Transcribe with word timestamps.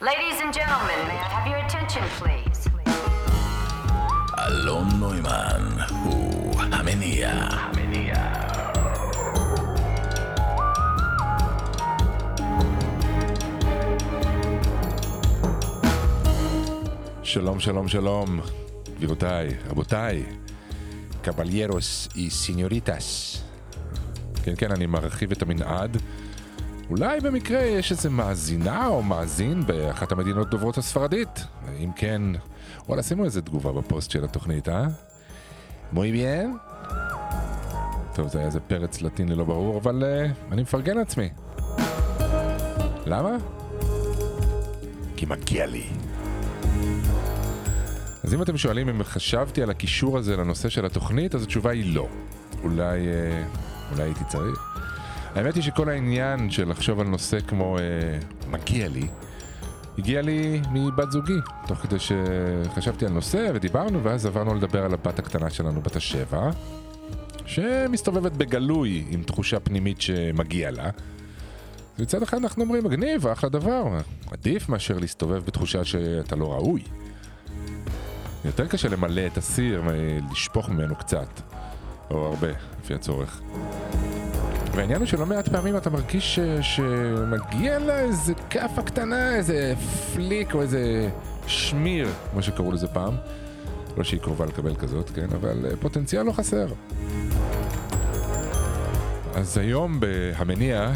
Ladies 0.00 0.38
and 0.40 0.54
gentlemen, 0.54 1.08
may 1.08 1.18
I 1.18 1.28
have 1.34 1.46
your 1.48 1.58
attention, 1.66 2.04
please? 2.20 2.70
אלון 4.38 4.88
נוימן 4.98 5.76
הוא 6.04 6.60
המניע. 6.60 7.30
המניע. 7.30 8.14
שלום, 17.22 17.60
שלום, 17.60 17.88
שלום, 17.88 18.40
גבירותיי, 18.96 19.48
רבותיי, 19.70 20.24
caballeros 21.22 22.08
y 22.16 22.30
señoritas. 22.30 23.42
כן, 24.42 24.52
כן, 24.58 24.70
אני 24.70 24.86
מרחיב 24.86 25.30
את 25.30 25.42
המנעד. 25.42 25.96
אולי 26.90 27.20
במקרה 27.20 27.60
יש 27.60 27.92
איזה 27.92 28.10
מאזינה 28.10 28.86
או 28.86 29.02
מאזין 29.02 29.66
באחת 29.66 30.12
המדינות 30.12 30.50
דוברות 30.50 30.78
הספרדית? 30.78 31.44
אם 31.84 31.90
כן, 31.96 32.22
וואלה, 32.88 33.02
שימו 33.02 33.24
איזה 33.24 33.42
תגובה 33.42 33.72
בפוסט 33.72 34.10
של 34.10 34.24
התוכנית, 34.24 34.68
אה? 34.68 34.86
מוי 35.92 36.12
ביאן? 36.12 36.52
טוב, 38.14 38.28
זה 38.28 38.38
היה 38.38 38.46
איזה 38.46 38.60
פרץ 38.60 39.02
לטיני 39.02 39.34
לא 39.34 39.44
ברור, 39.44 39.78
אבל 39.78 40.02
uh, 40.02 40.52
אני 40.52 40.62
מפרגן 40.62 40.96
לעצמי. 40.96 41.28
למה? 43.06 43.36
כי 45.16 45.26
מגיע 45.26 45.66
לי. 45.66 45.84
אז 48.22 48.34
אם 48.34 48.42
אתם 48.42 48.56
שואלים 48.56 48.88
אם 48.88 49.04
חשבתי 49.04 49.62
על 49.62 49.70
הקישור 49.70 50.18
הזה 50.18 50.36
לנושא 50.36 50.68
של 50.68 50.86
התוכנית, 50.86 51.34
אז 51.34 51.42
התשובה 51.42 51.70
היא 51.70 51.94
לא. 51.94 52.08
אולי, 52.62 53.08
אה, 53.08 53.44
אולי 53.92 54.02
הייתי 54.02 54.24
צריך. 54.28 54.67
האמת 55.38 55.54
היא 55.54 55.62
שכל 55.62 55.88
העניין 55.88 56.50
של 56.50 56.68
לחשוב 56.70 57.00
על 57.00 57.06
נושא 57.06 57.40
כמו 57.40 57.78
אה, 57.78 57.82
מגיע 58.50 58.88
לי, 58.88 59.08
הגיע 59.98 60.22
לי 60.22 60.60
מבת 60.72 61.10
זוגי, 61.10 61.38
תוך 61.66 61.78
כדי 61.78 61.96
שחשבתי 61.98 63.06
על 63.06 63.12
נושא 63.12 63.50
ודיברנו, 63.54 64.04
ואז 64.04 64.26
עברנו 64.26 64.54
לדבר 64.54 64.84
על 64.84 64.94
הבת 64.94 65.18
הקטנה 65.18 65.50
שלנו, 65.50 65.82
בת 65.82 65.96
השבע, 65.96 66.50
שמסתובבת 67.46 68.32
בגלוי 68.32 69.04
עם 69.10 69.22
תחושה 69.22 69.60
פנימית 69.60 70.00
שמגיע 70.00 70.70
לה. 70.70 70.90
מצד 71.98 72.22
אחד 72.22 72.36
אנחנו 72.36 72.64
אומרים, 72.64 72.84
מגניב, 72.84 73.26
אחלה 73.26 73.50
דבר, 73.50 73.84
עדיף 74.30 74.68
מאשר 74.68 74.98
להסתובב 74.98 75.44
בתחושה 75.44 75.84
שאתה 75.84 76.36
לא 76.36 76.52
ראוי. 76.52 76.82
יותר 78.44 78.66
קשה 78.66 78.88
למלא 78.88 79.26
את 79.26 79.38
הסיר, 79.38 79.82
לשפוך 80.32 80.68
ממנו 80.68 80.96
קצת, 80.96 81.40
או 82.10 82.26
הרבה, 82.26 82.48
לפי 82.80 82.94
הצורך. 82.94 83.40
והעניין 84.78 84.98
הוא 84.98 85.06
שלא 85.06 85.26
מעט 85.26 85.48
פעמים 85.48 85.76
אתה 85.76 85.90
מרגיש 85.90 86.34
ש... 86.34 86.40
שמגיע 86.76 87.78
לה 87.78 88.00
איזה 88.00 88.34
כאפה 88.50 88.82
קטנה, 88.82 89.36
איזה 89.36 89.74
פליק 90.14 90.54
או 90.54 90.62
איזה 90.62 91.10
שמיר, 91.46 92.08
כמו 92.30 92.42
שקראו 92.42 92.72
לזה 92.72 92.86
פעם. 92.88 93.14
לא 93.96 94.04
שהיא 94.04 94.20
קרובה 94.20 94.46
לקבל 94.46 94.74
כזאת, 94.74 95.10
כן, 95.10 95.26
אבל 95.34 95.66
אה, 95.66 95.76
פוטנציאל 95.80 96.22
לא 96.22 96.32
חסר. 96.32 96.66
אז 99.34 99.58
היום 99.58 100.00
בהמניע, 100.00 100.80
אה, 100.80 100.92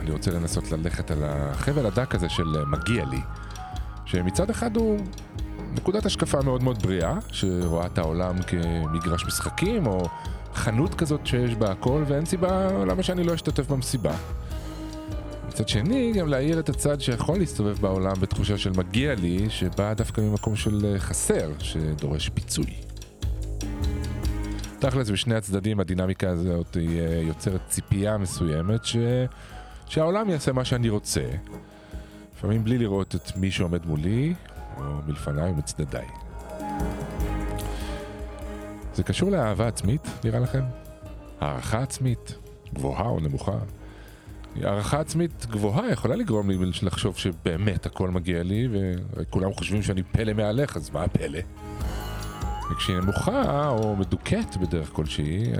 אני 0.00 0.10
רוצה 0.10 0.30
לנסות 0.30 0.72
ללכת 0.72 1.10
על 1.10 1.18
החבל 1.24 1.86
הדק 1.86 2.14
הזה 2.14 2.28
של 2.28 2.56
אה, 2.56 2.64
מגיע 2.64 3.04
לי, 3.04 3.20
שמצד 4.04 4.50
אחד 4.50 4.76
הוא 4.76 5.00
נקודת 5.74 6.06
השקפה 6.06 6.42
מאוד 6.42 6.62
מאוד 6.62 6.82
בריאה, 6.82 7.14
שרואה 7.32 7.86
את 7.86 7.98
העולם 7.98 8.42
כמגרש 8.42 9.26
משחקים, 9.26 9.86
או 9.86 10.08
חנות 10.60 10.94
כזאת 10.94 11.26
שיש 11.26 11.54
בה 11.54 11.70
הכל, 11.70 12.04
ואין 12.06 12.24
סיבה 12.24 12.84
למה 12.84 13.02
שאני 13.02 13.24
לא 13.24 13.34
אשתתף 13.34 13.70
במסיבה. 13.70 14.16
מצד 15.48 15.68
שני, 15.68 16.12
גם 16.12 16.28
להעיר 16.28 16.60
את 16.60 16.68
הצד 16.68 17.00
שיכול 17.00 17.38
להסתובב 17.38 17.78
בעולם 17.80 18.12
בתחושה 18.20 18.58
של 18.58 18.70
מגיע 18.70 19.14
לי, 19.14 19.50
שבאה 19.50 19.94
דווקא 19.94 20.20
ממקום 20.20 20.56
של 20.56 20.86
אה, 20.86 20.98
חסר, 20.98 21.50
שדורש 21.58 22.28
פיצוי. 22.28 22.74
תכלס, 24.78 25.10
בשני 25.10 25.34
הצדדים 25.34 25.80
הדינמיקה 25.80 26.30
הזאת 26.30 26.74
היא 26.74 27.00
אה, 27.00 27.20
יוצרת 27.22 27.60
ציפייה 27.68 28.18
מסוימת 28.18 28.84
ש... 28.84 28.96
שהעולם 29.86 30.30
יעשה 30.30 30.52
מה 30.52 30.64
שאני 30.64 30.88
רוצה, 30.88 31.24
לפעמים 32.36 32.64
בלי 32.64 32.78
לראות 32.78 33.14
את 33.14 33.36
מי 33.36 33.50
שעומד 33.50 33.86
מולי, 33.86 34.34
או 34.76 34.82
מלפניי 35.06 35.50
ומצדדיי. 35.50 36.06
זה 38.94 39.02
קשור 39.02 39.30
לאהבה 39.30 39.68
עצמית, 39.68 40.08
נראה 40.24 40.40
לכם? 40.40 40.62
הערכה 41.40 41.82
עצמית, 41.82 42.34
גבוהה 42.74 43.06
או 43.06 43.20
נמוכה? 43.20 43.58
הערכה 44.56 45.00
עצמית 45.00 45.46
גבוהה 45.50 45.90
יכולה 45.90 46.16
לגרום 46.16 46.50
לי 46.50 46.56
לחשוב 46.82 47.16
שבאמת 47.16 47.86
הכל 47.86 48.10
מגיע 48.10 48.42
לי, 48.42 48.68
וכולם 49.16 49.52
חושבים 49.52 49.82
שאני 49.82 50.02
פלא 50.02 50.32
מעליך, 50.32 50.76
אז 50.76 50.90
מה 50.90 51.04
הפלא? 51.04 51.38
וכשהיא 52.72 52.96
נמוכה 52.96 53.68
או 53.68 53.96
מדוכאת 53.96 54.56
בדרך 54.56 54.90
כלשהי, 54.92 55.52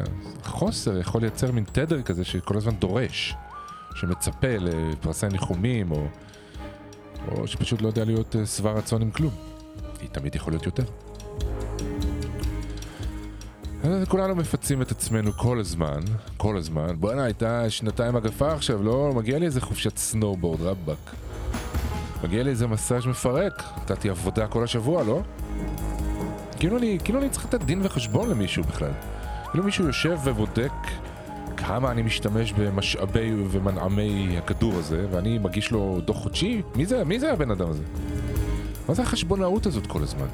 החוסר 0.44 0.98
יכול 0.98 1.20
לייצר 1.20 1.52
מין 1.52 1.64
תדר 1.72 2.02
כזה 2.02 2.24
שכל 2.24 2.56
הזמן 2.56 2.74
דורש, 2.74 3.34
שמצפה 3.94 4.56
לפרסי 4.60 5.26
ניחומים, 5.28 5.90
או, 5.90 6.06
או 7.28 7.46
שפשוט 7.46 7.82
לא 7.82 7.88
יודע 7.88 8.04
להיות 8.04 8.36
אה, 8.36 8.46
שבע 8.46 8.72
רצון 8.72 9.02
עם 9.02 9.10
כלום. 9.10 9.34
כי 10.00 10.08
תמיד 10.08 10.34
יכול 10.34 10.52
להיות 10.52 10.66
יותר. 10.66 10.84
כולנו 14.08 14.36
מפצים 14.36 14.82
את 14.82 14.90
עצמנו 14.90 15.32
כל 15.32 15.58
הזמן, 15.58 16.00
כל 16.36 16.56
הזמן. 16.56 16.96
בואנה, 16.98 17.24
הייתה 17.24 17.70
שנתיים 17.70 18.16
מגפה 18.16 18.52
עכשיו, 18.52 18.82
לא? 18.82 19.12
מגיע 19.16 19.38
לי 19.38 19.46
איזה 19.46 19.60
חופשת 19.60 19.96
snowboard, 19.96 20.60
רבאק. 20.60 21.14
מגיע 22.24 22.42
לי 22.42 22.50
איזה 22.50 22.66
מסאז' 22.66 23.06
מפרק. 23.06 23.62
נתתי 23.76 24.10
עבודה 24.10 24.46
כל 24.46 24.64
השבוע, 24.64 25.02
לא? 25.02 25.22
כאילו 26.58 26.78
אני, 26.78 26.98
כאילו 27.04 27.18
אני 27.18 27.30
צריך 27.30 27.44
לתת 27.44 27.62
דין 27.64 27.80
וחשבון 27.82 28.30
למישהו 28.30 28.64
בכלל. 28.64 28.92
כאילו 29.50 29.64
מישהו 29.64 29.86
יושב 29.86 30.18
ובודק 30.24 30.72
כמה 31.56 31.90
אני 31.90 32.02
משתמש 32.02 32.52
במשאבי 32.52 33.32
ומנעמי 33.50 34.38
הכדור 34.38 34.74
הזה, 34.78 35.06
ואני 35.10 35.38
מגיש 35.38 35.70
לו 35.70 36.00
דוח 36.04 36.16
חודשי? 36.16 36.62
מי 36.74 36.86
זה, 36.86 37.04
מי 37.04 37.20
זה 37.20 37.32
הבן 37.32 37.50
אדם 37.50 37.70
הזה? 37.70 37.82
מה 38.88 38.94
זה 38.94 39.02
החשבונאות 39.02 39.66
הזאת 39.66 39.86
כל 39.86 40.02
הזמן? 40.02 40.26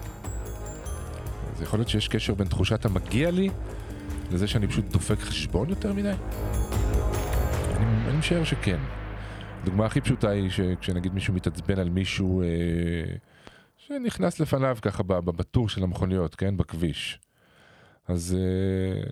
אז 1.57 1.63
יכול 1.63 1.79
להיות 1.79 1.89
שיש 1.89 2.09
קשר 2.09 2.35
בין 2.35 2.49
תחושת 2.49 2.85
המגיע 2.85 3.31
לי 3.31 3.51
לזה 4.33 4.47
שאני 4.47 4.69
פשוט 4.69 4.85
דופק 4.85 5.19
חשבון 5.19 5.69
יותר 5.69 5.93
מדי? 5.93 6.13
אני, 7.77 8.09
אני 8.09 8.19
משער 8.19 8.45
שכן. 8.45 8.79
הדוגמה 9.63 9.87
הכי 9.87 10.01
פשוטה 10.01 10.31
היא 10.31 10.51
שכשנגיד 10.51 11.15
מישהו 11.15 11.35
מתעצבן 11.35 11.79
על 11.79 11.89
מישהו 11.89 12.43
אה, 12.43 12.47
שנכנס 13.77 14.41
לפניו 14.41 14.77
ככה 14.83 15.03
בטור 15.03 15.69
של 15.69 15.83
המכוניות, 15.83 16.35
כן? 16.35 16.57
בכביש. 16.57 17.21
אז 18.09 18.37
אה, 18.39 19.11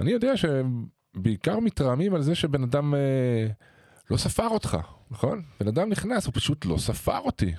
אני 0.00 0.10
יודע 0.10 0.36
שהם 0.36 0.86
בעיקר 1.14 1.60
מתרעמים 1.60 2.14
על 2.14 2.22
זה 2.22 2.34
שבן 2.34 2.62
אדם 2.62 2.94
אה, 2.94 3.46
לא 4.10 4.16
ספר 4.16 4.48
אותך, 4.48 4.78
נכון? 5.10 5.42
בן 5.60 5.68
אדם 5.68 5.88
נכנס, 5.88 6.26
הוא 6.26 6.34
פשוט 6.34 6.66
לא 6.66 6.76
ספר 6.78 7.18
אותי. 7.18 7.52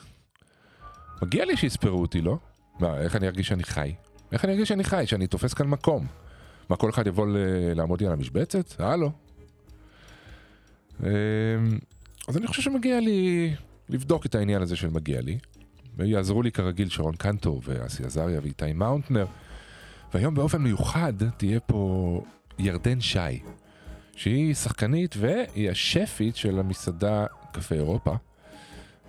מגיע 1.22 1.46
לי 1.46 1.58
שיספרו 1.58 2.02
אותי, 2.02 2.22
לא? 2.22 2.38
מה, 2.80 2.98
איך 2.98 3.16
אני 3.16 3.28
ארגיש 3.28 3.48
שאני 3.48 3.64
חי? 3.64 3.94
איך 4.32 4.46
אני 4.46 4.54
ארגיש 4.54 4.70
שאני 4.70 4.84
חי? 4.84 5.04
שאני 5.08 5.28
תופס 5.28 5.54
כאן 5.54 5.68
מקום? 5.68 6.08
מה, 6.70 6.76
כל 6.76 6.90
אחד 6.90 7.08
יבוא 7.08 7.28
לעמוד 7.76 8.02
לי 8.02 8.08
על 8.08 8.14
המשבצת? 8.14 8.82
הלו. 8.82 9.12
אמ, 11.04 11.08
אז 12.28 12.38
אני 12.38 12.48
חושב 12.48 12.62
שמגיע 12.62 13.00
לי 13.00 13.54
לבדוק 13.90 14.26
את 14.26 14.36
העניין 14.36 14.62
הזה 14.62 14.76
של 14.76 14.90
מגיע 14.90 15.22
לי. 15.22 15.38
ויעזרו 15.98 16.42
לי 16.42 16.52
כרגיל 16.52 16.90
שרון 16.90 17.16
קנטור 17.16 17.62
ואסי 17.66 18.04
עזריה 18.06 18.40
ואיתי 18.44 18.74
מאונטנר. 18.74 19.26
והיום 20.14 20.36
באופן 20.36 20.62
מיוחד 20.62 21.14
תהיה 21.38 21.60
פה 21.60 22.22
ירדן 22.60 23.02
שי, 23.02 23.40
שהיא 24.16 24.54
שחקנית 24.54 25.16
והיא 25.18 25.70
השפית 25.70 26.36
של 26.36 26.60
המסעדה 26.60 27.26
קפה 27.52 27.76
אירופה. 27.76 28.16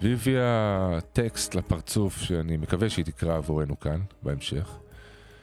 והיא 0.03 0.15
הביאה 0.15 0.99
טקסט 1.13 1.55
לפרצוף 1.55 2.19
שאני 2.19 2.57
מקווה 2.57 2.91
שהיא 2.91 3.05
תקרא 3.05 3.37
עבורנו 3.37 3.81
כאן 3.81 4.01
בהמשך. 4.23 4.79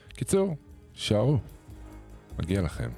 קיצור, 0.10 0.56
שערו, 0.94 1.38
מגיע 2.40 2.62
לכם. 2.62 2.90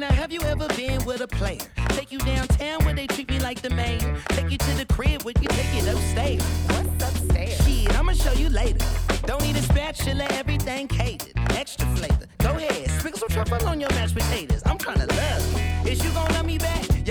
Now, 0.00 0.10
have 0.12 0.32
you 0.32 0.40
ever 0.44 0.66
been 0.68 1.04
with 1.04 1.20
a 1.20 1.28
player? 1.28 1.58
Take 1.90 2.10
you 2.10 2.18
downtown 2.20 2.82
where 2.86 2.94
they 2.94 3.06
treat 3.06 3.28
me 3.28 3.38
like 3.38 3.60
the 3.60 3.68
mayor. 3.68 4.16
Take 4.30 4.50
you 4.50 4.56
to 4.56 4.70
the 4.78 4.86
crib 4.86 5.24
where 5.24 5.34
you 5.38 5.48
take 5.48 5.74
it 5.74 5.86
upstairs. 5.92 6.42
What's 6.68 7.04
upstairs? 7.04 7.66
Shit, 7.66 7.98
I'ma 7.98 8.12
show 8.12 8.32
you 8.32 8.48
later. 8.48 8.82
Don't 9.26 9.42
need 9.42 9.56
a 9.56 9.60
spatula, 9.62 10.24
everything 10.30 10.88
catered. 10.88 11.34
Extra 11.50 11.86
flavor. 11.96 12.24
Go 12.38 12.56
ahead, 12.56 12.88
sprinkle 12.92 13.28
some 13.28 13.28
truffle 13.28 13.68
on 13.68 13.78
your 13.78 13.90
mashed 13.90 14.14
potatoes. 14.14 14.62
I'm 14.64 14.78
tryna 14.78 15.06
love 15.06 15.84
you. 15.84 15.92
Is 15.92 16.02
you 16.02 16.10
gonna 16.12 16.32
love 16.32 16.46
me 16.46 16.56
back? 16.56 16.88
You 16.96 17.02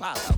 fala. 0.00 0.29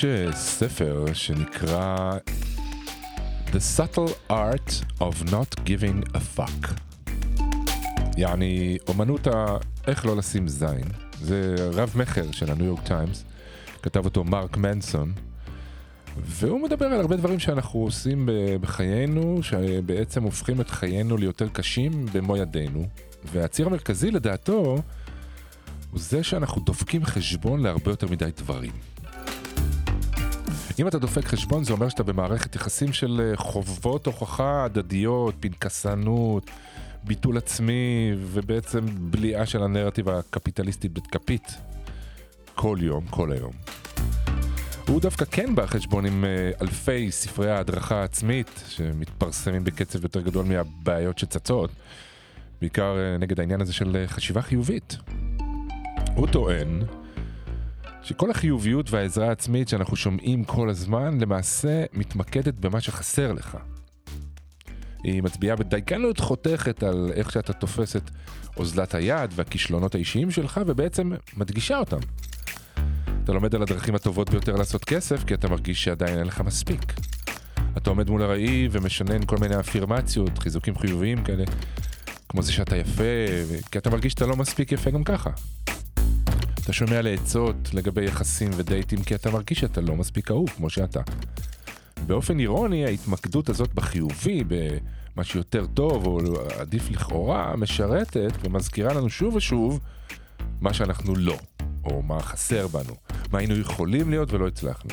יש 0.00 0.04
אה, 0.04 0.32
ספר 0.32 1.04
שנקרא 1.12 2.18
The 3.46 3.78
Subtle 3.78 4.30
Art 4.30 5.00
of 5.00 5.30
Not 5.30 5.60
Giving 5.64 6.14
a 6.14 6.38
Fuck. 6.38 6.80
יעני, 8.16 8.78
אומנות 8.88 9.26
ה... 9.26 9.56
איך 9.86 10.06
לא 10.06 10.16
לשים 10.16 10.48
זין. 10.48 10.84
זה 11.20 11.54
רב 11.72 11.92
מכר 11.96 12.32
של 12.32 12.50
הניו 12.50 12.66
יורק 12.66 12.80
טיימס, 12.86 13.24
כתב 13.82 14.04
אותו 14.04 14.24
מרק 14.24 14.56
מנסון, 14.56 15.12
והוא 16.16 16.60
מדבר 16.60 16.86
על 16.86 17.00
הרבה 17.00 17.16
דברים 17.16 17.38
שאנחנו 17.38 17.80
עושים 17.80 18.26
ב- 18.26 18.56
בחיינו, 18.60 19.42
שבעצם 19.42 20.22
הופכים 20.22 20.60
את 20.60 20.70
חיינו 20.70 21.16
ליותר 21.16 21.48
קשים 21.48 22.06
במו 22.12 22.36
ידינו. 22.36 22.86
והציר 23.32 23.66
המרכזי 23.66 24.10
לדעתו, 24.10 24.82
הוא 25.90 26.00
זה 26.00 26.22
שאנחנו 26.22 26.62
דופקים 26.62 27.04
חשבון 27.04 27.62
להרבה 27.62 27.90
יותר 27.90 28.06
מדי 28.08 28.30
דברים. 28.36 28.72
אם 30.78 30.88
אתה 30.88 30.98
דופק 30.98 31.24
חשבון 31.24 31.64
זה 31.64 31.72
אומר 31.72 31.88
שאתה 31.88 32.02
במערכת 32.02 32.56
יחסים 32.56 32.92
של 32.92 33.20
אה, 33.20 33.36
חובות 33.36 34.06
הוכחה 34.06 34.64
הדדיות, 34.64 35.34
פנקסנות, 35.40 36.50
ביטול 37.04 37.38
עצמי 37.38 38.12
ובעצם 38.18 38.80
בליעה 39.10 39.46
של 39.46 39.62
הנרטיב 39.62 40.08
הקפיטליסטית 40.08 40.92
בכפית 40.92 41.54
כל 42.54 42.78
יום, 42.80 43.06
כל 43.10 43.32
היום. 43.32 43.52
הוא 44.88 45.00
דווקא 45.00 45.24
כן 45.24 45.54
בא 45.54 45.66
חשבון 45.66 46.06
עם 46.06 46.24
אה, 46.24 46.50
אלפי 46.62 47.10
ספרי 47.12 47.50
ההדרכה 47.50 48.00
העצמית 48.00 48.64
שמתפרסמים 48.68 49.64
בקצב 49.64 50.02
יותר 50.02 50.20
גדול 50.20 50.44
מהבעיות 50.44 51.18
שצצות, 51.18 51.70
בעיקר 52.60 52.96
אה, 52.98 53.18
נגד 53.18 53.40
העניין 53.40 53.60
הזה 53.60 53.72
של 53.72 54.04
חשיבה 54.06 54.42
חיובית. 54.42 54.96
הוא 56.14 56.26
טוען 56.26 56.82
שכל 58.02 58.30
החיוביות 58.30 58.90
והעזרה 58.90 59.28
העצמית 59.28 59.68
שאנחנו 59.68 59.96
שומעים 59.96 60.44
כל 60.44 60.70
הזמן 60.70 61.20
למעשה 61.20 61.84
מתמקדת 61.92 62.54
במה 62.54 62.80
שחסר 62.80 63.32
לך. 63.32 63.56
היא 65.04 65.22
מצביעה 65.22 65.56
בדייקנות 65.56 66.20
חותכת 66.20 66.82
על 66.82 67.10
איך 67.14 67.32
שאתה 67.32 67.52
תופס 67.52 67.96
את 67.96 68.10
אוזלת 68.56 68.94
היד 68.94 69.30
והכישלונות 69.34 69.94
האישיים 69.94 70.30
שלך 70.30 70.60
ובעצם 70.66 71.12
מדגישה 71.36 71.78
אותם. 71.78 71.98
אתה 73.24 73.32
לומד 73.32 73.54
על 73.54 73.62
הדרכים 73.62 73.94
הטובות 73.94 74.30
ביותר 74.30 74.56
לעשות 74.56 74.84
כסף 74.84 75.24
כי 75.24 75.34
אתה 75.34 75.48
מרגיש 75.48 75.84
שעדיין 75.84 76.18
אין 76.18 76.26
לך 76.26 76.40
מספיק. 76.40 76.92
אתה 77.76 77.90
עומד 77.90 78.10
מול 78.10 78.22
הראי 78.22 78.68
ומשנן 78.70 79.26
כל 79.26 79.36
מיני 79.40 79.60
אפירמציות, 79.60 80.38
חיזוקים 80.38 80.78
חיוביים 80.78 81.24
כאלה, 81.24 81.44
כמו 82.28 82.42
זה 82.42 82.52
שאתה 82.52 82.76
יפה, 82.76 83.02
כי 83.70 83.78
אתה 83.78 83.90
מרגיש 83.90 84.12
שאתה 84.12 84.26
לא 84.26 84.36
מספיק 84.36 84.72
יפה 84.72 84.90
גם 84.90 85.04
ככה. 85.04 85.30
אתה 86.70 86.78
שומע 86.78 87.02
לעצות 87.02 87.74
לגבי 87.74 88.04
יחסים 88.04 88.50
ודייטים 88.56 89.02
כי 89.02 89.14
אתה 89.14 89.30
מרגיש 89.30 89.60
שאתה 89.60 89.80
לא 89.80 89.96
מספיק 89.96 90.30
אהוב 90.30 90.50
כמו 90.50 90.70
שאתה. 90.70 91.00
באופן 92.06 92.38
אירוני 92.38 92.84
ההתמקדות 92.84 93.48
הזאת 93.48 93.74
בחיובי, 93.74 94.44
במה 94.44 95.24
שיותר 95.24 95.66
טוב 95.66 96.06
או 96.06 96.20
עדיף 96.58 96.90
לכאורה, 96.90 97.56
משרתת 97.56 98.32
ומזכירה 98.42 98.94
לנו 98.94 99.10
שוב 99.10 99.34
ושוב 99.34 99.80
מה 100.60 100.74
שאנחנו 100.74 101.16
לא. 101.16 101.38
או 101.84 102.02
מה 102.02 102.20
חסר 102.20 102.66
בנו, 102.66 102.94
מה 103.32 103.38
היינו 103.38 103.56
יכולים 103.56 104.10
להיות 104.10 104.32
ולא 104.32 104.46
הצלחנו. 104.46 104.90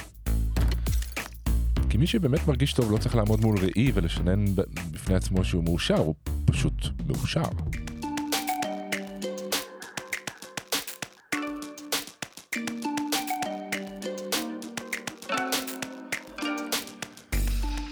כי 1.89 1.97
מי 1.97 2.07
שבאמת 2.07 2.47
מרגיש 2.47 2.73
טוב 2.73 2.91
לא 2.91 2.97
צריך 2.97 3.15
לעמוד 3.15 3.41
מול 3.41 3.57
ראי 3.59 3.91
ולשנן 3.93 4.45
בפני 4.91 5.15
עצמו 5.15 5.45
שהוא 5.45 5.63
מאושר, 5.63 5.97
הוא 5.97 6.15
פשוט 6.45 6.87
מאושר. 7.07 7.49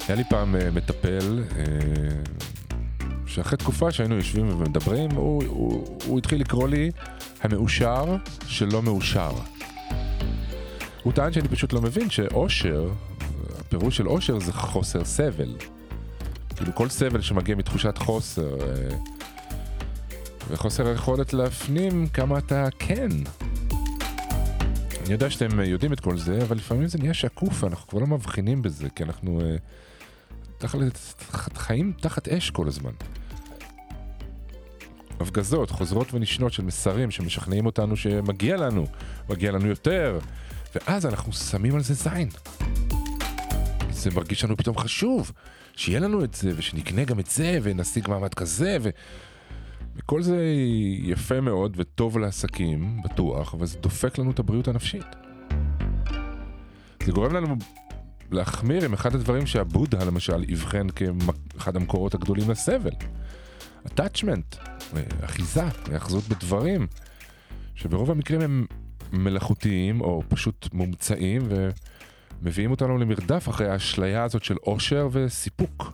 היה 0.07 0.15
לי 0.15 0.23
פעם 0.29 0.55
אה, 0.55 0.71
מטפל, 0.71 1.43
אה, 1.57 1.63
שאחרי 3.25 3.57
תקופה 3.57 3.91
שהיינו 3.91 4.15
יושבים 4.15 4.49
ומדברים, 4.49 5.11
הוא, 5.11 5.43
הוא, 5.47 5.97
הוא 6.05 6.17
התחיל 6.17 6.41
לקרוא 6.41 6.67
לי 6.67 6.91
המאושר 7.41 8.15
שלא 8.47 8.81
מאושר. 8.81 9.31
הוא 11.03 11.13
טען 11.13 11.33
שאני 11.33 11.47
פשוט 11.47 11.73
לא 11.73 11.81
מבין 11.81 12.09
שאושר, 12.09 12.89
הפירוש 13.59 13.97
של 13.97 14.07
אושר 14.07 14.39
זה 14.39 14.53
חוסר 14.53 15.05
סבל. 15.05 15.55
כאילו 16.55 16.75
כל 16.75 16.89
סבל 16.89 17.21
שמגיע 17.21 17.55
מתחושת 17.55 17.97
חוסר, 17.97 18.57
אה, 18.61 18.97
וחוסר 20.49 20.87
היכולת 20.87 21.33
להפנים 21.33 22.07
כמה 22.07 22.37
אתה 22.37 22.67
כן. 22.79 23.09
אני 25.05 25.13
יודע 25.13 25.29
שאתם 25.29 25.59
יודעים 25.59 25.93
את 25.93 25.99
כל 25.99 26.17
זה, 26.17 26.41
אבל 26.41 26.57
לפעמים 26.57 26.87
זה 26.87 26.97
נהיה 26.97 27.13
שקוף, 27.13 27.63
אנחנו 27.63 27.87
כבר 27.87 27.99
לא 27.99 28.07
מבחינים 28.07 28.61
בזה, 28.61 28.87
כי 28.95 29.03
אנחנו 29.03 29.41
אה, 29.41 29.55
תחת, 30.57 31.57
חיים 31.57 31.93
תחת 32.01 32.27
אש 32.27 32.49
כל 32.49 32.67
הזמן. 32.67 32.91
הפגזות 35.19 35.69
חוזרות 35.69 36.13
ונשנות 36.13 36.53
של 36.53 36.63
מסרים 36.63 37.11
שמשכנעים 37.11 37.65
אותנו 37.65 37.95
שמגיע 37.95 38.57
לנו, 38.57 38.85
מגיע 39.29 39.51
לנו 39.51 39.67
יותר, 39.67 40.19
ואז 40.75 41.05
אנחנו 41.05 41.33
שמים 41.33 41.75
על 41.75 41.81
זה 41.81 41.93
זין. 41.93 42.29
זה 43.89 44.09
מרגיש 44.15 44.43
לנו 44.43 44.57
פתאום 44.57 44.77
חשוב, 44.77 45.31
שיהיה 45.75 45.99
לנו 45.99 46.23
את 46.23 46.33
זה, 46.33 46.51
ושנקנה 46.55 47.03
גם 47.03 47.19
את 47.19 47.25
זה, 47.25 47.59
ונשיג 47.63 48.09
מעמד 48.09 48.33
כזה, 48.33 48.77
ו... 48.81 48.89
וכל 49.95 50.21
זה 50.21 50.43
יפה 51.03 51.41
מאוד 51.41 51.75
וטוב 51.79 52.17
לעסקים, 52.17 53.01
בטוח, 53.03 53.53
אבל 53.53 53.65
זה 53.65 53.77
דופק 53.77 54.17
לנו 54.17 54.31
את 54.31 54.39
הבריאות 54.39 54.67
הנפשית. 54.67 55.05
זה 57.05 57.11
גורם 57.11 57.33
לנו 57.33 57.55
להחמיר 58.31 58.85
עם 58.85 58.93
אחד 58.93 59.15
הדברים 59.15 59.47
שהבודה 59.47 60.03
למשל 60.03 60.43
אבחן 60.53 60.87
כאחד 60.89 61.75
המקורות 61.75 62.13
הגדולים 62.13 62.49
לסבל. 62.49 62.91
attachment, 63.85 64.57
אחיזה, 65.25 65.63
היאחזות 65.89 66.23
בדברים, 66.27 66.87
שברוב 67.75 68.11
המקרים 68.11 68.41
הם 68.41 68.65
מלאכותיים 69.13 70.01
או 70.01 70.23
פשוט 70.27 70.69
מומצאים 70.73 71.49
ומביאים 72.41 72.71
אותנו 72.71 72.97
למרדף 72.97 73.49
אחרי 73.49 73.69
האשליה 73.69 74.23
הזאת 74.23 74.43
של 74.43 74.55
אושר 74.67 75.07
וסיפוק. 75.11 75.91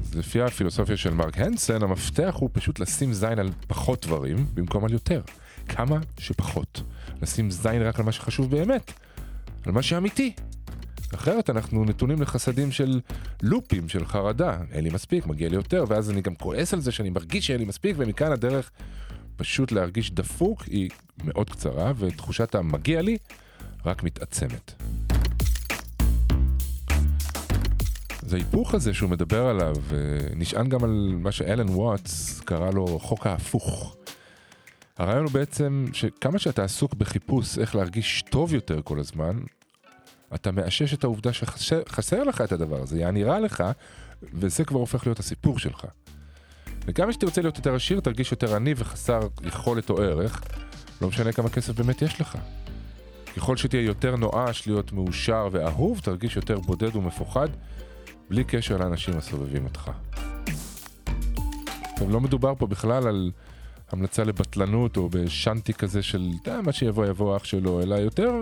אז 0.00 0.14
לפי 0.14 0.42
הפילוסופיה 0.42 0.96
של 0.96 1.14
מרק 1.14 1.38
הנסן, 1.38 1.82
המפתח 1.82 2.34
הוא 2.38 2.50
פשוט 2.52 2.78
לשים 2.78 3.12
זין 3.12 3.38
על 3.38 3.50
פחות 3.66 4.06
דברים 4.06 4.46
במקום 4.54 4.84
על 4.84 4.92
יותר. 4.92 5.22
כמה 5.68 5.98
שפחות. 6.18 6.82
לשים 7.22 7.50
זין 7.50 7.82
רק 7.82 7.98
על 7.98 8.04
מה 8.04 8.12
שחשוב 8.12 8.50
באמת, 8.50 8.92
על 9.66 9.72
מה 9.72 9.82
שאמיתי. 9.82 10.34
אחרת 11.14 11.50
אנחנו 11.50 11.84
נתונים 11.84 12.22
לחסדים 12.22 12.72
של 12.72 13.00
לופים, 13.42 13.88
של 13.88 14.06
חרדה. 14.06 14.58
אין 14.72 14.84
לי 14.84 14.90
מספיק, 14.90 15.26
מגיע 15.26 15.48
לי 15.48 15.54
יותר, 15.54 15.84
ואז 15.88 16.10
אני 16.10 16.20
גם 16.20 16.34
כועס 16.34 16.74
על 16.74 16.80
זה 16.80 16.92
שאני 16.92 17.10
מרגיש 17.10 17.46
שאין 17.46 17.58
לי 17.58 17.64
מספיק, 17.64 17.96
ומכאן 17.98 18.32
הדרך 18.32 18.70
פשוט 19.36 19.72
להרגיש 19.72 20.10
דפוק 20.10 20.62
היא 20.62 20.90
מאוד 21.24 21.50
קצרה, 21.50 21.92
ותחושת 21.98 22.54
המגיע 22.54 23.02
לי 23.02 23.18
רק 23.86 24.02
מתעצמת. 24.02 24.82
אז 28.22 28.34
ההיפוך 28.34 28.74
הזה 28.74 28.94
שהוא 28.94 29.10
מדבר 29.10 29.46
עליו 29.46 29.76
נשען 30.36 30.68
גם 30.68 30.84
על 30.84 31.14
מה 31.18 31.32
שאלן 31.32 31.68
וואטס 31.68 32.40
קרא 32.40 32.70
לו 32.70 32.98
חוק 32.98 33.26
ההפוך. 33.26 33.96
הרעיון 34.98 35.24
הוא 35.24 35.32
בעצם 35.32 35.86
שכמה 35.92 36.38
שאתה 36.38 36.64
עסוק 36.64 36.94
בחיפוש 36.94 37.58
איך 37.58 37.74
להרגיש 37.74 38.24
טוב 38.30 38.54
יותר 38.54 38.80
כל 38.84 38.98
הזמן, 38.98 39.40
אתה 40.34 40.52
מאשש 40.52 40.94
את 40.94 41.04
העובדה 41.04 41.30
שחסר 41.32 42.24
לך 42.24 42.40
את 42.40 42.52
הדבר 42.52 42.82
הזה, 42.82 42.98
יעני 42.98 43.24
רע 43.24 43.40
לך, 43.40 43.64
וזה 44.34 44.64
כבר 44.64 44.78
הופך 44.78 45.06
להיות 45.06 45.18
הסיפור 45.18 45.58
שלך. 45.58 45.86
וכמה 46.86 47.12
שתרצה 47.12 47.42
להיות 47.42 47.56
יותר 47.56 47.74
עשיר, 47.74 48.00
תרגיש 48.00 48.30
יותר 48.32 48.56
עני 48.56 48.74
וחסר 48.76 49.20
יכולת 49.44 49.90
או 49.90 50.02
ערך, 50.02 50.42
לא 51.02 51.08
משנה 51.08 51.32
כמה 51.32 51.48
כסף 51.48 51.74
באמת 51.74 52.02
יש 52.02 52.20
לך. 52.20 52.38
ככל 53.36 53.56
שתהיה 53.56 53.82
יותר 53.82 54.16
נואש 54.16 54.66
להיות 54.66 54.92
מאושר 54.92 55.48
ואהוב, 55.52 56.00
תרגיש 56.00 56.36
יותר 56.36 56.58
בודד 56.58 56.96
ומפוחד, 56.96 57.48
בלי 58.30 58.44
קשר 58.44 58.76
לאנשים 58.76 59.16
הסובבים 59.16 59.64
אותך. 59.64 59.90
עכשיו, 61.92 62.10
לא 62.10 62.20
מדובר 62.20 62.54
פה 62.58 62.66
בכלל 62.66 63.06
על 63.06 63.30
המלצה 63.90 64.24
לבטלנות 64.24 64.96
או 64.96 65.08
בשאנטי 65.08 65.74
כזה 65.74 66.02
של 66.02 66.30
אה, 66.48 66.62
מה 66.62 66.72
שיבוא 66.72 67.06
יבוא 67.06 67.36
אח 67.36 67.44
שלו, 67.44 67.82
אלא 67.82 67.94
יותר 67.94 68.32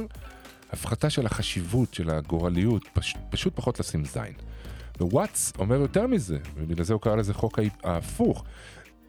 הפחתה 0.72 1.10
של 1.10 1.26
החשיבות, 1.26 1.94
של 1.94 2.10
הגורליות, 2.10 2.88
פש, 2.92 3.14
פשוט 3.30 3.56
פחות 3.56 3.80
לשים 3.80 4.04
זין. 4.04 4.32
ווואטס 5.00 5.52
אומר 5.58 5.80
יותר 5.80 6.06
מזה, 6.06 6.38
ובגלל 6.54 6.84
זה 6.84 6.92
הוא 6.92 7.02
קרא 7.02 7.16
לזה 7.16 7.34
חוק 7.34 7.58
ההפוך. 7.82 8.44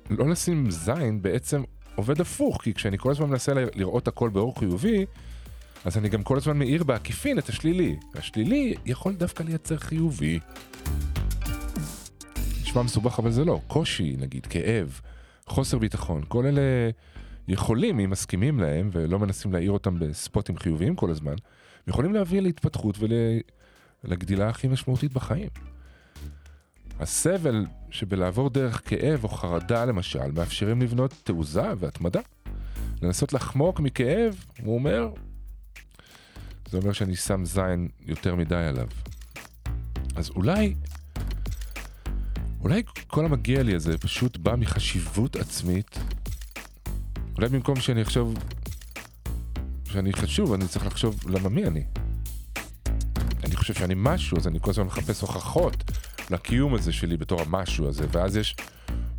לא 0.09 0.29
לשים 0.29 0.71
זין 0.71 1.21
בעצם 1.21 1.63
עובד 1.95 2.21
הפוך, 2.21 2.61
כי 2.61 2.73
כשאני 2.73 2.97
כל 2.97 3.11
הזמן 3.11 3.29
מנסה 3.29 3.53
לראות 3.75 4.07
הכל 4.07 4.29
באור 4.29 4.59
חיובי, 4.59 5.05
אז 5.85 5.97
אני 5.97 6.09
גם 6.09 6.23
כל 6.23 6.37
הזמן 6.37 6.59
מאיר 6.59 6.83
בעקיפין 6.83 7.39
את 7.39 7.49
השלילי. 7.49 7.95
השלילי 8.15 8.75
יכול 8.85 9.13
דווקא 9.13 9.43
לייצר 9.43 9.77
חיובי. 9.77 10.39
נשמע 12.61 12.81
מסובך 12.81 13.19
אבל 13.19 13.31
זה 13.31 13.45
לא. 13.45 13.59
קושי, 13.67 14.15
נגיד, 14.19 14.45
כאב, 14.45 15.01
חוסר 15.47 15.77
ביטחון, 15.77 16.23
כל 16.27 16.45
אלה 16.45 16.61
יכולים, 17.51 17.99
אם 17.99 18.09
מסכימים 18.09 18.59
להם 18.59 18.89
ולא 18.91 19.19
מנסים 19.19 19.53
להעיר 19.53 19.71
אותם 19.71 19.99
בספוטים 19.99 20.57
חיוביים 20.57 20.95
כל 20.95 21.09
הזמן, 21.09 21.35
יכולים 21.87 22.13
להביא 22.13 22.41
להתפתחות 22.41 22.97
ולגדילה 24.03 24.49
הכי 24.49 24.67
משמעותית 24.67 25.13
בחיים. 25.13 25.49
הסבל 26.99 27.65
שבלעבור 27.89 28.49
דרך 28.49 28.81
כאב 28.89 29.23
או 29.23 29.29
חרדה 29.29 29.85
למשל, 29.85 30.31
מאפשרים 30.31 30.81
לבנות 30.81 31.13
תעוזה 31.23 31.73
והתמדה. 31.77 32.19
לנסות 33.01 33.33
לחמוק 33.33 33.79
מכאב, 33.79 34.45
הוא 34.63 34.75
אומר, 34.75 35.09
זה 36.69 36.77
אומר 36.77 36.93
שאני 36.93 37.15
שם 37.15 37.45
זין 37.45 37.87
יותר 38.01 38.35
מדי 38.35 38.55
עליו. 38.55 38.87
אז 40.15 40.29
אולי, 40.29 40.75
אולי 42.61 42.83
כל 43.07 43.25
המגיע 43.25 43.63
לי 43.63 43.75
הזה 43.75 43.97
פשוט 43.97 44.37
בא 44.37 44.55
מחשיבות 44.55 45.35
עצמית. 45.35 45.99
אולי 47.37 47.49
במקום 47.49 47.75
שאני 47.75 48.01
אחשוב 48.01 48.33
שאני 49.85 50.13
חשוב, 50.13 50.53
אני 50.53 50.67
צריך 50.67 50.85
לחשוב 50.85 51.19
למה 51.29 51.49
מי 51.49 51.67
אני. 51.67 51.83
אני 53.43 53.55
חושב 53.55 53.73
שאני 53.73 53.93
משהו, 53.97 54.37
אז 54.37 54.47
אני 54.47 54.59
כל 54.61 54.69
הזמן 54.69 54.85
מחפש 54.85 55.21
הוכחות 55.21 55.91
לקיום 56.29 56.73
הזה 56.73 56.91
שלי 56.91 57.17
בתור 57.17 57.41
המשהו 57.41 57.87
הזה, 57.87 58.05
ואז 58.11 58.37
יש 58.37 58.55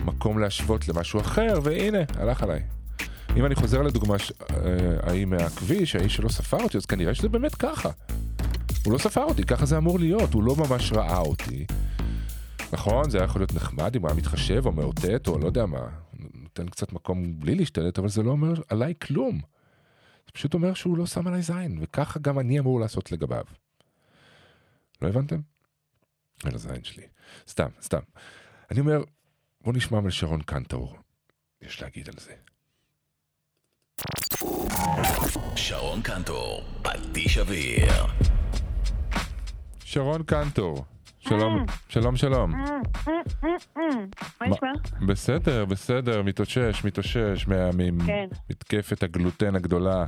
מקום 0.04 0.38
להשוות 0.38 0.88
למשהו 0.88 1.20
אחר, 1.20 1.60
והנה, 1.62 1.98
הלך 2.16 2.42
עליי. 2.42 2.62
אם 3.36 3.46
אני 3.46 3.54
חוזר 3.54 3.82
לדוגמה 3.82 4.14
ההיא 5.02 5.26
מהכביש, 5.26 5.96
האיש 5.96 6.16
שלא 6.16 6.28
ספר 6.28 6.62
אותי, 6.62 6.76
אז 6.76 6.86
כנראה 6.86 7.14
שזה 7.14 7.28
באמת 7.28 7.54
ככה. 7.54 7.90
הוא 8.84 8.92
לא 8.92 8.98
ספר 8.98 9.24
אותי, 9.24 9.44
ככה 9.44 9.66
זה 9.66 9.78
אמור 9.78 9.98
להיות, 9.98 10.34
הוא 10.34 10.42
לא 10.42 10.56
ממש 10.56 10.92
ראה 10.92 11.18
אותי. 11.18 11.66
נכון, 12.72 13.10
זה 13.10 13.18
היה 13.18 13.24
יכול 13.24 13.40
להיות 13.40 13.54
נחמד 13.54 13.96
אם 13.96 14.02
הוא 14.02 14.08
היה 14.08 14.16
מתחשב 14.16 14.66
או 14.66 14.72
מאותת 14.72 15.28
או 15.28 15.38
לא 15.38 15.46
יודע 15.46 15.66
מה, 15.66 15.86
נותן 16.58 16.70
קצת 16.70 16.92
מקום 16.92 17.40
בלי 17.40 17.54
להשתלט, 17.54 17.98
אבל 17.98 18.08
זה 18.08 18.22
לא 18.22 18.30
אומר 18.30 18.52
עליי 18.68 18.94
כלום. 19.02 19.40
זה 20.26 20.32
פשוט 20.32 20.54
אומר 20.54 20.74
שהוא 20.74 20.98
לא 20.98 21.06
שם 21.06 21.26
עליי 21.26 21.42
זין, 21.42 21.78
וככה 21.80 22.18
גם 22.18 22.38
אני 22.38 22.58
אמור 22.58 22.80
לעשות 22.80 23.12
לגביו. 23.12 23.44
לא 25.02 25.08
הבנתם? 25.08 25.40
על 26.44 26.54
הזין 26.54 26.84
שלי. 26.84 27.06
סתם, 27.48 27.68
סתם. 27.82 28.00
אני 28.70 28.80
אומר, 28.80 29.02
בוא 29.60 29.72
נשמע 29.72 30.00
מה 30.00 30.10
שרון 30.10 30.42
קנטור 30.42 30.96
יש 31.62 31.82
להגיד 31.82 32.08
על 32.08 32.14
זה. 32.18 32.34
שרון 35.56 36.02
קנטור, 36.02 36.62
פטיש 36.82 37.38
אוויר. 37.38 37.92
שרון 39.84 40.22
קנטור, 40.22 40.84
שלום, 41.18 41.66
שלום, 41.88 42.16
שלום. 42.16 42.52
מה 44.42 44.54
נשמע? 44.54 44.72
בסדר, 45.06 45.64
בסדר, 45.64 46.22
מתאושש, 46.22 46.84
מתאושש 46.84 47.46
ממתקפת 47.48 49.02
הגלוטן 49.02 49.54
הגדולה. 49.56 50.04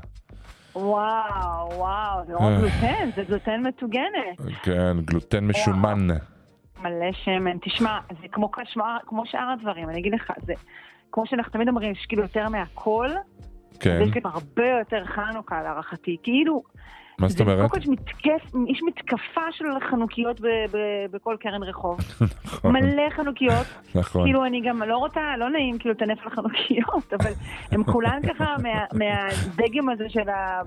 וואו, 0.76 1.68
וואו, 1.76 2.26
זה 2.26 2.32
לא 2.32 2.38
אה. 2.38 2.58
גלוטן, 2.60 3.10
זה 3.16 3.22
גלוטן 3.28 3.62
מטוגנת. 3.66 4.54
כן, 4.62 4.96
גלוטן 5.04 5.44
משומן. 5.44 6.06
מלא 6.82 7.12
שמן. 7.12 7.58
תשמע, 7.64 7.98
זה 8.22 8.28
כמו 8.32 8.50
שאר- 8.64 8.98
כמו 9.06 9.22
שאר 9.26 9.54
הדברים, 9.58 9.88
אני 9.88 9.98
אגיד 10.00 10.14
לך, 10.14 10.32
זה 10.46 10.52
כמו 11.12 11.26
שאנחנו 11.26 11.52
תמיד 11.52 11.68
אומרים, 11.68 11.92
יש 11.92 12.06
כאילו 12.08 12.22
יותר 12.22 12.48
מהכל, 12.48 13.08
כן. 13.80 13.98
יש 14.02 14.10
גם 14.10 14.30
הרבה 14.30 14.68
יותר 14.78 15.04
חנוכה 15.04 15.62
להערכתי. 15.62 16.16
כאילו, 16.22 16.62
מה 17.18 17.28
זאת 17.28 17.38
זה 17.38 17.44
אומרת? 17.44 17.71
קודם 17.71 17.71
כל 17.71 17.78
יש 17.78 17.88
מתקף, 17.88 18.54
יש 18.68 18.80
מתקפה 18.87 19.52
של 19.52 19.64
חנוכיות 19.90 20.40
ב, 20.40 20.47
ב, 20.47 20.78
בכל 21.11 21.37
קרן 21.40 21.62
רחוב. 21.62 21.99
נכון, 22.44 22.73
מלא 22.73 23.11
חנוכיות. 23.11 23.66
נכון. 23.94 24.25
כאילו, 24.25 24.44
אני 24.44 24.61
גם 24.61 24.83
לא 24.83 24.97
רוצה, 24.97 25.21
לא 25.38 25.50
נעים 25.50 25.78
כאילו 25.78 25.94
לטנף 25.94 26.18
על 26.25 26.30
חנוכיות, 26.30 27.12
אבל 27.21 27.30
הם 27.71 27.85
כולן 27.85 28.21
ככה 28.28 28.56
מה, 28.62 28.85
מהדגם 28.92 29.88
הזה 29.88 30.04
של 30.09 30.28
ה... 30.28 30.62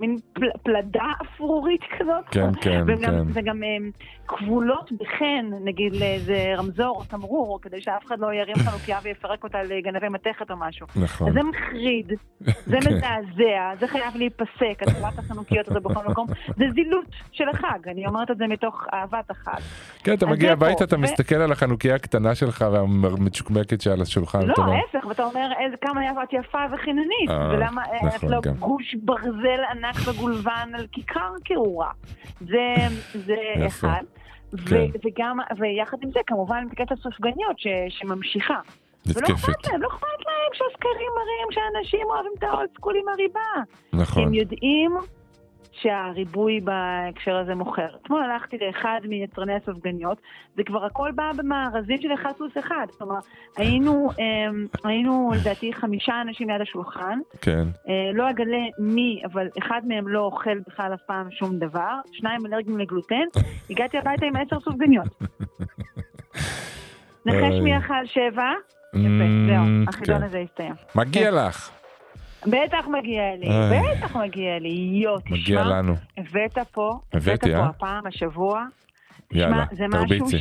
מין 0.00 0.16
פל, 0.32 0.46
פלדה 0.62 1.04
אפרורית 1.22 1.80
כזאת. 1.98 2.24
כן, 2.30 2.54
כן, 2.62 2.82
וגם, 2.86 3.00
כן. 3.00 3.22
וגם 3.32 3.62
הם 3.62 3.90
כבולות 4.28 4.92
בחן, 4.92 5.50
נגיד 5.64 5.92
לאיזה 5.96 6.54
רמזור 6.56 6.96
או 6.96 7.04
תמרור, 7.04 7.58
כדי 7.62 7.80
שאף 7.80 8.06
אחד 8.06 8.18
לא 8.18 8.34
ירים 8.34 8.56
חנוכיה 8.56 8.98
ויפרק 9.02 9.44
אותה 9.44 9.62
לגנבי 9.62 10.08
מתכת 10.08 10.50
או 10.50 10.56
משהו. 10.56 10.86
נכון. 10.96 11.28
אז 11.28 11.34
זה 11.34 11.40
מחריד, 11.42 12.12
זה 12.40 12.76
כן. 12.82 12.94
מזעזע, 12.94 13.80
זה 13.80 13.88
חייב 13.88 14.16
להיפסק, 14.16 14.82
הצבת 14.82 15.18
החנוכיות 15.18 15.68
הזה 15.68 15.80
בכל 15.80 16.10
מקום. 16.10 16.26
זה 16.56 16.64
זילות 16.74 17.04
של 17.32 17.48
החג, 17.48 17.88
אני 17.88 18.06
אומרת 18.06 18.30
את 18.30 18.36
זה 18.38 18.46
מתוך 18.46 18.84
אהבת 18.94 19.30
החג. 19.30 19.60
כן, 20.04 20.14
אתה 20.14 20.26
מגיע 20.26 20.52
הביתה, 20.52 20.84
אתה 20.84 20.96
ו- 20.96 20.98
מסתכל 20.98 21.34
על 21.34 21.52
החנוכיה 21.52 21.94
הקטנה 21.94 22.34
שלך 22.34 22.64
והמצ'וקמקת 22.72 23.80
שעל 23.80 24.02
השולחן. 24.02 24.46
לא, 24.46 24.54
ההפך, 24.64 25.06
ואתה 25.06 25.24
אומר 25.24 25.48
כמה 25.80 26.22
את 26.22 26.32
יפה 26.32 26.58
וחיננית, 26.72 27.30
אה, 27.30 27.48
ולמה 27.52 27.82
אה, 27.82 28.08
את 28.08 28.14
נכון, 28.14 28.30
לא. 28.30 28.40
גוש 28.58 28.94
ברזל 29.02 29.60
ענק 29.70 29.89
וגולבן 30.04 30.70
על 30.74 30.86
כיכר 30.92 31.32
קעורה. 31.44 31.90
זה 32.40 32.74
זה. 33.14 33.34
אחד. 33.66 34.02
כן. 34.68 34.86
וגם, 35.04 35.38
ויחד 35.58 35.96
עם 36.02 36.10
זה, 36.10 36.20
כמובן, 36.26 36.64
מתקפת 36.70 36.92
הסופגניות 36.92 37.58
ש- 37.58 37.66
שממשיכה. 37.88 38.60
ולא 39.06 39.16
מתקפת. 39.16 39.30
אכפת 39.48 39.66
להם, 39.72 39.82
לא 39.82 39.88
אכפת 39.88 40.06
להם 40.26 40.52
שהסקרים 40.52 41.10
מראים 41.16 41.48
שאנשים 41.50 42.06
אוהבים 42.06 42.32
את 42.38 42.42
האולד 42.42 42.68
סקול 42.74 42.96
עם 43.02 43.08
הריבה. 43.08 43.40
נכון. 43.92 44.22
הם 44.24 44.34
יודעים 44.34 44.90
שהריבוי 45.82 46.60
בהקשר 46.60 47.36
הזה 47.36 47.54
מוכר. 47.54 47.88
אתמול 48.02 48.22
הלכתי 48.22 48.56
לאחד 48.66 49.00
מיצרני 49.08 49.54
הסופגניות, 49.54 50.18
וכבר 50.58 50.84
הכל 50.84 51.10
בא 51.14 51.30
במארזים 51.36 51.96
של 52.00 52.08
1 52.14 52.36
פלוס 52.36 52.56
1. 52.58 52.74
כלומר, 52.98 53.18
היינו, 53.56 54.10
אמ, 54.18 54.66
היינו 54.84 55.30
לדעתי 55.40 55.72
חמישה 55.72 56.20
אנשים 56.20 56.50
ליד 56.50 56.60
השולחן, 56.60 57.18
כן. 57.40 57.64
אה, 57.88 58.10
לא 58.14 58.30
אגלה 58.30 58.58
מי, 58.78 59.22
אבל 59.32 59.48
אחד 59.58 59.80
מהם 59.84 60.08
לא 60.08 60.20
אוכל 60.20 60.58
בכלל 60.68 60.94
אף 60.94 61.00
פעם 61.06 61.30
שום 61.30 61.58
דבר, 61.58 61.94
שניים 62.12 62.46
אלרגיים 62.46 62.78
לגלוטן, 62.78 63.24
הגעתי 63.70 63.98
הביתה 63.98 64.26
עם 64.26 64.36
עשר 64.36 64.60
סופגניות. 64.60 65.08
נחש. 67.26 67.54
מי 67.62 67.78
אכל 67.78 68.06
שבע? 68.06 68.50
יפה, 68.94 69.00
Mm, 69.00 69.50
זהו, 69.50 69.64
החידון 69.88 70.18
כן. 70.18 70.22
הזה 70.22 70.38
הסתיים. 70.38 70.74
מגיע 70.94 71.30
לך. 71.30 71.70
בטח 72.46 72.88
מגיע 72.88 73.36
לי. 73.36 73.48
בטח 73.72 74.16
מגיע 74.16 74.58
לי, 74.58 74.90
יו, 75.02 75.20
תשמע. 75.20 75.36
מגיע 75.36 75.64
לנו. 75.64 75.94
הבאת 76.16 76.58
פה, 76.72 76.98
הבאת 77.12 77.44
פה 77.44 77.50
אה? 77.50 77.66
הפעם, 77.66 78.06
השבוע. 78.06 78.64
יאללה, 79.32 79.64
תרביצי. 79.90 80.36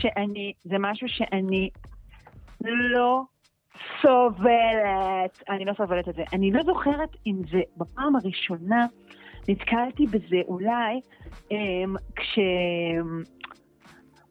זה 0.64 0.76
משהו 0.80 1.08
שאני 1.10 1.70
לא 2.66 3.22
סובלת. 4.02 5.44
אני 5.50 5.66
לא 5.66 5.74
סובלת 5.78 6.10
את 6.10 6.16
זה. 6.16 6.24
אני 6.34 6.52
לא 6.52 6.64
זוכרת 6.64 7.10
אם 7.28 7.36
זה 7.52 7.62
בפעם 7.78 8.16
הראשונה 8.16 8.86
נתקלתי 9.50 10.06
בזה 10.06 10.38
אולי 10.48 11.02
אמ, 11.52 11.96
כש... 12.16 12.40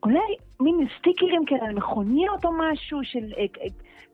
אולי 0.02 0.36
מין 0.60 0.86
סטיקרים 0.98 1.44
כאלה 1.46 1.68
על 1.68 1.74
מכוניות 1.74 2.44
או 2.44 2.50
משהו 2.58 2.98
של 3.02 3.32
אה, 3.36 3.42
אה, 3.42 3.66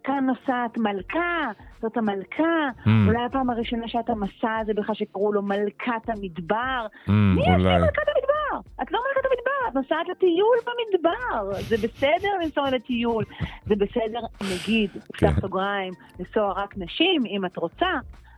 כאן 0.05 0.27
נוסעת 0.27 0.79
מלכה, 0.79 1.41
זאת 1.83 1.97
המלכה, 1.97 2.69
Mm. 2.85 2.89
אולי 3.09 3.25
הפעם 3.25 3.51
הראשונה 3.51 3.89
שאת 3.89 4.11
המסע 4.11 4.57
הזה 4.61 4.73
בכלל 4.75 4.95
שקראו 4.95 5.33
לו 5.33 5.43
מלכת 5.43 6.09
המדבר. 6.09 6.87
Mm, 7.07 7.11
מי 7.11 7.43
אולי. 7.43 7.57
מלכת 7.79 8.03
המדבר? 8.09 8.71
את 8.83 8.93
לא 8.93 8.99
מלכת 9.09 9.27
המדבר, 9.31 9.69
את 9.69 9.75
נוסעת 9.75 10.09
לטיול 10.09 10.57
במדבר. 10.67 11.53
זה 11.61 11.77
בסדר 11.77 12.29
לנסוע 12.43 12.71
לטיול. 12.71 13.25
זה 13.67 13.75
בסדר, 13.77 14.21
נגיד, 14.55 14.91
כן. 14.93 15.01
פתח 15.31 15.41
סוגריים, 15.41 15.93
לנסוע 16.19 16.53
רק 16.53 16.75
נשים, 16.77 17.23
אם 17.27 17.45
את 17.47 17.57
רוצה. 17.57 17.91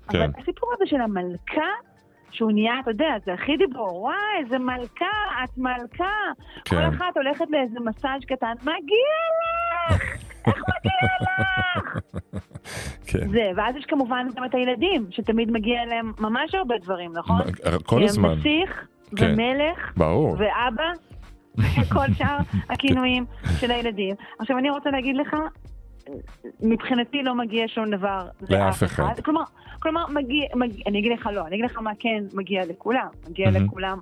כן. 0.09 0.19
אבל 0.23 0.31
הסיפור 0.43 0.71
הזה 0.77 0.85
של 0.87 1.01
המלכה, 1.01 1.71
שהוא 2.31 2.53
נהיה, 2.53 2.75
אתה 2.83 2.91
יודע, 2.91 3.15
זה 3.25 3.33
הכי 3.33 3.57
דיבור, 3.57 4.03
וואי, 4.03 4.15
איזה 4.45 4.59
מלכה, 4.59 5.13
את 5.45 5.59
מלכה. 5.59 6.15
כל 6.69 6.77
כן. 6.77 6.83
אחת 6.83 7.17
הולכת 7.17 7.45
לאיזה 7.51 7.81
מסאז' 7.81 8.25
קטן, 8.29 8.53
מגיע 8.63 9.17
לך! 9.91 10.03
איך 10.47 10.63
מגיע 10.69 11.09
לך? 11.21 11.99
כן. 13.07 13.29
זה, 13.29 13.51
ואז 13.57 13.77
יש 13.77 13.85
כמובן 13.85 14.27
גם 14.37 14.45
את 14.45 14.55
הילדים, 14.55 15.07
שתמיד 15.11 15.51
מגיע 15.51 15.85
להם 15.85 16.13
ממש 16.19 16.55
הרבה 16.55 16.75
דברים, 16.83 17.13
נכון? 17.13 17.41
כל 17.85 18.05
הזמן. 18.05 18.39
נסיך, 18.39 18.87
כן. 19.17 19.35
ומלך, 19.35 19.93
ברור. 19.97 20.37
ואבא, 20.39 20.93
וכל 21.83 22.07
שאר 22.19 22.39
הכינויים 22.69 23.25
של 23.61 23.71
הילדים. 23.71 24.15
עכשיו, 24.39 24.59
אני 24.59 24.71
רוצה 24.71 24.91
להגיד 24.91 25.17
לך, 25.17 25.37
מבחינתי 26.61 27.23
לא 27.23 27.35
מגיע 27.35 27.65
שום 27.69 27.91
דבר 27.91 28.29
לאף 28.51 28.83
אחד. 28.83 29.21
כלומר, 29.25 29.43
כלומר 29.79 30.07
מגיע, 30.09 30.47
מגיע, 30.55 30.83
אני 30.87 30.99
אגיד 30.99 31.13
לך 31.13 31.29
לא, 31.33 31.47
אני 31.47 31.57
אגיד 31.57 31.65
לך 31.65 31.79
מה 31.79 31.91
כן 31.99 32.25
מגיע 32.35 32.63
לכולם. 32.67 33.07
מגיע 33.29 33.51
מהמם. 33.51 33.67
לכולם 33.67 33.99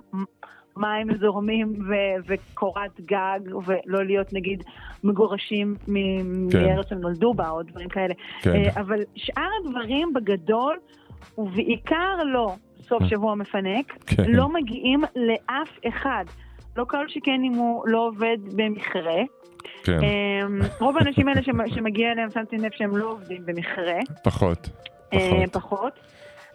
מים 0.77 1.07
זורמים 1.17 1.73
ו- 1.89 1.93
וקורת 2.27 3.01
גג, 3.01 3.39
ולא 3.65 4.05
להיות 4.05 4.33
נגיד 4.33 4.63
מגורשים 5.03 5.75
מ- 5.87 6.49
כן. 6.51 6.63
מארץ 6.63 6.89
שהם 6.89 6.99
נולדו 6.99 7.33
בה, 7.33 7.49
או 7.49 7.63
דברים 7.63 7.89
כאלה. 7.89 8.13
כן. 8.41 8.55
אה, 8.55 8.81
אבל 8.81 8.99
שאר 9.15 9.47
הדברים 9.65 10.13
בגדול, 10.13 10.77
ובעיקר 11.37 12.15
לא 12.25 12.53
סוף 12.81 13.03
שבוע 13.05 13.35
מפנק, 13.35 13.97
כן. 14.07 14.23
לא 14.27 14.49
מגיעים 14.49 15.01
לאף 15.15 15.79
אחד. 15.87 16.25
לא 16.77 16.85
כל 16.89 17.07
שכן 17.07 17.41
אם 17.43 17.53
הוא 17.53 17.87
לא 17.87 18.07
עובד 18.07 18.37
במכרה. 18.55 19.21
כן. 19.83 19.99
אמ, 20.03 20.59
רוב 20.79 20.97
האנשים 20.97 21.27
האלה 21.27 21.41
שמ- 21.43 21.67
שמגיע 21.75 22.11
אליהם, 22.11 22.29
שמתי 22.29 22.57
לב 22.57 22.69
שהם 22.75 22.97
לא 22.97 23.11
עובדים 23.11 23.41
במכרה. 23.45 23.99
פחות. 24.23 24.69
אה, 25.13 25.19
פחות. 25.19 25.53
פחות. 25.63 25.93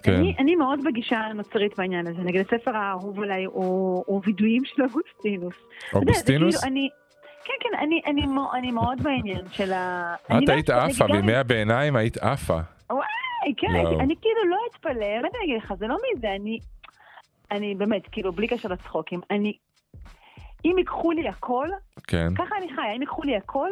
כן. 0.02 0.12
אני, 0.14 0.34
אני 0.38 0.56
מאוד 0.56 0.80
בגישה 0.84 1.18
הנוצרית 1.18 1.76
בעניין 1.78 2.06
הזה. 2.06 2.18
נגיד, 2.22 2.40
הספר 2.46 2.76
האהוב 2.76 3.20
עליי 3.20 3.44
הוא, 3.44 4.04
הוא 4.06 4.22
וידויים 4.26 4.62
של 4.64 4.82
אוגוסטינוס. 4.82 5.54
יודע, 5.54 5.98
אוגוסטינוס? 5.98 6.60
כאילו, 6.60 6.72
אני, 6.72 6.88
כן, 7.44 7.52
כן, 7.60 7.78
אני, 7.78 8.02
אני, 8.06 8.26
מו- 8.26 8.52
אני 8.54 8.70
מאוד 8.70 9.02
בעניין 9.02 9.48
של 9.52 9.72
ה... 9.72 10.14
את 10.26 10.30
אני 10.30 10.46
לא 10.46 10.52
היית 10.52 10.70
עפה, 10.70 11.06
בימי 11.06 11.34
הביניים 11.34 11.96
היית 11.96 12.16
עפה. 12.16 12.58
וואי, 12.90 13.04
כן, 13.56 13.66
לא. 13.72 13.78
הייתי- 13.78 14.02
אני 14.02 14.14
כאילו 14.20 14.44
לא 14.50 14.56
אתפלא, 14.70 14.92
באמת 15.20 15.32
אני 15.36 15.44
אגיד 15.44 15.56
לך, 15.62 15.72
זה 15.78 15.86
לא 15.86 15.96
מזה, 16.16 16.28
אני, 16.34 16.58
אני 17.50 17.74
באמת, 17.74 18.02
כאילו, 18.12 18.32
בלי 18.32 18.48
קשר 18.48 18.68
לצחוקים, 18.68 19.20
אני, 19.30 19.52
אם 20.64 20.74
ייקחו 20.78 21.12
לי 21.12 21.28
הכל, 21.28 21.68
כן. 22.06 22.34
ככה 22.34 22.54
אני 22.58 22.68
חיה, 22.74 22.92
אם 22.96 23.00
ייקחו 23.00 23.22
לי 23.22 23.36
הכל, 23.36 23.68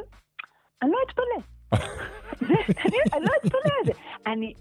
אני 0.83 0.91
לא 0.91 0.99
אתפלא. 1.07 1.45
אני 1.73 3.25
לא 3.25 3.31
אתפלא 3.45 3.61
על 3.79 3.87
זה. 3.87 3.93
אני- 4.27 4.55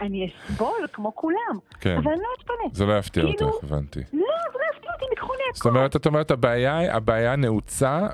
אסבול 0.49 0.87
כמו 0.93 1.15
כולם, 1.15 1.57
כן. 1.79 1.97
אבל 1.97 2.11
אני 2.11 2.21
לא 2.21 2.27
אתפלא. 2.39 2.55
זה 2.73 2.85
לא 2.85 2.97
יפתיע 2.97 3.23
כאילו- 3.23 3.47
אותך, 3.49 3.63
הבנתי. 3.63 3.99
לא, 3.99 4.05
זה 4.53 4.59
לא 4.59 4.75
יפתיע 4.75 4.91
אותי 4.93 5.05
ייקחו 5.11 5.33
לי 5.33 5.39
זאת 5.53 5.61
הכל. 5.61 5.69
אומרת, 5.69 5.95
את 5.95 6.05
אומרת, 6.05 6.31
הבעיה, 6.31 7.35
נעוצה 7.35 8.07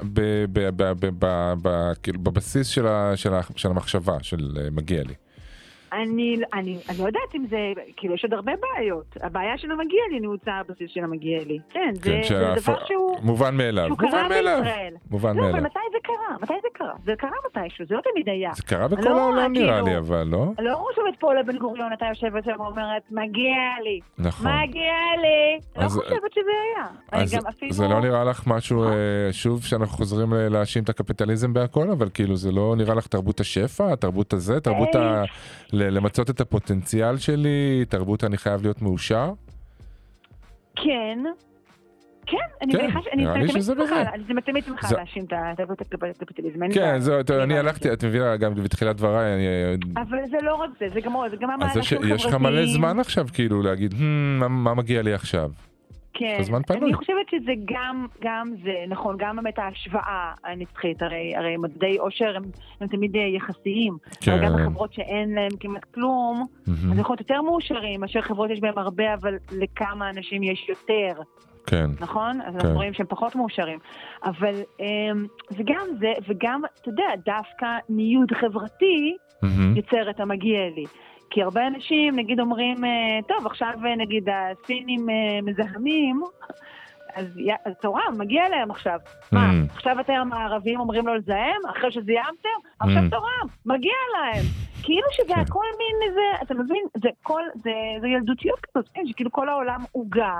כאילו, 2.03 2.19
בבסיס 2.19 2.67
של 3.55 3.69
המחשבה, 3.69 4.17
של 4.21 4.57
אה, 4.61 4.67
מגיע 4.71 5.03
לי. 5.03 5.13
אני, 5.93 6.37
אני, 6.53 6.77
אני 6.89 6.97
לא 6.99 7.05
יודעת 7.05 7.35
אם 7.35 7.45
זה, 7.49 7.57
כאילו, 7.97 8.13
יש 8.13 8.23
עוד 8.23 8.33
הרבה 8.33 8.51
בעיות. 8.61 9.05
הבעיה 9.21 9.57
של 9.57 9.71
המגיע 9.71 9.99
לי 10.11 10.19
נעוצה 10.19 10.51
הבסיס 10.51 10.91
של 10.93 11.03
המגיע 11.03 11.39
לי. 11.47 11.59
כן, 11.69 11.89
זה, 11.93 12.01
כן, 12.03 12.21
זה 12.55 12.61
דבר 12.61 12.75
שהפ- 12.79 12.87
שהוא... 12.87 13.17
מובן 13.21 13.57
מאליו. 13.57 13.85
שהוא 13.87 13.97
מובן 14.01 14.11
קרה 14.11 14.29
מאליו. 14.29 14.59
בישראל. 14.63 14.93
מובן 15.11 15.35
לא, 15.37 15.41
אבל 15.41 15.51
מאליו. 15.51 15.63
מתי 15.63 15.79
זה 15.91 15.97
קרה? 16.03 16.37
מתי 16.41 16.53
זה 16.61 16.67
קרה? 16.73 16.93
זה 17.05 17.11
קרה 17.17 17.29
מתישהו, 17.45 17.85
זה 17.85 17.95
לא 17.95 18.01
תמיד 18.11 18.29
היה. 18.29 18.51
זה 18.55 18.63
קרה 18.63 18.87
בכל 18.87 19.01
לא, 19.09 19.21
העולם 19.21 19.53
נראה 19.53 19.73
כאילו- 19.73 19.87
לי, 19.87 19.97
אבל 19.97 20.23
לא? 20.27 20.45
לא 20.59 20.75
חושבת 20.75 21.19
פה 21.19 21.33
לבן 21.33 21.57
גוריון, 21.57 21.93
אתה 21.93 22.05
יושבת 22.05 22.43
שם 22.43 22.59
ואומרת, 22.61 23.01
מגיע 23.11 23.53
לי, 23.83 23.99
נכון. 24.17 24.47
מגיע 24.51 24.93
לי. 25.21 25.59
לא 25.77 25.81
אז- 25.85 25.95
חושבת 25.95 26.33
שזה 26.33 26.41
היה. 26.75 26.87
אז 27.11 27.47
אפילו... 27.49 27.73
זה 27.73 27.87
לא 27.87 28.01
נראה 28.01 28.23
לך 28.23 28.43
משהו, 28.47 28.83
אה, 28.83 28.89
שוב, 29.31 29.63
שאנחנו 29.63 29.97
חוזרים 29.97 30.33
להאשים 30.33 30.83
את 30.83 30.89
הקפיטליזם 30.89 31.53
בהכל, 31.53 31.89
אבל 31.91 32.09
כאילו 32.13 32.35
זה 32.35 32.51
לא 32.51 32.73
נראה 32.77 32.95
לך 32.95 33.07
תרבות 33.07 33.39
השפע, 33.39 33.95
תרבות 33.95 34.33
הזה, 34.33 34.59
תרבות 34.59 34.95
אה. 34.95 35.21
ה... 35.21 35.23
למצות 35.91 36.29
את 36.29 36.41
הפוטנציאל 36.41 37.17
שלי, 37.17 37.85
תרבות 37.89 38.23
אני 38.23 38.37
חייב 38.37 38.61
להיות 38.61 38.81
מאושר? 38.81 39.31
כן. 40.75 41.19
כן, 42.25 42.37
אני 42.61 42.73
כן, 42.73 42.81
מניחה 42.83 42.99
ש... 43.01 43.07
נראה 43.15 43.37
לי 43.37 43.47
שזה 43.47 43.75
בזה. 43.75 44.01
אני 44.01 44.41
תמיד 44.45 44.63
שמחה 44.63 44.87
זה- 44.87 44.95
להאשים 44.95 45.23
את 45.25 45.33
התרבות 45.51 45.81
הקפיטליזם. 46.21 46.59
כן, 46.73 46.99
אני. 47.41 47.59
הלכתי, 47.59 47.93
את 47.93 48.03
מבינה, 48.03 48.37
גם 48.37 48.53
בתחילת 48.55 48.95
דבריי, 48.95 49.33
אני... 49.35 49.45
אבל 50.01 50.17
זה 50.31 50.37
לא 50.41 50.55
רק 50.55 50.69
זה, 50.79 50.85
זה 50.93 51.01
גם 51.01 51.13
זה 51.31 51.35
גם 51.41 51.63
אז 51.63 51.77
יש- 51.77 51.93
המהלכים 51.93 52.15
לך 52.15 52.33
מלא 52.33 52.35
החברתיים. 52.49 52.67
זמן 52.67 52.99
עכשיו, 52.99 53.27
כאילו, 53.33 53.61
להגיד, 53.61 53.91
"Hmm, 53.93 53.97
מה 54.49 54.73
מגיע 54.73 55.01
לי 55.01 55.13
עכשיו? 55.13 55.51
כן, 56.13 56.37
הזמן 56.39 56.61
פנוי. 56.63 56.83
אני 56.83 56.93
חושבת 56.93 57.29
שזה 57.31 57.51
גם, 57.65 58.07
גם 58.21 58.53
זה, 58.63 58.83
נכון, 58.87 59.15
גם 59.19 59.35
באמת 59.35 59.59
ההשוואה 59.59 60.33
הנצחית, 60.43 61.01
הרי, 61.01 61.35
הרי 61.35 61.57
מדדי 61.57 61.97
עושר 61.97 62.35
הם, 62.35 62.43
הם 62.81 62.87
תמיד 62.87 63.15
יחסיים, 63.15 63.97
כן. 64.21 64.31
אבל 64.31 64.45
גם 64.45 64.55
החברות 64.55 64.93
שאין 64.93 65.33
להם 65.33 65.51
כמעט 65.59 65.83
כלום, 65.93 66.45
מהמם. 66.67 66.91
אז 66.91 66.99
יכול 66.99 67.13
להיות 67.13 67.29
יותר 67.29 67.41
מאושרים 67.41 68.01
מאשר 68.01 68.21
חברות 68.21 68.49
שיש 68.49 68.59
בהן 68.59 68.77
הרבה, 68.77 69.13
אבל 69.13 69.35
לכמה 69.51 70.09
אנשים 70.09 70.43
יש 70.43 70.69
יותר, 70.69 71.21
כן, 71.65 71.85
נכון? 71.99 72.41
אז 72.41 72.53
כן. 72.53 72.59
אנחנו 72.59 72.75
רואים 72.75 72.93
שהם 72.93 73.05
פחות 73.09 73.35
מאושרים. 73.35 73.79
אבל 74.23 74.53
אמ, 74.79 75.25
זה 75.49 75.63
גם 75.65 75.87
זה, 75.99 76.13
וגם, 76.27 76.61
אתה 76.81 76.89
יודע, 76.89 77.07
דווקא 77.25 77.67
ניוד 77.89 78.31
חברתי 78.31 79.17
מהמם. 79.41 79.77
יוצר 79.77 80.09
את 80.09 80.19
המגיע 80.19 80.59
לי. 80.75 80.85
כי 81.33 81.43
הרבה 81.43 81.67
אנשים, 81.67 82.15
נגיד, 82.15 82.39
אומרים, 82.39 82.85
אה, 82.85 82.89
טוב, 83.27 83.45
עכשיו 83.45 83.73
אה, 83.85 83.95
נגיד 83.95 84.27
הסינים 84.29 85.09
אה, 85.09 85.15
מזהמים, 85.43 86.21
אז 87.15 87.25
אז 87.65 87.73
תורה, 87.81 88.01
מגיע 88.17 88.49
להם 88.49 88.71
עכשיו. 88.71 88.99
מה, 89.31 89.49
Mm. 89.49 89.73
עכשיו 89.75 89.99
אתם 89.99 90.29
הערבים 90.33 90.79
אומרים 90.79 91.07
לו 91.07 91.15
לזהם? 91.15 91.61
אחרי 91.69 91.91
שזיהמתם? 91.91 92.49
עכשיו 92.79 93.03
Mm. 93.07 93.09
תורה, 93.11 93.31
מגיע 93.65 93.93
להם. 94.13 94.43
כאילו 94.83 95.07
שזה 95.11 95.33
כן. 95.33 95.39
הכל 95.39 95.65
מין 95.77 96.09
איזה, 96.09 96.21
אתה 96.43 96.53
מבין? 96.53 96.85
זה 97.03 97.09
כל, 97.23 97.41
זה, 97.63 97.71
זה 98.01 98.07
ילדותיות 98.07 98.59
כזאת, 98.59 98.89
כן? 98.93 99.01
שכאילו 99.07 99.31
כל 99.31 99.49
העולם 99.49 99.79
עוגה. 99.91 100.33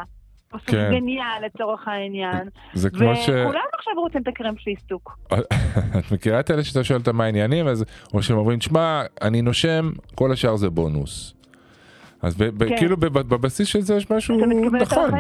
או 0.53 0.59
כן. 0.59 0.65
סופגניה 0.65 1.25
לצורך 1.45 1.87
העניין, 1.87 2.47
זה 2.73 2.89
כמו 2.89 3.15
ש... 3.15 3.29
וכולם 3.29 3.61
עכשיו 3.77 3.93
רוצים 3.97 4.21
את 4.21 4.27
הקרם 4.27 4.55
פיסטוק. 4.55 5.17
את 5.99 6.11
מכירה 6.11 6.39
את 6.39 6.51
אלה 6.51 6.63
שאתה 6.63 6.83
שואל 6.83 6.99
אותם 6.99 7.15
מה 7.15 7.23
העניינים, 7.23 7.67
אז 7.67 7.85
או 8.13 8.23
שהם 8.23 8.37
אומרים, 8.37 8.61
שמע, 8.61 9.01
אני 9.21 9.41
נושם, 9.41 9.91
כל 10.15 10.31
השאר 10.31 10.55
זה 10.55 10.69
בונוס. 10.69 11.33
אז 12.21 12.35
ב- 12.35 12.43
ב- 12.43 12.69
כן. 12.69 12.77
כאילו 12.77 12.97
בב- 12.97 13.19
בבסיס 13.19 13.67
של 13.67 13.81
זה 13.81 13.95
יש 13.95 14.11
משהו 14.11 14.37
נכון. 14.81 15.11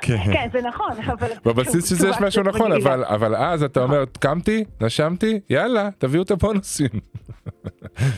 כן. 0.00 0.16
כן, 0.34 0.48
זה 0.52 0.60
נכון, 0.62 0.90
אבל... 1.06 1.28
בבסיס 1.44 1.88
של 1.88 1.94
זה 1.94 2.08
יש 2.08 2.16
משהו 2.20 2.42
נכון. 2.42 2.72
אבל, 2.72 3.04
אבל 3.04 3.34
אז 3.36 3.62
אתה 3.62 3.82
אומר, 3.82 4.04
קמתי, 4.20 4.64
נשמתי, 4.80 5.40
יאללה, 5.50 5.88
תביאו 5.98 6.22
את 6.22 6.30
הבונוסים. 6.30 6.88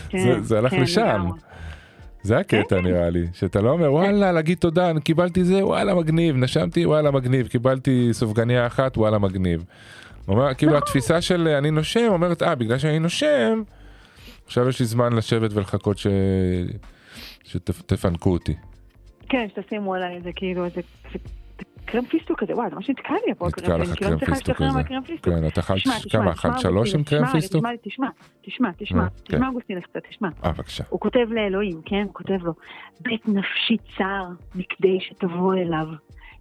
כן, 0.08 0.18
זה- 0.18 0.42
זה 0.42 0.58
הלך 0.58 0.70
כן, 0.70 0.80
לשם. 0.82 1.26
זה 2.22 2.38
הקטע 2.38 2.80
נראה 2.80 3.10
לי, 3.10 3.26
שאתה 3.32 3.60
לא 3.60 3.70
אומר 3.70 3.92
וואלה 3.92 4.32
להגיד 4.32 4.58
תודה, 4.58 4.90
אני 4.90 5.00
קיבלתי 5.00 5.44
זה, 5.44 5.66
וואלה 5.66 5.94
מגניב, 5.94 6.36
נשמתי, 6.36 6.86
וואלה 6.86 7.10
מגניב, 7.10 7.46
קיבלתי 7.46 8.08
סופגניה 8.12 8.66
אחת, 8.66 8.98
וואלה 8.98 9.18
מגניב. 9.18 9.64
אומר, 10.28 10.54
כאילו 10.54 10.72
נכון. 10.72 10.82
התפיסה 10.82 11.20
של 11.20 11.48
אני 11.48 11.70
נושם 11.70 12.06
אומרת, 12.08 12.42
אה, 12.42 12.54
בגלל 12.54 12.78
שאני 12.78 12.98
נושם, 12.98 13.62
עכשיו 14.46 14.68
יש 14.68 14.80
לי 14.80 14.86
זמן 14.86 15.12
לשבת 15.12 15.52
ולחכות 15.52 15.98
ש... 15.98 16.06
שתפנקו 17.44 18.32
אותי. 18.32 18.54
כן, 19.28 19.46
שתשימו 19.54 19.94
עליי 19.94 20.16
איזה 20.16 20.30
כאילו 20.36 20.64
איזה... 20.64 20.80
קרם 21.90 22.04
פיסטוק 22.04 22.40
כזה, 22.40 22.54
וואי, 22.54 22.68
זה 22.70 22.76
ממש 22.76 22.90
נתקע 22.90 23.14
לי 23.26 23.34
פה. 23.34 23.46
נתקע 23.46 23.76
לך 23.76 23.94
כאילו, 23.94 24.18
קרם 24.18 24.34
פיסטוק 24.34 24.56
כזה. 24.56 24.72
מהקרם 24.72 25.02
פיסטוק. 25.02 25.34
כן, 25.34 25.46
אתה 25.46 25.60
אכלת, 25.60 25.78
כמה 26.10 26.32
אכלת? 26.32 26.58
שלוש 26.58 26.94
עם 26.94 27.00
אוגוסטין, 27.00 27.04
קרם 27.04 27.24
תשמע, 27.26 27.40
פיסטוק? 27.40 27.64
תשמע, 27.82 27.82
תשמע, 27.82 28.08
תשמע, 28.42 28.70
תשמע, 28.78 29.08
כן. 29.08 29.36
תשמע 29.36 29.48
אוגוסטין 29.48 29.80
קצת, 29.80 30.00
תשמע. 30.10 30.28
אה, 30.44 30.52
בבקשה. 30.52 30.84
הוא 30.88 31.00
כותב 31.00 31.26
לאלוהים, 31.30 31.80
כן? 31.84 32.02
הוא 32.02 32.14
כותב 32.14 32.38
לו, 32.42 32.52
בית 33.00 33.28
נפשי 33.28 33.76
צר 33.96 34.24
מכדי 34.54 34.98
שתבוא 35.00 35.54
אליו. 35.54 35.86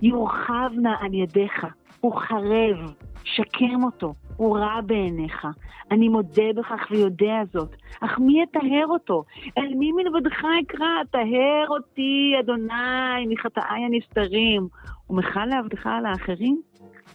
יורחב 0.01 0.69
נא 0.81 0.89
על 1.01 1.13
ידיך, 1.13 1.65
הוא 2.01 2.15
חרב, 2.15 2.93
שקם 3.23 3.83
אותו, 3.83 4.13
הוא 4.37 4.57
רע 4.57 4.81
בעיניך. 4.81 5.47
אני 5.91 6.09
מודה 6.09 6.53
בכך 6.55 6.87
ויודע 6.91 7.43
זאת, 7.53 7.75
אך 8.01 8.19
מי 8.19 8.41
יטהר 8.43 8.87
אותו? 8.89 9.23
אל 9.57 9.73
מי 9.75 9.91
מלבדך 9.91 10.43
אקרא? 10.63 11.03
טהר 11.11 11.65
אותי, 11.69 12.33
אדוני, 12.39 13.27
מחטאי 13.29 13.83
הנסתרים. 13.85 14.67
ומחל 15.09 15.45
לעבדך 15.45 15.87
על 15.87 16.05
האחרים? 16.05 16.61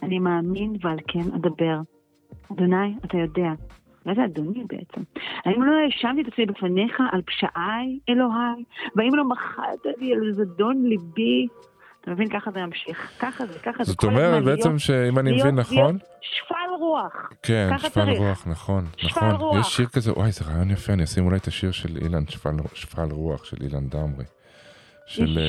אני 0.03 0.19
מאמין 0.19 0.73
ועל 0.81 0.97
כן 1.07 1.33
אדבר. 1.35 1.79
אדוני, 2.51 2.93
אתה 3.05 3.17
יודע. 3.17 3.49
מה 4.05 4.13
זה 4.15 4.25
אדוני 4.25 4.63
בעצם? 4.67 5.01
האם 5.45 5.63
לא 5.63 5.71
האשמתי 5.71 6.21
את 6.21 6.27
עצמי 6.27 6.45
בפניך 6.45 7.01
על 7.11 7.21
פשעי, 7.21 7.99
אלוהי? 8.09 8.63
והאם 8.95 9.15
לא 9.15 9.23
מחלת 9.23 9.85
לי 9.97 10.13
על 10.13 10.33
זדון 10.33 10.85
ליבי? 10.85 11.47
אתה 12.03 12.11
מבין? 12.11 12.29
ככה 12.39 12.51
זה 12.51 12.59
ימשיך. 12.59 13.09
ככה 13.19 13.45
זה, 13.45 13.59
ככה 13.59 13.83
זה. 13.83 13.91
זאת 13.91 14.03
אומרת 14.03 14.43
בעצם 14.43 14.79
שאם 14.79 15.19
אני 15.19 15.31
מבין 15.31 15.55
נכון, 15.55 15.97
שפל 16.21 16.55
רוח. 16.79 17.29
כן, 17.43 17.69
שפל. 17.77 18.09
רוח, 18.09 18.47
נכון, 18.47 18.85
נכון. 19.03 19.59
יש 19.59 19.67
שיר 19.67 19.85
כזה, 19.85 20.13
וואי, 20.13 20.31
זה 20.31 20.45
רעיון 20.45 20.71
יפה, 20.71 20.93
אני 20.93 21.03
אשים 21.03 21.25
אולי 21.25 21.37
את 21.37 21.47
השיר 21.47 21.71
של 21.71 21.97
אילן, 21.97 22.23
שפל- 22.27 23.11
רוח, 23.11 23.43
של 23.45 23.57
אילן 23.63 23.87
דמרי. 23.89 24.25
של, 25.05 25.39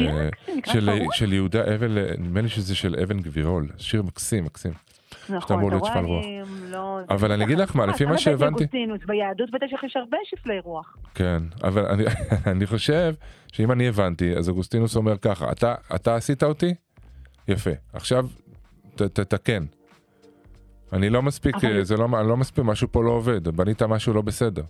אה, 0.90 1.34
יהודה 1.34 1.74
אבל, 1.74 1.98
אה, 1.98 2.14
נדמה 2.18 2.40
לי 2.40 2.48
שזה 2.48 2.74
של 2.74 2.96
אבן 3.02 3.20
גבירול, 3.20 3.68
שיר 3.78 4.02
מקסים, 4.02 4.44
מקסים. 4.44 4.72
נכון, 5.28 5.76
אתה. 5.76 5.98
אני 5.98 6.40
לא... 6.70 6.98
אבל 7.10 7.32
אני 7.32 7.44
אגיד 7.44 7.58
לך 7.58 7.76
מה, 7.76 7.86
לפי 7.86 8.04
מה 8.04 8.18
שהבנתי, 8.18 8.46
אוגוסטינוס, 8.64 9.00
ביהדות 9.06 9.50
בטח 9.50 9.84
יש 9.84 9.96
הרבה 9.96 10.18
שפלי 10.24 10.60
רוח. 10.60 10.96
כן, 11.14 11.42
אבל 11.64 11.86
אני, 11.86 12.04
אני 12.52 12.66
חושב 12.66 13.14
שאם 13.52 13.72
אני 13.72 13.88
הבנתי, 13.88 14.36
אז 14.36 14.48
אוגוסטינוס 14.48 14.96
אומר 14.96 15.18
ככה, 15.18 15.52
אתה, 15.52 15.74
אתה 15.94 16.14
עשית 16.14 16.42
אותי? 16.42 16.74
יפה, 17.48 17.70
עכשיו 17.92 18.26
ת, 18.94 19.02
תתקן. 19.02 19.62
אני 20.92 21.10
לא 21.10 21.22
מספיק, 21.22 21.56
זה 21.82 21.96
לא, 21.96 22.08
לא 22.24 22.36
מספיק, 22.36 22.64
משהו 22.64 22.88
פה 22.92 23.04
לא 23.04 23.10
עובד, 23.10 23.48
בנית 23.48 23.82
משהו 23.82 24.14
לא 24.14 24.22
בסדר. 24.22 24.62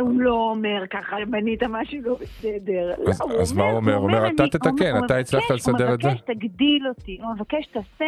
הוא 0.00 0.20
לא 0.20 0.50
אומר 0.54 0.84
ככה, 0.90 1.16
בנית 1.30 1.62
משהו 1.62 1.98
לא 2.02 2.16
בסדר. 2.20 2.94
אז- 3.08 3.20
לא, 3.20 3.40
אז 3.40 3.52
מה 3.52 3.64
הוא 3.64 3.76
אומר? 3.76 3.94
הוא 3.94 4.02
אומר, 4.06 4.28
אתה 4.28 4.44
תתקן, 4.46 4.96
הוא 4.96 5.06
אתה 5.06 5.16
הצלחת 5.18 5.50
לסדר 5.50 5.94
את 5.94 6.02
זה? 6.02 6.08
הוא 6.08 6.14
מבקש, 6.14 6.34
תגדיל 6.34 6.88
אותי, 6.88 7.18
הוא 7.22 7.34
מבקש, 7.34 7.66
תעשה, 7.66 8.04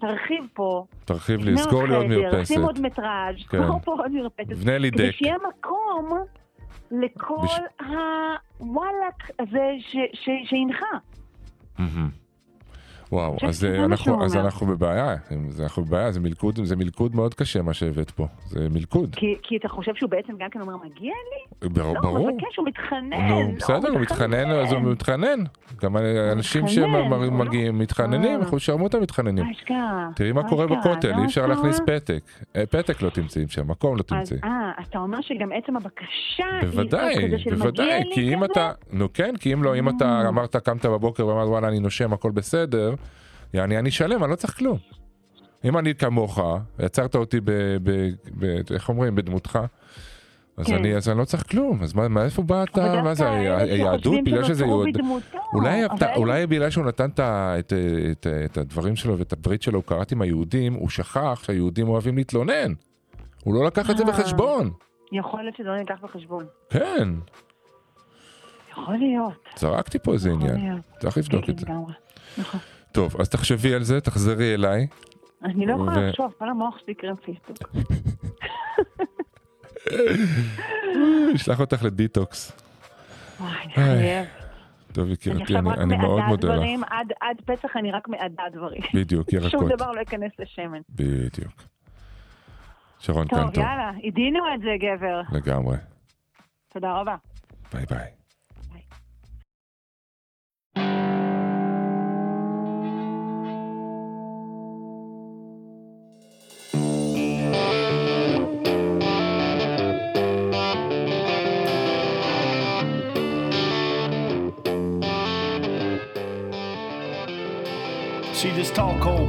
תרחיב 0.00 0.44
פה. 0.54 0.84
תרחיב 1.04 1.40
לי, 1.44 1.58
סגור 1.58 1.86
לי 1.86 1.94
עוד 1.94 2.06
מרפסת. 2.06 2.54
שים 2.54 2.62
עוד 2.62 2.80
מטראז', 2.80 3.34
כן. 3.48 3.62
סגור 3.64 3.80
פה 3.84 3.92
עוד 3.92 4.12
מרפסת. 4.12 4.52
בנה 4.52 4.78
לי 4.78 4.90
כדי 4.90 5.08
דק. 5.08 5.14
שיהיה 5.14 5.36
מקום 5.48 6.10
לכל 6.90 7.46
הוואלאק 7.80 9.30
הזה 9.38 9.70
שהנחה. 10.44 10.86
וואו, 13.12 13.32
חושבת 13.34 13.48
אז 13.48 13.64
אה, 13.64 13.84
אנחנו, 13.84 14.24
אז. 14.24 14.36
אנחנו 14.36 14.66
בבעיה, 14.66 15.14
זה- 15.48 15.62
אנחנו 15.62 15.84
בבעיה, 15.84 16.12
זה 16.12 16.20
מלכוד, 16.20 16.58
זה 16.64 16.76
מלכוד 16.76 17.14
מאוד 17.16 17.34
קשה 17.34 17.62
מה 17.62 17.74
שהבאת 17.74 18.10
פה, 18.10 18.26
זה 18.46 18.68
מלכוד, 18.70 19.14
כי 19.16 19.34
כי 19.42 19.56
אתה 19.56 19.68
חושב 19.68 19.92
שהוא 19.94 20.10
בעצם 20.10 20.32
גם 20.38 20.50
כן 20.50 20.60
אומר, 20.60 20.76
מגיע 20.76 21.12
לי? 21.62 21.68
ברור, 21.68 21.94
לא, 21.94 22.00
ברור. 22.00 22.18
הוא 22.18 22.30
מבקש, 22.30 22.56
הוא 22.56 22.66
מתחנן. 22.66 23.28
נו, 23.28 23.40
לא, 23.40 23.56
בסדר, 23.56 23.88
הוא 23.88 24.00
מתחנן, 24.00 24.50
אז 24.50 24.72
הוא 24.72 24.80
מתחנן. 24.80 25.38
גם 25.82 25.96
אנשים 26.32 26.64
הוא 26.64 26.70
לא- 26.88 27.26
שמגיעים 27.26 27.78
מתחננים, 27.78 28.30
אה. 28.30 28.34
אנחנו 28.36 28.60
שרמו. 28.60 28.88
מה 29.44 29.50
אשכרה? 29.50 30.08
תראי 30.16 30.32
מה 30.32 30.48
קורה? 30.48 30.66
בכותל, 30.66 31.12
אי 31.18 31.24
אפשר 31.24 31.46
להכניס? 31.46 31.80
פתק. 31.86 32.22
אה, 32.56 32.66
פתק 32.66 33.02
לא 33.02 33.10
תמצאי 33.10 33.44
שם, 33.48 33.68
מקום 33.70 33.96
לא 33.96 34.02
תמצאי. 34.02 34.38
אה, 34.44 34.50
אתה 34.88 34.98
אומר 34.98 35.18
שגם 35.20 35.48
עצם 35.52 35.76
הבקשה 35.76 35.96
היא 36.60 36.68
בוודאי, 36.70 37.14
כזה 37.26 37.38
של 37.38 37.50
מגיע 37.50 37.58
בוודאי, 37.58 38.04
לי 38.04 38.10
כי 38.14 38.34
אם? 38.34 38.44
אתה, 38.44 38.72
נו 38.92 39.12
כן, 39.14 39.34
כי 39.40 39.52
אם 39.52 39.62
לא, 39.62 39.76
אם 39.76 39.88
אתה 39.88 40.22
Mm. 40.24 40.28
אמרת, 40.28 40.56
קמת 40.56 40.86
בבוקר 40.86 41.26
ואמרת 41.26 41.48
וואלה 41.48 41.68
אני 41.68 41.80
נושם, 41.80 42.12
הכל 42.12 42.30
בסדר, 42.30 42.94
יעני 43.54 43.78
אני 43.78 43.90
שלם, 43.90 44.24
אני 44.24 44.30
לא 44.30 44.36
צריך 44.36 44.58
כלום. 44.58 44.78
אם 45.64 45.78
אני 45.78 45.94
כמוך, 45.94 46.38
יצרת 46.78 47.14
אותי 47.14 47.40
ב... 47.40 47.50
ב- 47.82 48.10
ב- 48.38 48.72
איך 48.72 48.88
אומרים? 48.88 49.14
בדמותך. 49.14 49.58
אז 50.56 50.66
כן. 50.66 50.74
אני, 50.74 50.96
אז 50.96 51.08
אני 51.08 51.18
לא 51.18 51.24
צריך 51.24 51.50
כלום, 51.50 51.82
אז 51.82 51.94
מה, 51.94 52.08
מאיפה 52.08 52.42
באת, 52.42 52.78
מה 52.78 53.14
זה, 53.14 53.30
היהדות, 53.30 54.24
בגלל 54.24 54.44
שזה 54.44 54.64
יהוד... 54.64 54.88
אולי, 55.52 55.86
אבל 55.86 56.14
אולי 56.16 56.46
בגלל 56.46 56.70
שהוא 56.70 56.84
נתן 56.84 57.10
את, 57.10 57.20
את, 57.20 57.72
את, 58.12 58.26
את 58.44 58.58
הדברים 58.58 58.96
שלו 58.96 59.18
ואת 59.18 59.32
הברית 59.32 59.62
שלו, 59.62 59.78
הוא 59.78 59.84
קראת 59.84 60.12
עם 60.12 60.22
היהודים, 60.22 60.74
הוא 60.74 60.88
שכח 60.88 61.42
שהיהודים 61.44 61.88
אוהבים 61.88 62.16
להתלונן. 62.16 62.72
הוא 63.44 63.54
לא 63.54 63.64
לקח 63.64 63.90
את 63.90 63.96
זה 63.96 64.04
אה. 64.04 64.08
בחשבון. 64.08 64.70
יכול 65.12 65.42
להיות 65.42 65.56
שזה 65.56 65.68
לא 65.68 65.76
ניקח 65.76 65.96
בחשבון. 66.02 66.46
כן, 66.70 67.08
יכול 68.72 68.96
להיות. 68.96 69.32
זרקתי 69.56 69.98
פה 69.98 70.12
איזה 70.12 70.30
עניין. 70.30 70.80
צריך 70.98 71.18
לבדוק 71.18 71.44
כן, 71.44 71.52
את 71.52 71.58
זה. 71.58 71.66
לגמרי. 71.66 71.92
נכון. 72.38 72.60
טוב, 72.96 73.20
אז 73.20 73.28
תחשבי 73.28 73.74
על 73.74 73.82
זה, 73.82 74.00
תחזרי 74.00 74.54
אליי. 74.54 74.86
אני 75.44 75.66
לא 75.66 75.72
ו- 75.72 75.82
יכולה 75.82 76.08
לחשוב, 76.08 76.32
כל 76.38 76.48
המוח 76.48 76.78
שלי 76.78 76.94
קרם 76.94 77.16
פיסטוק. 77.16 77.70
אשלח 81.34 81.60
אותך 81.60 81.82
לדיטוקס. 81.82 82.52
וואי, 83.40 83.50
אני 83.64 83.72
חייב. 83.74 84.26
טוב, 84.92 85.10
יקירתי, 85.10 85.56
אני 85.56 85.96
מאוד 85.96 86.22
מודה 86.28 86.56
לך. 86.56 86.62
עד 86.90 87.12
עד 87.20 87.36
פסח 87.44 87.76
אני 87.76 87.92
רק 87.92 88.08
מעדה 88.08 88.42
דברים. 88.52 88.82
בדיוק, 88.94 89.30
שום 89.30 89.42
ירקות. 89.42 89.68
דבר 89.68 89.92
לא 89.92 90.00
ייכנס 90.00 90.32
לשמן. 90.38 90.80
בדיוק. 90.90 91.62
שרון 92.98 93.26
טוב, 93.28 93.38
קנטור, 93.38 93.64
יאללה, 93.64 93.90
עידינו 94.02 94.40
את 94.54 94.60
זה, 94.60 94.70
גבר. 94.80 95.20
לגמרי. 95.32 95.76
תודה 96.72 96.92
רבה. 96.92 97.16
ביי 97.72 97.86
ביי. 97.86 98.15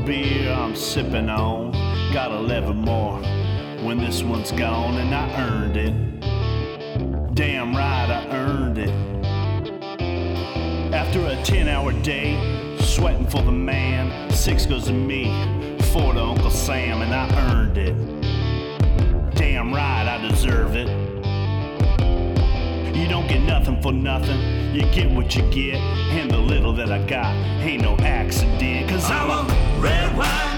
Beer 0.07 0.53
I'm 0.53 0.73
sipping 0.73 1.29
on. 1.29 1.73
Got 2.13 2.31
11 2.31 2.77
more 2.77 3.17
when 3.83 3.97
this 3.97 4.23
one's 4.23 4.53
gone, 4.53 4.97
and 4.97 5.13
I 5.13 5.49
earned 5.49 5.75
it. 5.75 7.35
Damn 7.35 7.75
right, 7.75 8.09
I 8.09 8.25
earned 8.35 8.77
it. 8.77 8.89
After 10.93 11.25
a 11.25 11.35
10 11.43 11.67
hour 11.67 11.91
day, 12.01 12.77
sweating 12.79 13.27
for 13.27 13.41
the 13.41 13.51
man, 13.51 14.31
six 14.31 14.65
goes 14.65 14.85
to 14.85 14.93
me, 14.93 15.25
four 15.91 16.13
to 16.13 16.23
Uncle 16.23 16.49
Sam, 16.49 17.01
and 17.01 17.13
I 17.13 17.27
earned 17.51 17.77
it. 17.77 19.35
Damn 19.35 19.73
right, 19.73 20.07
I 20.07 20.25
deserve 20.25 20.77
it. 20.77 21.06
You 22.97 23.07
don't 23.07 23.27
get 23.27 23.41
nothing 23.43 23.79
for 23.79 23.93
nothing. 23.93 24.73
You 24.73 24.81
get 24.91 25.09
what 25.11 25.35
you 25.35 25.43
get, 25.51 25.75
and 25.75 26.31
the 26.31 26.37
little 26.39 26.73
that 26.73 26.91
I 26.91 26.97
got 27.05 27.33
ain't 27.61 27.83
no 27.83 27.95
accident. 27.97 28.89
Cause 28.89 29.09
I'm 29.11 29.29
a 29.29 29.79
red, 29.79 30.17
white, 30.17 30.56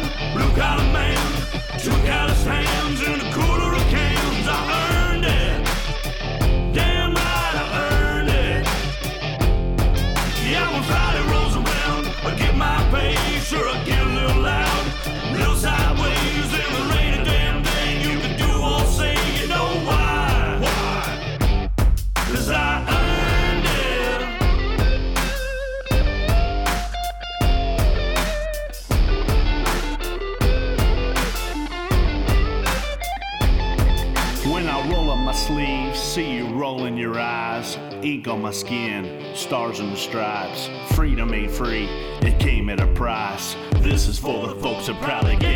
should 44.89 44.97
probably 45.03 45.35
get 45.35 45.48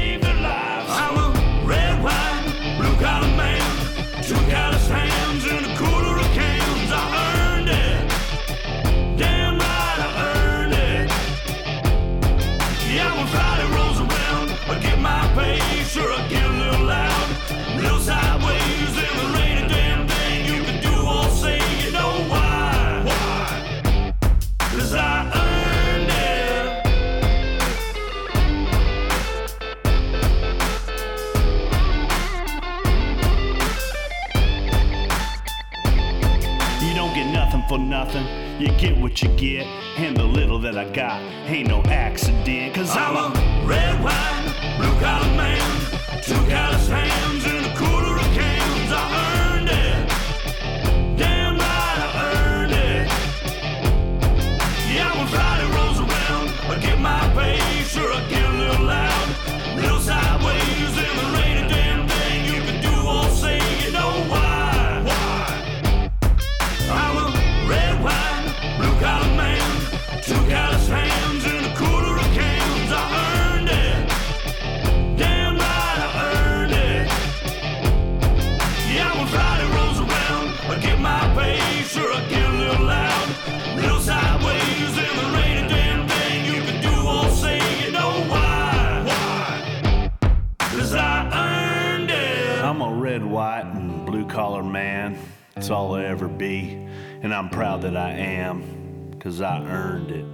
I 98.14 98.18
am. 98.46 98.58
Cause 99.20 99.42
I 99.42 99.58
earned 99.78 100.12
it. 100.12 100.26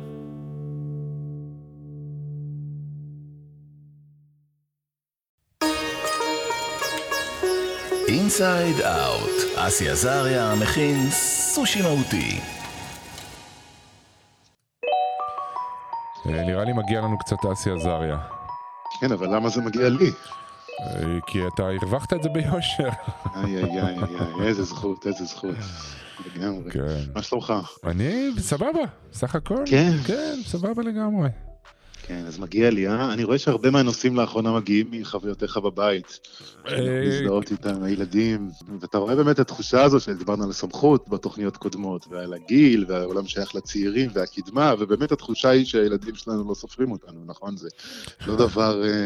אינסייד 8.07 8.81
אאוט, 8.81 9.31
אסי 9.55 9.89
עזריה 9.89 10.55
מכין 10.55 11.09
סושי 11.09 11.81
מהותי. 11.81 12.39
אה, 16.25 16.43
נראה 16.45 16.63
לי 16.63 16.73
מגיע 16.73 17.01
לנו 17.01 17.17
קצת 17.17 17.37
אסי 17.53 17.71
עזריה. 17.71 18.17
כן, 19.01 19.11
אבל 19.11 19.35
למה 19.35 19.49
זה 19.49 19.61
מגיע 19.61 19.89
לי? 19.89 20.11
אה, 20.81 21.19
כי 21.27 21.47
אתה 21.47 21.63
הרווחת 21.63 22.13
את 22.13 22.23
זה 22.23 22.29
ביושר. 22.29 22.89
איי, 23.35 23.57
איי, 23.57 23.81
איי, 23.81 23.97
איי, 24.39 24.47
איזה 24.47 24.63
זכות, 24.63 25.07
איזה 25.07 25.25
זכות. 25.25 25.55
לגמרי. 26.25 26.71
כן. 26.71 27.03
מה 27.15 27.21
שלומך? 27.21 27.53
אני 27.83 28.29
סבבה, 28.37 28.81
סך 29.13 29.35
הכל. 29.35 29.63
כן. 29.65 29.91
כן, 30.05 30.39
סבבה 30.45 30.83
לגמרי. 30.83 31.29
כן, 32.09 32.23
אז 32.27 32.39
מגיע 32.39 32.69
לי, 32.69 32.87
אה? 32.87 33.13
אני 33.13 33.23
רואה 33.23 33.37
שהרבה 33.37 33.71
מהנושאים 33.71 34.15
לאחרונה 34.15 34.51
מגיעים 34.51 34.87
מחוויותיך 34.91 35.57
בבית. 35.57 36.19
אה, 36.67 36.77
להזדהות 36.79 37.51
איתם, 37.51 37.83
הילדים, 37.83 38.49
ואתה 38.79 38.97
רואה 38.97 39.15
באמת 39.15 39.35
את 39.35 39.39
התחושה 39.39 39.83
הזו 39.83 39.99
שדיברנו 39.99 40.43
על 40.43 40.49
הסמכות 40.49 41.09
בתוכניות 41.09 41.57
קודמות, 41.57 42.05
ועל 42.09 42.33
הגיל, 42.33 42.85
והעולם 42.87 43.27
שייך 43.27 43.55
לצעירים, 43.55 44.09
והקדמה, 44.13 44.73
ובאמת 44.79 45.11
התחושה 45.11 45.49
היא 45.49 45.65
שהילדים 45.65 46.15
שלנו 46.15 46.49
לא 46.49 46.53
סופרים 46.53 46.91
אותנו, 46.91 47.23
נכון? 47.25 47.57
זה 47.57 47.69
לא 48.27 48.35
דבר... 48.35 48.83
אה, 48.83 49.05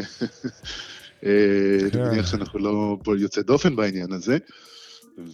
אה, 1.24 1.78
אני 1.82 1.90
כן. 1.90 2.02
מניח 2.02 2.26
שאנחנו 2.26 2.58
לא 3.06 3.16
יוצא 3.18 3.42
דופן 3.42 3.76
בעניין 3.76 4.12
הזה. 4.12 4.38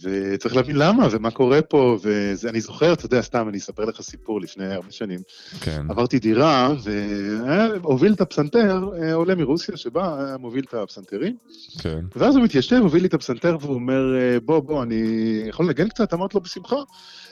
וצריך 0.01 0.55
להבין 0.55 0.75
למה 0.75 1.07
ומה 1.11 1.31
קורה 1.31 1.61
פה, 1.61 1.97
ואני 2.43 2.61
זוכר, 2.61 2.93
אתה 2.93 3.05
יודע, 3.05 3.21
סתם, 3.21 3.49
אני 3.49 3.57
אספר 3.57 3.85
לך 3.85 4.01
סיפור 4.01 4.41
לפני 4.41 4.73
הרבה 4.73 4.91
שנים. 4.91 5.19
כן. 5.61 5.85
עברתי 5.89 6.19
דירה, 6.19 6.73
והוביל 6.83 8.13
את 8.13 8.21
הפסנתר, 8.21 8.89
אה, 9.01 9.13
עולה 9.13 9.35
מרוסיה, 9.35 9.77
שבא, 9.77 10.25
היה 10.25 10.37
מוביל 10.37 10.63
את 10.67 10.73
הפסנתרים, 10.73 11.37
כן. 11.79 11.99
ואז 12.15 12.35
הוא 12.35 12.43
מתיישב, 12.43 12.75
הוביל 12.75 13.01
לי 13.01 13.07
את 13.07 13.13
הפסנתר, 13.13 13.57
והוא 13.61 13.75
אומר, 13.75 14.15
אה, 14.15 14.39
בוא, 14.39 14.59
בוא, 14.59 14.83
אני 14.83 15.03
יכול 15.45 15.65
לנגן 15.65 15.89
קצת? 15.89 16.13
אמרתי 16.13 16.37
לו, 16.37 16.41
בשמחה. 16.41 16.77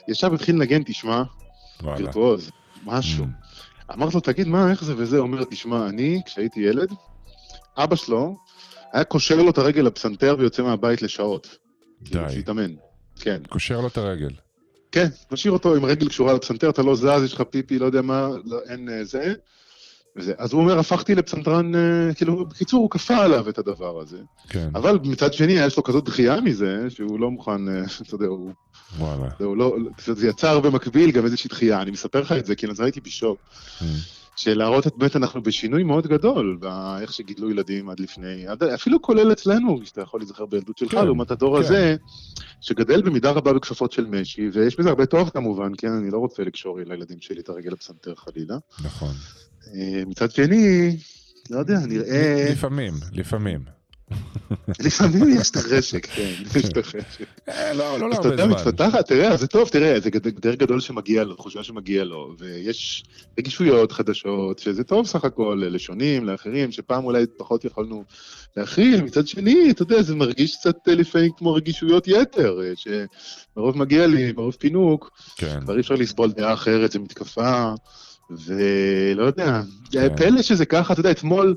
ישב, 0.08 0.34
התחיל 0.34 0.56
לנגן, 0.56 0.84
תשמע. 0.84 1.24
וירטואוז, 1.84 2.52
משהו. 2.86 3.26
Mm. 3.26 3.94
אמרתי 3.94 4.16
לו, 4.16 4.22
תגיד, 4.22 4.48
מה, 4.48 4.72
איך 4.72 4.84
זה 4.84 4.94
וזה? 4.98 5.18
הוא 5.18 5.28
אומר, 5.28 5.44
תשמע, 5.44 5.88
אני, 5.88 6.22
כשהייתי 6.26 6.60
ילד, 6.60 6.94
אבא 7.78 7.96
שלו 7.96 8.36
היה 8.94 9.04
קושר 9.04 9.36
לו 9.36 9.50
את 9.50 9.58
הרגל 9.58 9.82
לפסנתר 9.82 10.36
ויוצא 10.40 10.64
מהבית 10.64 11.02
לשעות. 11.02 11.58
כאילו, 12.06 12.28
די. 12.28 12.34
שיתאמן. 12.34 12.72
כן. 13.20 13.42
קושר 13.50 13.82
לו 13.82 13.88
את 13.88 13.98
הרגל. 13.98 14.32
כן, 14.92 15.08
משאיר 15.32 15.54
אותו 15.54 15.76
עם 15.76 15.86
רגל 15.86 16.10
קשורה 16.10 16.34
לפסנתר, 16.34 16.70
אתה 16.70 16.82
לא 16.82 16.96
זז, 16.96 17.24
יש 17.26 17.34
לך 17.34 17.42
פיפי, 17.42 17.80
לא 17.80 17.86
יודע 17.86 18.02
מה, 18.02 18.30
לא, 18.46 18.60
אין 18.70 18.90
אה, 18.90 19.04
זה. 19.04 19.34
וזה. 20.16 20.34
אז 20.38 20.54
הוא 20.54 20.62
אומר, 20.62 20.80
הפכתי 20.80 21.16
לפסנתרן, 21.16 21.76
אה, 21.76 22.14
כאילו, 22.14 22.46
בקיצור, 22.46 22.80
הוא 22.82 22.90
כפה 22.90 23.18
עליו 23.18 23.50
את 23.50 23.58
הדבר 23.58 24.00
הזה. 24.02 24.18
כן. 24.50 24.70
אבל 24.76 25.00
מצד 25.04 25.34
שני, 25.34 25.54
יש 25.54 25.78
לו 25.78 25.84
כזאת 25.84 26.06
דחייה 26.06 26.42
מזה, 26.42 26.86
שהוא 26.90 27.20
לא 27.20 27.32
מוכן, 27.32 27.70
אה, 27.70 27.84
אתה 28.08 28.16
יודע, 28.16 28.26
הוא, 28.26 28.52
וואלה. 28.98 29.30
הוא 29.40 29.58
לא, 29.58 29.76
זה 30.06 30.28
יצר 30.28 30.60
במקביל 30.60 31.12
גם 31.12 31.26
איזושהי 31.26 31.48
דחייה. 31.48 31.82
אני 31.82 31.92
מספר 31.92 32.22
לך 32.22 32.32
את 32.32 32.46
זה, 32.46 32.56
כי 32.56 32.68
אז 32.68 32.80
הייתי 32.80 33.02
בשוק. 33.02 33.40
של 34.40 34.62
את 34.88 34.98
באמת 34.98 35.16
אנחנו 35.16 35.44
בשינוי 35.44 35.84
מאוד 35.84 36.08
גדול, 36.08 36.58
באיך 36.60 37.14
שגידלו 37.14 37.52
ילדים 37.52 37.90
עד 37.90 38.00
לפני, 38.00 38.48
עד, 38.48 38.64
אפילו 38.64 39.02
כולל 39.02 39.32
אצלנו, 39.32 39.80
שאתה 39.84 40.02
יכול 40.02 40.20
להיזכר 40.20 40.46
בילדות 40.46 40.78
שלך, 40.78 40.92
כן, 40.92 41.06
לעומת 41.06 41.32
הדור 41.32 41.58
כן. 41.58 41.64
הזה, 41.64 41.96
שגדל 42.62 43.02
במידה 43.02 43.32
רבה 43.32 43.54
בכפפות 43.54 43.92
של 43.92 44.06
משי, 44.06 44.50
ויש 44.54 44.80
בזה 44.80 44.90
הרבה 44.90 45.06
טוב 45.06 45.30
כמובן, 45.30 45.72
כן, 45.78 45.92
אני 45.92 46.12
לא 46.12 46.18
רוצה 46.18 46.44
לקשור 46.44 46.80
לילדים 46.86 47.18
שלי 47.22 47.40
את 47.40 47.50
הרגל 47.50 47.72
לפסנתר 47.72 48.16
חלילה. 48.16 48.58
נכון. 48.84 49.14
אה, 49.74 50.04
מצד 50.08 50.32
שני, 50.32 50.98
לא 51.50 51.60
יודע, 51.60 51.80
נראה... 51.88 52.48
לפעמים, 52.52 52.94
לפעמים. 53.12 53.79
לפעמים 54.80 55.40
יש 55.40 55.50
את 55.50 55.56
החשק, 55.56 56.06
כן, 56.16 56.34
יש 56.56 56.66
את 56.66 56.78
החשק. 56.78 57.26
אה, 57.50 57.74
לא, 57.74 58.00
לא 58.00 58.10
להרבה 58.10 58.36
זמן. 58.36 58.50
מתפתחת, 58.50 59.08
תראה, 59.08 59.38
זה 59.38 59.48
טוב, 59.48 59.70
תראה, 59.70 60.00
זה 60.00 60.10
יותר 60.30 60.56
גדול 60.56 60.80
שמגיע 60.80 61.24
לו, 61.24 61.36
תחושה 61.36 61.64
שמגיע 61.64 62.04
לו, 62.04 62.36
ויש 62.40 63.04
רגישויות 63.40 63.92
חדשות, 63.92 64.60
שזה 64.60 64.84
טוב 64.84 65.08
סך 65.08 65.26
הכל 65.26 65.64
לשונים, 65.72 66.26
לאחרים, 66.26 66.72
שפעם 66.72 67.06
אולי 67.06 67.26
פחות 67.38 67.66
יכולנו 67.66 68.04
להכיל, 68.58 69.02
מצד 69.02 69.28
שני, 69.28 69.72
אתה 69.72 69.82
יודע, 69.82 70.02
זה 70.02 70.16
מרגיש 70.16 70.56
קצת 70.56 70.88
אה, 70.88 70.96
לפעמים 70.96 71.32
כמו 71.38 71.54
רגישויות 71.54 72.08
יתר, 72.08 72.60
אה, 72.64 72.74
שמרוב 72.76 73.78
מגיע 73.78 74.08
לי, 74.08 74.32
מרוב 74.32 74.56
פינוק, 74.60 75.12
כן, 75.38 75.60
כבר 75.62 75.76
אי 75.76 75.80
אפשר 75.80 75.96
לסבול 75.96 76.32
דעה 76.32 76.54
אחרת, 76.54 76.92
זה 76.92 77.00
מתקפה, 77.00 77.74
ולא 78.46 79.24
יודע, 79.24 79.62
כן. 79.92 80.16
פלא 80.16 80.42
שזה 80.42 80.66
ככה, 80.66 80.94
אתה 80.94 81.00
יודע, 81.00 81.12
אתמול 81.12 81.56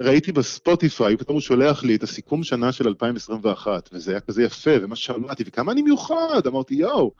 ראיתי 0.00 0.32
בספוטיפיי, 0.32 1.16
פתאום 1.16 1.34
הוא 1.34 1.40
שולח 1.40 1.82
לי 1.84 1.96
את 1.96 2.02
הסיכום 2.02 2.42
שנה 2.44 2.72
של 2.72 2.86
2021, 2.88 3.88
וזה 3.92 4.10
היה 4.10 4.20
כזה 4.20 4.42
יפה, 4.42 4.70
ומה 4.82 4.96
ששמעתי, 4.96 5.44
וכמה 5.46 5.72
אני 5.72 5.82
מיוחד, 5.82 6.14
אמרתי, 6.46 6.74
יואו, 6.74 7.10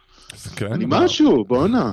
כן. 0.57 0.73
אני 0.73 0.85
מה? 0.85 1.05
משהו, 1.05 1.45
בואנה. 1.45 1.93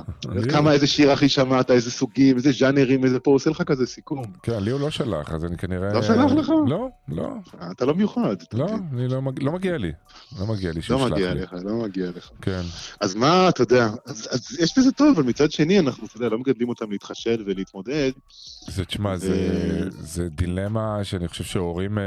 כמה, 0.52 0.72
איזה 0.72 0.88
שיר 0.88 1.12
הכי 1.12 1.30
שמעת, 1.30 1.72
איזה 1.72 1.92
סוגים, 1.92 2.38
איזה 2.38 2.52
ז'אנרים, 2.52 3.04
איזה 3.06 3.20
פה, 3.20 3.32
עושה 3.32 3.50
לך 3.50 3.62
כזה 3.62 3.86
סיכום. 3.86 4.24
כן, 4.44 4.64
לי 4.64 4.72
הוא 4.72 4.80
לא 4.80 4.90
שלח, 4.90 5.32
אז 5.32 5.46
אני 5.46 5.58
כנראה... 5.58 5.94
לא 5.94 6.02
שלח 6.02 6.32
לך? 6.32 6.52
לא, 6.68 6.88
לא, 7.10 7.30
אתה 7.72 7.86
לא 7.86 7.96
מיוחד. 7.96 8.36
לא? 8.54 8.68
אני 8.94 9.08
לא 9.08 9.22
מג- 9.22 9.44
לא 9.44 9.52
מגיע 9.52 9.78
לי. 9.78 9.92
לא 10.40 10.46
מגיע 10.48 10.72
לי 10.72 10.82
שישלח 10.82 11.00
לא 11.00 11.06
לי. 11.08 11.12
מגיע 11.14 11.34
לך, 11.34 11.54
לא 11.64 11.76
מגיע 11.76 12.10
לך. 12.16 12.30
כן, 12.42 12.62
אז 13.02 13.16
מה, 13.16 13.50
אתה 13.50 13.62
יודע, 13.64 13.90
אז, 14.06 14.28
אז 14.32 14.58
יש 14.60 14.78
בזה 14.78 14.92
טוב, 14.92 15.20
אבל 15.20 15.24
מצד 15.30 15.52
שני, 15.52 15.80
אנחנו, 15.80 16.08
אתה 16.08 16.18
יודע, 16.18 16.30
לא 16.30 16.40
מגדלים 16.40 16.70
אותם 16.70 16.92
להתחשל 16.92 17.44
ולהתמודד. 17.46 18.12
זה, 18.68 18.86
תשמע, 18.86 19.18
זה, 19.18 19.50
זה 19.90 20.30
דילמה 20.30 20.77
שאני 21.04 21.28
חושב 21.28 21.44
שהורים, 21.44 21.98
אה, 21.98 22.04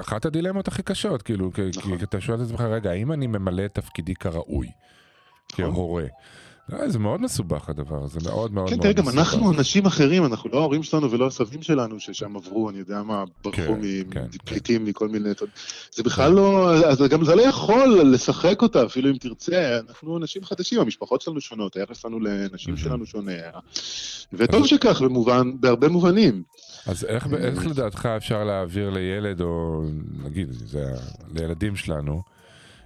אחת 0.00 0.24
הדילמות 0.24 0.68
הכי 0.68 0.82
קשות, 0.82 1.22
כאילו, 1.22 1.52
כי, 1.52 1.62
נכון. 1.76 1.98
כי 1.98 2.04
אתה 2.04 2.20
שואל 2.20 2.42
את 2.42 2.46
עצמך, 2.46 2.60
רגע, 2.60 2.90
האם 2.90 3.12
אני 3.12 3.26
ממלא 3.26 3.64
את 3.64 3.74
תפקידי 3.74 4.14
כראוי, 4.14 4.68
כהורה? 5.48 6.04
לא, 6.68 6.88
זה 6.88 6.98
מאוד 6.98 7.20
מסובך 7.20 7.68
הדבר 7.68 8.04
הזה, 8.04 8.20
מאוד 8.24 8.52
מאוד 8.52 8.68
כן, 8.68 8.76
מאוד 8.76 8.82
תראה, 8.82 8.92
גם 8.92 9.04
מסובך. 9.04 9.18
אנחנו 9.18 9.52
אנשים 9.52 9.86
אחרים, 9.86 10.24
אנחנו 10.24 10.50
לא 10.50 10.58
ההורים 10.58 10.82
שלנו 10.82 11.10
ולא 11.10 11.26
הסבים 11.26 11.62
שלנו 11.62 12.00
ששם 12.00 12.36
עברו, 12.36 12.70
אני 12.70 12.78
יודע 12.78 13.02
מה, 13.02 13.24
ברחו 13.44 13.56
כן, 13.56 13.80
כן, 14.10 14.24
מפליטים 14.34 14.84
מכל 14.84 15.08
מיני... 15.08 15.28
זה 15.92 16.02
בכלל 16.02 16.32
לא... 16.32 16.74
אז 16.74 17.02
גם 17.02 17.24
זה 17.24 17.34
לא 17.34 17.42
יכול 17.42 18.00
לשחק 18.04 18.62
אותה, 18.62 18.84
אפילו 18.84 19.10
אם 19.10 19.16
תרצה. 19.16 19.78
אנחנו 19.88 20.18
אנשים 20.18 20.44
חדשים, 20.44 20.80
המשפחות 20.80 21.20
שלנו 21.20 21.40
שונות, 21.40 21.76
היחס 21.76 22.02
שלנו 22.02 22.20
לנשים. 22.20 22.76
שלנו 22.76 23.06
שונה. 23.06 23.32
וטוב 24.32 24.66
שכך, 24.66 25.02
במובן, 25.02 25.50
בהרבה 25.60 25.88
מובנים. 25.88 26.42
אז 26.86 27.04
איך, 27.04 27.26
איך 27.34 27.66
לדעתך 27.66 28.06
אפשר 28.06 28.44
להעביר 28.44 28.90
לילד, 28.90 29.40
או 29.40 29.82
נגיד, 30.24 30.48
זה 30.50 30.94
לילדים 31.34 31.76
שלנו, 31.76 32.22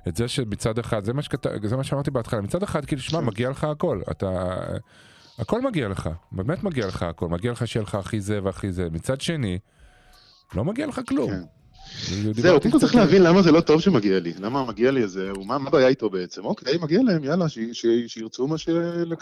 את 0.09 0.17
זה 0.17 0.29
שמצד 0.29 0.79
אחד, 0.79 1.05
זה 1.05 1.13
מה, 1.13 1.23
שכת... 1.23 1.47
זה 1.65 1.77
מה 1.77 1.85
שאמרתי 1.85 2.11
בהתחלה, 2.11 2.41
מצד 2.41 2.63
אחד, 2.63 2.85
כאילו. 2.85 3.03
שמע, 3.03 3.21
מגיע 3.21 3.51
לך 3.51 3.65
הכל, 3.65 4.01
אתה... 4.11 4.57
הכל 5.39 5.63
מגיע 5.63 5.89
לך, 5.89 6.11
באמת 6.33 6.65
מגיע 6.65 6.87
לך 6.87 7.03
הכל, 7.03 7.29
מגיע 7.29 7.53
לך 7.53 7.67
שיהיה 7.67 7.83
לך 7.83 7.95
הכי 7.95 8.21
זה 8.21 8.41
והכי 8.43 8.73
זה. 8.73 8.89
מצד 8.91 9.21
שני, 9.21 9.59
לא 10.55 10.65
מגיע 10.65 10.87
לך 10.87 11.01
כלום. 11.09 11.31
כן. 11.31 11.43
זהו, 12.33 12.61
קודם 12.61 12.73
כל 12.73 12.79
צריך 12.79 12.95
להבין 12.95 13.23
למה 13.23 13.43
זה 13.43 13.53
לא 13.53 13.61
טוב 13.61 13.81
שמגיע 13.81 14.21
לי. 14.21 14.33
למה 14.41 14.65
מגיע 14.65 14.91
לי 14.91 15.03
איזה... 15.03 15.31
מה 15.47 15.55
הבעיה 15.55 15.89
איתו 15.89 16.11
בעצם? 16.11 16.45
אוקיי, 16.45 16.79
מגיע 16.79 17.01
להם, 17.03 17.25
יאללה, 17.25 17.47
שירצו 18.07 18.47
מה 18.47 18.59
ש... 18.59 18.69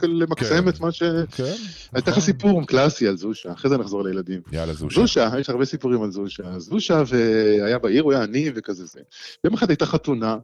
למקסם 0.03 0.63
כן. 0.63 0.69
את 0.69 0.81
מה 0.81 0.93
ש... 0.93 1.03
כן, 1.31 1.45
אני 1.93 1.99
אתן 1.99 2.01
לך 2.01 2.09
נכון. 2.09 2.23
סיפור 2.23 2.67
קלאסי 2.67 3.09
על 3.09 3.17
זושה, 3.17 3.53
אחרי 3.53 3.71
זה 3.71 3.77
נחזור 3.77 4.05
לילדים. 4.05 4.41
יאללה, 4.53 4.73
זושה. 4.73 5.01
זושה, 5.01 5.31
יש 5.41 5.51
הרבה 5.51 5.65
סיפורים 5.65 6.03
על 6.03 6.11
זושה. 6.11 6.59
זושה 6.59 7.03
והיה 7.07 7.79
בעיר, 7.79 8.03
הוא 8.03 8.13
היה 8.13 8.23
עני 8.23 8.51
וכזה 8.55 8.87
זה. 8.87 9.01
יום 9.45 9.55
אחד 9.55 9.71
הייתה 9.71 9.87
חתונה. 9.87 10.37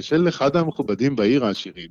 של 0.00 0.28
אחד 0.28 0.56
המכובדים 0.56 1.16
בעיר 1.16 1.44
העשירים, 1.44 1.88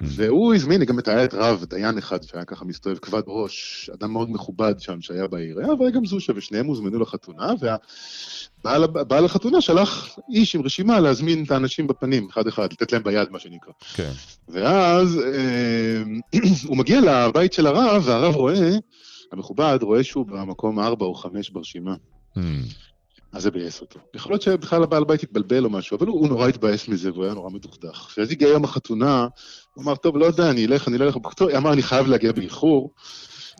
והוא 0.00 0.54
הזמין 0.54 0.84
גם 0.84 0.98
את 0.98 1.08
היה 1.08 1.24
את 1.24 1.34
רב, 1.34 1.64
דיין 1.68 1.98
אחד 1.98 2.22
שהיה 2.22 2.44
ככה 2.44 2.64
מסתובב 2.64 2.98
כבד 2.98 3.22
ראש, 3.26 3.90
אדם 3.94 4.12
מאוד 4.12 4.30
מכובד 4.30 4.74
שם 4.78 5.00
שהיה 5.00 5.26
בעיר. 5.26 5.58
היה 5.58 5.74
והיה 5.74 5.90
גם 5.90 6.06
זושה, 6.06 6.32
ושניהם 6.36 6.66
הוזמנו 6.66 7.00
לחתונה, 7.00 7.52
והבעל 7.60 8.86
בעל 8.86 9.24
החתונה 9.24 9.60
שלח 9.60 10.18
איש 10.30 10.54
עם 10.54 10.62
רשימה 10.62 11.00
להזמין 11.00 11.44
את 11.44 11.50
האנשים 11.50 11.86
בפנים, 11.86 12.28
אחד-אחד, 12.30 12.72
לתת 12.72 12.92
להם 12.92 13.02
ביד, 13.02 13.30
מה 13.30 13.38
שנקרא. 13.38 13.72
כן, 13.94 14.10
ואז 14.48 15.18
אה, 15.18 16.02
הוא 16.68 16.76
מגיע 16.76 17.00
לבית 17.00 17.52
של 17.52 17.66
הרב, 17.66 18.02
והרב 18.06 18.34
רואה, 18.34 18.70
המכובד 19.32 19.78
רואה 19.82 20.04
שהוא 20.04 20.26
במקום 20.26 20.80
ארבע 20.80 21.06
או 21.06 21.14
חמש 21.14 21.50
ברשימה. 21.50 21.94
Hmm, 22.36 22.40
אז 23.32 23.42
זה 23.42 23.50
ביאס 23.50 23.80
אותו. 23.80 24.00
יכול 24.14 24.32
להיות 24.32 24.42
שבכלל 24.42 24.82
הבעל 24.82 25.04
בית 25.04 25.22
התבלבל 25.22 25.64
או 25.64 25.70
משהו, 25.70 25.96
אבל 25.96 26.06
הוא, 26.06 26.20
הוא 26.20 26.28
נורא 26.28 26.48
התבאס 26.48 26.88
מזה, 26.88 27.12
והוא 27.12 27.24
היה 27.24 27.34
נורא 27.34 27.50
מדוכדך. 27.50 27.96
כשאז 27.96 28.30
הגיע 28.30 28.48
יום 28.48 28.64
החתונה, 28.64 29.28
הוא 29.74 29.84
אמר, 29.84 29.96
טוב, 29.96 30.16
לא 30.16 30.24
יודע, 30.24 30.50
אני 30.50 30.66
אלך, 30.66 30.88
אני 30.88 30.98
לא 30.98 31.04
אלך, 31.04 31.14
הוא 31.14 31.50
אמר, 31.56 31.72
אני 31.72 31.82
חייב 31.82 32.06
להגיע 32.06 32.32
באיחור, 32.32 32.94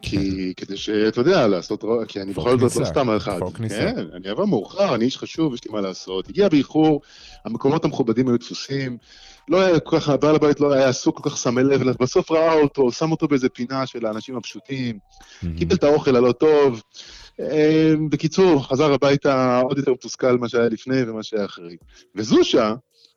כי 0.02 0.52
כדי 0.56 0.76
שאתה 0.76 1.20
יודע, 1.20 1.46
לעשות, 1.46 1.84
כי 2.08 2.20
אני 2.20 2.32
בכל 2.32 2.58
זאת 2.58 2.76
לא 2.76 2.84
סתם 2.84 3.10
אחד. 3.10 3.38
פור 3.38 3.52
כניסה. 3.52 3.76
כן, 3.76 4.06
אני 4.14 4.30
אבוא 4.30 4.46
מאוחר, 4.46 4.94
אני 4.94 5.04
איש 5.04 5.18
חשוב, 5.18 5.54
יש 5.54 5.64
לי 5.64 5.72
מה 5.72 5.80
לעשות. 5.80 6.28
הגיע 6.28 6.48
באיחור, 6.48 7.00
המקומות 7.44 7.84
המכובדים 7.84 8.28
היו 8.28 8.38
תפוסים, 8.38 8.98
לא 9.48 9.60
היה 9.60 9.80
כל 9.80 10.00
כך, 10.00 10.08
הבעל 10.08 10.34
הבית 10.34 10.60
לא 10.60 10.72
היה 10.72 10.88
עסוק 10.88 11.22
כל 11.22 11.30
כך 11.30 11.36
שמה 11.36 11.62
לב 11.62 11.80
אליו, 11.80 11.94
בסוף 12.00 12.30
ראה 12.30 12.52
אותו, 12.52 12.92
שם 12.92 13.10
אותו 13.10 13.28
באיזה 13.28 13.48
פינה 13.48 13.86
של 13.86 14.06
האנשים 14.06 14.36
הפשוטים, 14.36 14.98
קיבל 15.58 15.76
את 15.76 15.84
האוכל 15.84 16.16
הלא 16.16 16.32
טוב. 16.32 16.82
אה, 17.40 17.94
בקיצור, 18.10 18.66
חזר 18.66 18.92
הביתה 18.92 19.60
עוד 19.60 19.78
יותר 19.78 19.92
מתוסכל 19.92 20.36
ממה 20.36 20.48
שהיה 20.48 20.68
לפני 20.68 21.02
ומה 21.02 21.22
שהיה 21.22 21.44
אחרי. 21.44 21.76
וזושה, 22.14 22.74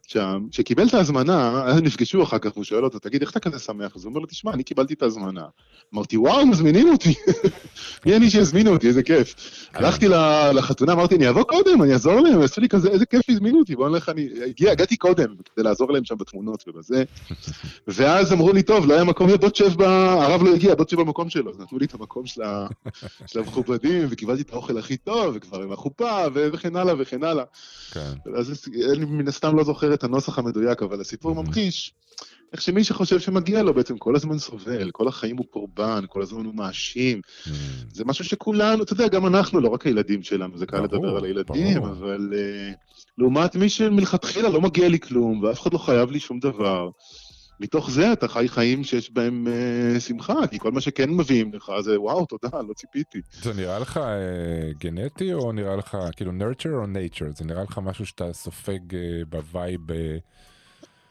שם, 0.08 0.46
שקיבל 0.52 0.88
את 0.88 0.94
ההזמנה, 0.94 1.64
אז 1.66 1.82
נפגשו 1.82 2.24
אחר 2.24 2.38
כך, 2.38 2.52
והוא 2.54 2.64
שואל 2.64 2.84
אותו, 2.84 3.00
תגיד, 3.00 3.22
איך 3.22 3.32
אתה 3.32 3.40
כזה 3.40 3.60
שמח? 3.60 3.96
אז 3.96 4.04
הוא 4.04 4.10
אומר 4.10 4.20
לו, 4.20 4.26
תשמע, 4.26 4.54
אני 4.54 4.64
קיבלתי 4.64 4.94
את 4.94 5.02
ההזמנה. 5.02 5.46
אמרתי, 5.94 6.18
וואו, 6.18 6.46
מזמינים 6.46 6.90
אותי. 6.90 7.14
מי 8.06 8.16
אני 8.16 8.30
שיזמינו 8.30 8.72
אותי, 8.72 8.88
איזה 8.88 9.04
כיף. 9.04 9.36
הלכתי 9.74 10.08
ל- 10.08 10.52
לחתונה, 10.54 10.94
אמרתי, 10.94 11.16
אני 11.16 11.30
אבוא 11.30 11.44
קודם, 11.44 11.82
אני 11.82 11.94
אעזור 11.94 12.20
להם, 12.20 12.42
עשו 12.42 12.62
לי 12.62 12.70
כזה, 12.70 12.90
איזה 12.90 13.06
כיף 13.06 13.30
הזמינו 13.30 13.60
אותי, 13.60 13.76
בוא 13.76 13.90
נלך, 13.90 14.10
אני... 14.10 14.30
הגיע, 14.46 14.72
הגעתי 14.72 14.98
קודם, 14.98 15.36
כדי 15.56 15.64
לעזור 15.64 15.92
להם 15.92 16.06
שם 16.06 16.16
בתמונות 16.18 16.64
ובזה. 16.68 17.04
ואז 17.88 18.34
אמרו 18.34 18.54
לי, 18.54 18.64
טוב, 18.64 18.86
לא 18.86 18.94
היה 18.94 19.04
מקום, 19.04 19.36
בוא 19.36 19.50
תשב, 19.50 19.74
ב... 19.78 19.82
הרב 19.82 20.44
לא 20.44 20.54
הגיע, 20.56 20.76
בוא 20.76 20.86
תשב 20.86 21.00
במקום 21.00 21.30
שלו. 21.30 21.52
אז 21.52 21.60
נתנו 21.60 21.78
לי 21.78 21.86
את 21.86 21.94
המקום 21.94 22.26
של, 23.28 23.40
המכובדים, 23.40 24.08
וקיבלתי 24.10 24.42
את 24.42 24.54
האוכל 24.54 24.78
הכי 24.78 24.98
טוב, 24.98 25.36
וכבר 25.36 25.62
עם 25.64 25.72
החופה. 25.72 26.26
וכן 26.34 26.76
הלאה 26.76 26.94
וכן 26.98 27.24
הלאה. 27.24 27.44
כן, 27.92 28.14
אז 28.36 28.68
אני 28.94 29.06
מן 29.06 29.28
הסתם 29.28 29.58
לא 29.58 29.64
זוכר 29.64 29.94
את 29.94 30.03
הנוסח 30.04 30.40
המדויק, 30.40 30.84
אבל 30.84 31.02
הסיפור. 31.02 31.36
ממחיש 31.36 31.94
איך 32.54 32.62
שמי 32.62 32.84
שחושב 32.84 33.20
שמגיע 33.20 33.64
לו 33.64 33.74
בעצם 33.74 33.98
כל 33.98 34.16
הזמן 34.16 34.38
סובל, 34.38 34.92
כל 34.92 35.08
החיים 35.08 35.38
הוא 35.38 35.46
קורבן, 35.50 36.04
כל 36.08 36.22
הזמן 36.22 36.46
הוא 36.46 36.56
מאשים. 36.56 37.22
זה 37.94 38.06
משהו 38.06 38.26
שכולנו, 38.26 38.84
אתה 38.84 38.94
יודע, 38.94 39.08
גם 39.08 39.26
אנחנו, 39.26 39.60
לא 39.60 39.70
רק 39.70 39.86
הילדים 39.86 40.24
שלנו, 40.24 40.58
זה 40.58 40.66
קל 40.66 40.82
לדבר 40.82 41.18
על 41.18 41.26
הילדים. 41.26 41.84
אבל 41.84 42.34
uh, 42.34 42.76
לעומת 43.18 43.56
מי 43.56 43.70
שמלכתחילה 43.70 44.50
לא 44.50 44.62
מגיע 44.62 44.90
לי 44.90 45.00
כלום, 45.00 45.44
ואף 45.44 45.62
אחד 45.62 45.74
לא 45.74 45.78
חייב 45.78 46.12
לי 46.12 46.20
שום 46.20 46.40
דבר, 46.40 46.90
מתוך 47.60 47.92
זה 47.92 48.14
אתה 48.14 48.28
חי 48.28 48.50
חיים 48.50 48.84
שיש 48.84 49.12
בהם 49.12 49.48
uh, 49.48 50.00
שמחה, 50.00 50.48
כי 50.52 50.60
כל 50.60 50.72
מה 50.72 50.82
שכן 50.82 51.10
מביאים 51.10 51.54
לך 51.54 51.72
זה 51.82 52.02
וואו, 52.02 52.26
תודה, 52.26 52.62
לא 52.68 52.74
ציפיתי. 52.74 53.22
זה 53.42 53.54
נראה 53.54 53.80
לך 53.80 53.98
אה, 53.98 54.72
גנטי, 54.80 55.34
או 55.34 55.52
נראה 55.52 55.76
לך, 55.76 55.98
כאילו, 56.16 56.32
nurture 56.32 56.74
או 56.74 56.84
nature? 56.84 57.38
זה 57.38 57.46
נראה 57.46 57.64
לך 57.64 57.78
משהו 57.78 58.06
שאתה 58.06 58.34
סופג 58.34 58.96
אה, 58.96 59.00
ב 59.30 59.37
vibe... 59.37 59.92
אה, 59.92 60.18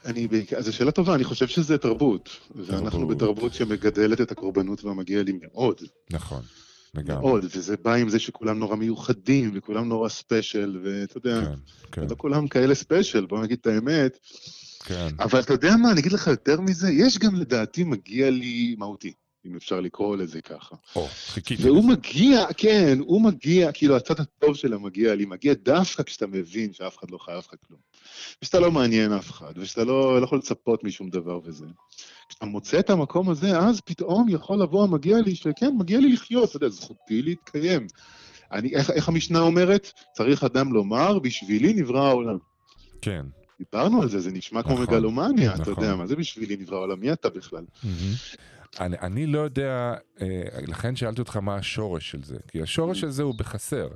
אני, 0.05 0.29
אז 0.57 0.65
זו 0.65 0.73
שאלה 0.73 0.91
טובה, 0.91 1.15
אני 1.15 1.25
חושב 1.25 1.47
שזה 1.47 1.79
תרבות, 1.79 2.31
ואנחנו 2.57 2.99
תרבות. 2.99 3.17
בתרבות 3.17 3.55
שמגדלת 3.55 4.21
את 4.21 4.33
הקורבנות 4.33 4.85
והמגיע 4.85 5.23
לי 5.23 5.33
מאוד. 5.43 5.81
נכון, 6.11 6.43
לגמרי. 6.95 7.21
מאוד, 7.23 7.45
וזה 7.45 7.77
בא 7.77 7.95
עם 7.95 8.09
זה 8.09 8.19
שכולם 8.19 8.59
נורא 8.59 8.77
מיוחדים, 8.77 9.51
וכולם 9.55 9.89
נורא 9.89 10.09
special, 10.09 10.81
ואתה 10.85 11.19
יודע, 11.19 11.41
כן, 11.41 11.55
כן, 11.93 12.07
לא 12.11 12.15
כולם 12.19 12.49
כאלה 12.49 12.75
special, 12.75 13.27
בוא 13.27 13.43
נגיד 13.43 13.59
את 13.61 13.67
האמת. 13.67 14.19
כן. 14.85 15.09
אבל 15.19 15.41
אתה 15.41 15.53
יודע 15.53 15.77
מה, 15.77 15.93
אני 15.93 16.01
אגיד 16.01 16.13
לך 16.13 16.27
יותר 16.27 16.61
מזה, 16.61 16.91
יש 16.91 17.19
גם 17.19 17.35
לדעתי 17.35 17.85
מגיע 17.85 18.31
לי 18.31 18.75
מהותי, 18.79 19.13
אם 19.47 19.57
אפשר 19.57 19.81
לקרוא 19.81 20.17
לזה 20.17 20.43
ככה. 20.43 20.77
או, 20.97 21.09
חיכיתי. 21.27 21.63
והוא 21.63 21.79
לזה. 21.79 21.89
מגיע, 21.89 22.47
כן, 22.57 22.99
הוא 23.01 23.23
מגיע, 23.23 23.73
כאילו 23.73 23.97
הצד 23.97 24.21
הטוב 24.21 24.57
שלו 24.57 24.81
מגיע 24.81 25.15
לי, 25.15 25.25
מגיע 25.25 25.55
דווקא 25.55 26.03
כשאתה 26.03 26.27
מבין 26.27 26.73
שאף 26.73 26.99
אחד 26.99 27.11
לא 27.11 27.19
חייב 27.19 27.39
לך 27.39 27.55
כלום. 27.67 27.81
ושאתה 28.43 28.61
לא 28.61 28.73
מעניין 28.73 29.13
אף 29.13 29.31
אחד, 29.31 29.53
ושאתה 29.57 29.85
לא, 29.85 30.21
לא 30.21 30.25
יכול 30.25 30.39
לצפות 30.39 30.85
משום 30.85 31.11
דבר 31.11 31.41
וזה. 31.45 31.67
כשאתה 32.29 32.47
מוצא 32.47 32.79
את 32.79 32.91
המקום 32.91 33.31
הזה, 33.31 33.59
אז 33.59 33.81
פתאום 33.81 34.29
יכול 34.29 34.63
לבוא 34.63 34.85
המגיע 34.85 35.19
לי, 35.19 35.35
שכן, 35.35 35.71
מגיע 35.79 36.01
לי 36.01 36.13
לחיות, 36.13 36.49
אתה 36.49 36.57
יודע, 36.57 36.69
זכותי 36.69 37.23
להתקיים. 37.23 37.87
אני, 38.53 38.75
איך, 38.75 38.91
איך 38.91 39.09
המשנה 39.09 39.41
אומרת? 39.41 39.93
צריך 40.17 40.45
אדם 40.45 40.73
לומר, 40.73 41.19
בשבילי 41.19 41.73
נברא 41.73 42.07
העולם. 42.07 42.39
כן. 43.03 43.27
דיברנו 43.71 44.03
על 44.03 44.09
זה, 44.09 44.21
זה 44.21 44.31
נשמע 44.31 44.63
כמו 44.63 44.73
נכון, 44.73 44.85
מגלומניה, 44.85 45.55
אתה 45.55 45.61
נכון. 45.61 45.85
יודע, 45.85 45.97
מה 45.97 46.07
זה 46.07 46.17
בשבילי 46.17 46.57
נברא 46.57 46.77
העולם? 46.77 47.01
מי 47.01 47.13
אתה 47.13 47.31
בכלל? 47.31 47.65
אני, 48.81 48.97
אני 49.03 49.27
לא 49.27 49.39
יודע, 49.39 49.95
אה, 50.21 50.43
לכן 50.69 50.97
שאלתי 50.97 51.21
אותך 51.21 51.37
מה 51.37 51.55
השורש 51.55 52.11
של 52.11 52.23
זה, 52.25 52.37
כי 52.49 52.63
השורש 52.63 53.01
של 53.01 53.11
זה 53.11 53.23
הוא 53.23 53.35
בחסר. 53.35 53.89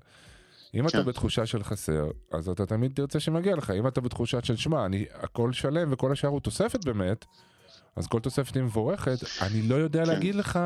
אם 0.75 0.87
אתה 0.87 0.99
כן. 0.99 1.05
בתחושה 1.05 1.47
של 1.47 1.65
חסר, 1.65 2.11
אז 2.33 2.49
אתה 2.49 2.67
תמיד 2.67 2.93
תרצה 2.95 3.21
שמגיע 3.21 3.57
לך. 3.57 3.71
אם 3.71 3.87
אתה 3.87 4.01
בתחושה 4.01 4.39
של 4.43 4.57
שמע, 4.57 4.87
אני 4.87 5.05
הכל 5.15 5.53
שלם 5.53 5.93
וכל 5.93 6.13
השאר 6.13 6.31
הוא 6.31 6.41
תוספת 6.41 6.85
באמת, 6.85 7.25
אז 7.97 8.07
כל 8.07 8.21
תוספת 8.21 8.55
היא 8.55 8.63
מבורכת. 8.63 9.19
אני 9.41 9.63
לא 9.63 9.75
יודע 9.75 10.05
כן. 10.05 10.11
להגיד 10.11 10.35
לך 10.35 10.59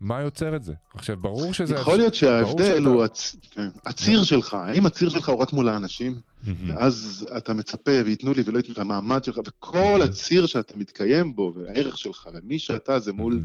מה 0.00 0.20
יוצר 0.20 0.56
את 0.56 0.62
זה. 0.64 0.72
עכשיו, 0.94 1.16
ברור 1.16 1.52
שזה... 1.54 1.74
יכול 1.74 1.96
להיות 1.96 2.14
שההבדל 2.14 2.64
שאתה- 2.78 2.88
הוא 2.88 3.04
הצ- 3.04 3.36
כן, 3.50 3.68
הציר 3.86 4.24
שלך, 4.24 4.54
האם 4.54 4.86
הציר 4.86 5.08
שלך 5.08 5.28
הוא 5.28 5.38
רק 5.38 5.52
מול 5.52 5.68
האנשים. 5.68 6.20
ואז 6.66 7.26
אתה 7.36 7.54
מצפה 7.54 7.90
וייתנו 8.04 8.32
לי 8.32 8.42
ולא 8.46 8.56
ייתנו 8.58 8.74
לי, 8.76 8.80
המעמד 8.80 9.24
שלך, 9.24 9.38
וכל 9.46 10.00
הציר 10.04 10.46
שאתה 10.46 10.74
מתקיים 10.76 11.36
בו, 11.36 11.52
והערך 11.56 11.98
שלך, 11.98 12.28
ומי 12.34 12.58
שאתה 12.58 12.98
זה 12.98 13.12
מול. 13.12 13.40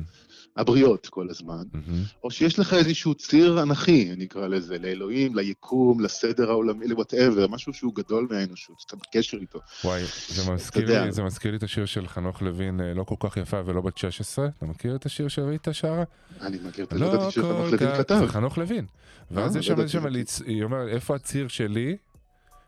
הבריות 0.57 1.07
כל 1.07 1.29
הזמן, 1.29 1.63
מהמם. 1.73 2.03
או 2.23 2.31
שיש 2.31 2.59
לך 2.59 2.73
איזשהו 2.73 3.13
ציר 3.13 3.61
אנכי, 3.61 4.11
אני 4.13 4.25
אקרא 4.25 4.47
לזה, 4.47 4.77
לאלוהים, 4.77 5.35
ליקום, 5.35 5.99
לסדר 5.99 6.49
העולמי, 6.49 6.87
ל-whatever, 6.87 7.47
משהו 7.49 7.73
שהוא 7.73 7.95
גדול 7.95 8.27
מהאנושות, 8.29 8.79
שאתה 8.79 8.95
בקשר 8.95 9.37
איתו. 9.37 9.59
וואי, 9.83 10.03
זה 10.29 10.51
מזכיר. 10.51 11.03
לי, 11.03 11.11
זה 11.11 11.23
מזכיר 11.23 11.51
לי 11.51 11.57
את 11.57 11.63
השיר 11.63 11.85
של 11.85 12.07
חנוך 12.07 12.41
לוין, 12.41 12.81
אה, 12.81 12.93
לא 12.93 13.03
כל 13.03 13.15
כך 13.19 13.37
יפה 13.37 13.61
ולא 13.65 13.81
בת 13.81 13.97
16. 13.97 14.47
אתה 14.57 14.65
מכיר 14.65 14.95
את 14.95 15.05
השיר 15.05 15.27
שריטה 15.27 15.73
שרה? 15.73 16.03
אני 16.41 16.57
מכיר 16.63 16.85
את 16.85 16.93
לא 16.93 17.13
הדעת 17.13 17.31
שחנוך 17.31 17.71
לוין 17.71 17.97
כתב. 17.97 18.19
זה 18.19 18.27
חנוך 18.27 18.57
לוין. 18.57 18.85
ואז 19.31 19.55
אה, 19.55 19.59
יש 19.59 19.69
לא 19.69 19.87
שם, 19.87 20.05
היא 20.45 20.63
אומרת, 20.63 20.87
איפה 20.89 21.15
הציר 21.15 21.47
שלי? 21.47 21.97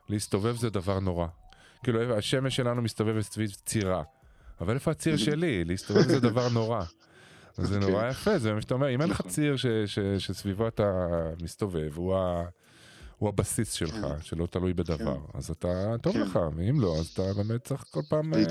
להסתובב 0.09 0.55
זה 0.55 0.69
דבר 0.69 0.99
נורא. 0.99 1.27
כאילו, 1.83 2.17
השמש 2.17 2.55
שלנו 2.55 2.81
מסתובבת 2.81 3.23
סביב 3.23 3.51
צירה. 3.65 4.03
אבל 4.61 4.73
איפה 4.73 4.91
הציר 4.91 5.17
שלי? 5.17 5.63
להסתובב 5.65 6.01
זה 6.01 6.19
דבר 6.19 6.49
נורא. 6.49 6.83
אז 7.57 7.67
זה. 7.67 7.79
נורא 7.79 8.09
יפה, 8.09 8.37
זה 8.39 8.53
מה 8.53 8.61
שאתה 8.61 8.73
אומר, 8.73 8.89
אם 8.89 9.01
אין 9.01 9.09
לך 9.09 9.19
נכון. 9.19 9.31
ציר 9.31 9.55
שסביבו 10.17 10.67
אתה 10.67 11.07
מסתובב, 11.41 11.91
הוא 11.95 12.15
ה- 12.15 12.45
הוא 13.17 13.29
הבסיס 13.29 13.71
שלך, 13.73 13.93
כן. 13.95 14.21
שלא 14.21 14.45
תלוי 14.45 14.73
בדבר, 14.73 15.17
אז 15.33 15.49
אתה, 15.49 15.67
טוב 16.01 16.13
כן. 16.13 16.21
לך, 16.21 16.39
ואם 16.55 16.79
לא, 16.81 16.95
אז 16.99 17.05
אתה 17.07 17.21
באמת 17.37 17.63
צריך 17.63 17.85
כל 17.91 18.01
פעם... 18.09 18.31
בדיוק. 18.31 18.49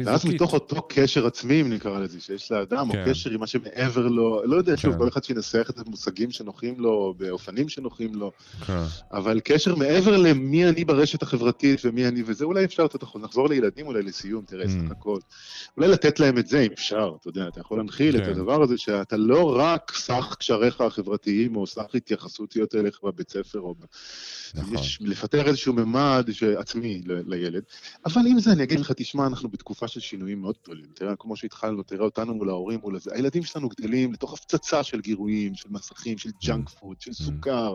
ואז. 0.00 0.26
מתוך 0.26 0.54
אותו 0.54 0.82
קשר 0.88 1.26
עצמי, 1.26 1.60
אם 1.60 1.72
נקרא 1.72 1.98
לזה, 1.98 2.20
שיש 2.20 2.52
לאדם, 2.52 2.90
או 2.90 2.94
כן. 2.94 3.04
קשר 3.10 3.30
עם 3.30 3.40
מה 3.40 3.46
שמעבר 3.46 4.06
לו, 4.06 4.42
לא 4.44 4.56
יודע, 4.56 4.76
שוב, 4.76 4.92
כן. 4.92 4.98
כל 4.98 5.08
אחד 5.08 5.24
שינסח 5.24 5.70
את 5.70 5.78
המושגים 5.86 6.30
שנוחים 6.30 6.80
לו, 6.80 7.14
באופנים 7.18 7.68
שנוחים 7.68 8.14
לו, 8.14 8.32
כן. 8.66 8.82
אבל 9.12 9.40
קשר 9.44 9.74
מעבר 9.74 10.16
למי 10.16 10.68
אני 10.68 10.84
ברשת 10.84 11.22
החברתית 11.22 11.80
ומי 11.84 12.08
אני 12.08 12.22
וזה, 12.26 12.44
אולי 12.44 12.64
אפשר 12.64 12.84
לתת, 12.84 13.04
נחזור 13.16 13.48
לילדים 13.48 13.86
אולי 13.86 14.02
לסיום, 14.02 14.44
תראה, 14.46 14.64
Mm. 14.64 14.68
סך 14.68 14.90
הכל. 14.90 15.18
אולי 15.76 15.88
לתת 15.88 16.20
להם 16.20 16.38
את 16.38 16.46
זה, 16.46 16.60
אם 16.60 16.72
אפשר, 16.72 17.12
אתה 17.20 17.28
יודע, 17.28 17.48
אתה 17.48 17.60
יכול 17.60 17.78
להנחיל 17.78 18.16
את 18.16 18.22
כן. 18.22 18.30
הדבר 18.30 18.62
הזה, 18.62 18.78
שאתה 18.78 19.16
לא 19.16 19.56
רק 19.58 19.92
סך 19.96 20.36
קשריך 20.38 20.80
החברתיים, 20.80 21.56
או 21.56 21.66
סך 21.66 21.94
התייחסותיות 21.94 22.74
אליך 22.74 22.98
בבית 23.04 23.30
ספר, 23.30 23.60
או... 23.60 23.74
נכון. 24.54 24.74
יש 24.74 24.98
לפתח 25.00 25.42
איזשהו 25.46 25.72
ממד 25.72 26.28
עצמי 26.56 27.02
לילד. 27.06 27.62
אבל 28.06 28.22
עם 28.26 28.40
זה 28.40 28.52
אני 28.52 28.62
אגיד 28.62 28.80
לך, 28.80 28.92
תשמע, 28.92 29.26
אנחנו 29.26 29.48
בתקופה 29.48 29.69
של 29.86 30.00
שינויים 30.00 30.40
מאוד 30.40 30.54
גדולים. 30.64 30.86
תראה, 30.94 31.16
כמו 31.18 31.36
שהתחלנו, 31.36 31.82
תראה 31.82 32.04
אותנו 32.04 32.34
מול 32.34 32.48
ההורים, 32.48 32.80
מול 32.82 32.96
הזה. 32.96 33.10
הילדים 33.14 33.42
שלנו 33.42 33.68
גדלים 33.68 34.12
לתוך 34.12 34.32
הפצצה 34.34 34.82
של 34.82 35.00
גירויים, 35.00 35.54
של 35.54 35.68
מסכים, 35.70 36.18
של 36.18 36.30
junk 36.42 36.68
food, 36.68 37.00
של 37.00 37.12
סוכר. 37.12 37.74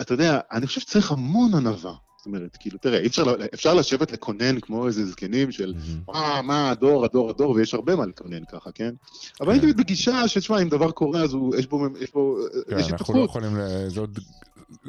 אתה 0.00 0.14
יודע, 0.14 0.40
אני 0.52 0.66
חושב 0.66 0.80
שצריך 0.80 1.12
המון 1.12 1.54
ענווה. 1.54 1.94
זאת 2.18 2.26
אומרת, 2.26 2.56
כאילו, 2.56 2.78
תראה, 2.78 2.98
אי 2.98 3.06
אפשר, 3.06 3.24
אפשר 3.54 3.74
לשבת 3.74 4.12
לקונן 4.12 4.60
כמו 4.60 4.86
איזה 4.86 5.06
זקנים 5.06 5.52
שלמה, 5.52 5.74
מה. 5.76 6.00
מה, 6.08 6.42
מה, 6.42 6.70
הדור, 6.70 7.04
הדור, 7.04 7.30
הדור, 7.30 7.50
ויש 7.50 7.74
הרבה 7.74 7.96
מה 7.96 8.06
לקונן 8.06 8.44
ככה, 8.44 8.72
כן? 8.72 8.94
אבל 9.40 9.50
אני 9.50 9.60
תמיד 9.60 9.76
בגישה 9.76 10.28
שתשמע, 10.28 10.62
אם 10.62 10.68
דבר 10.68 10.90
קורה, 10.90 11.22
אז 11.22 11.32
הוא, 11.32 11.56
יש 11.56 11.66
בו, 11.66 11.86
יש 12.00 12.12
בו, 12.12 12.36
כן, 12.68 12.78
יש 12.78 12.92
אנחנו 12.92 13.14
לא 13.14 13.24
התפתחות. 13.24 13.28
יכולים, 13.28 13.52
זה 13.88 14.00
עוד 14.00 14.18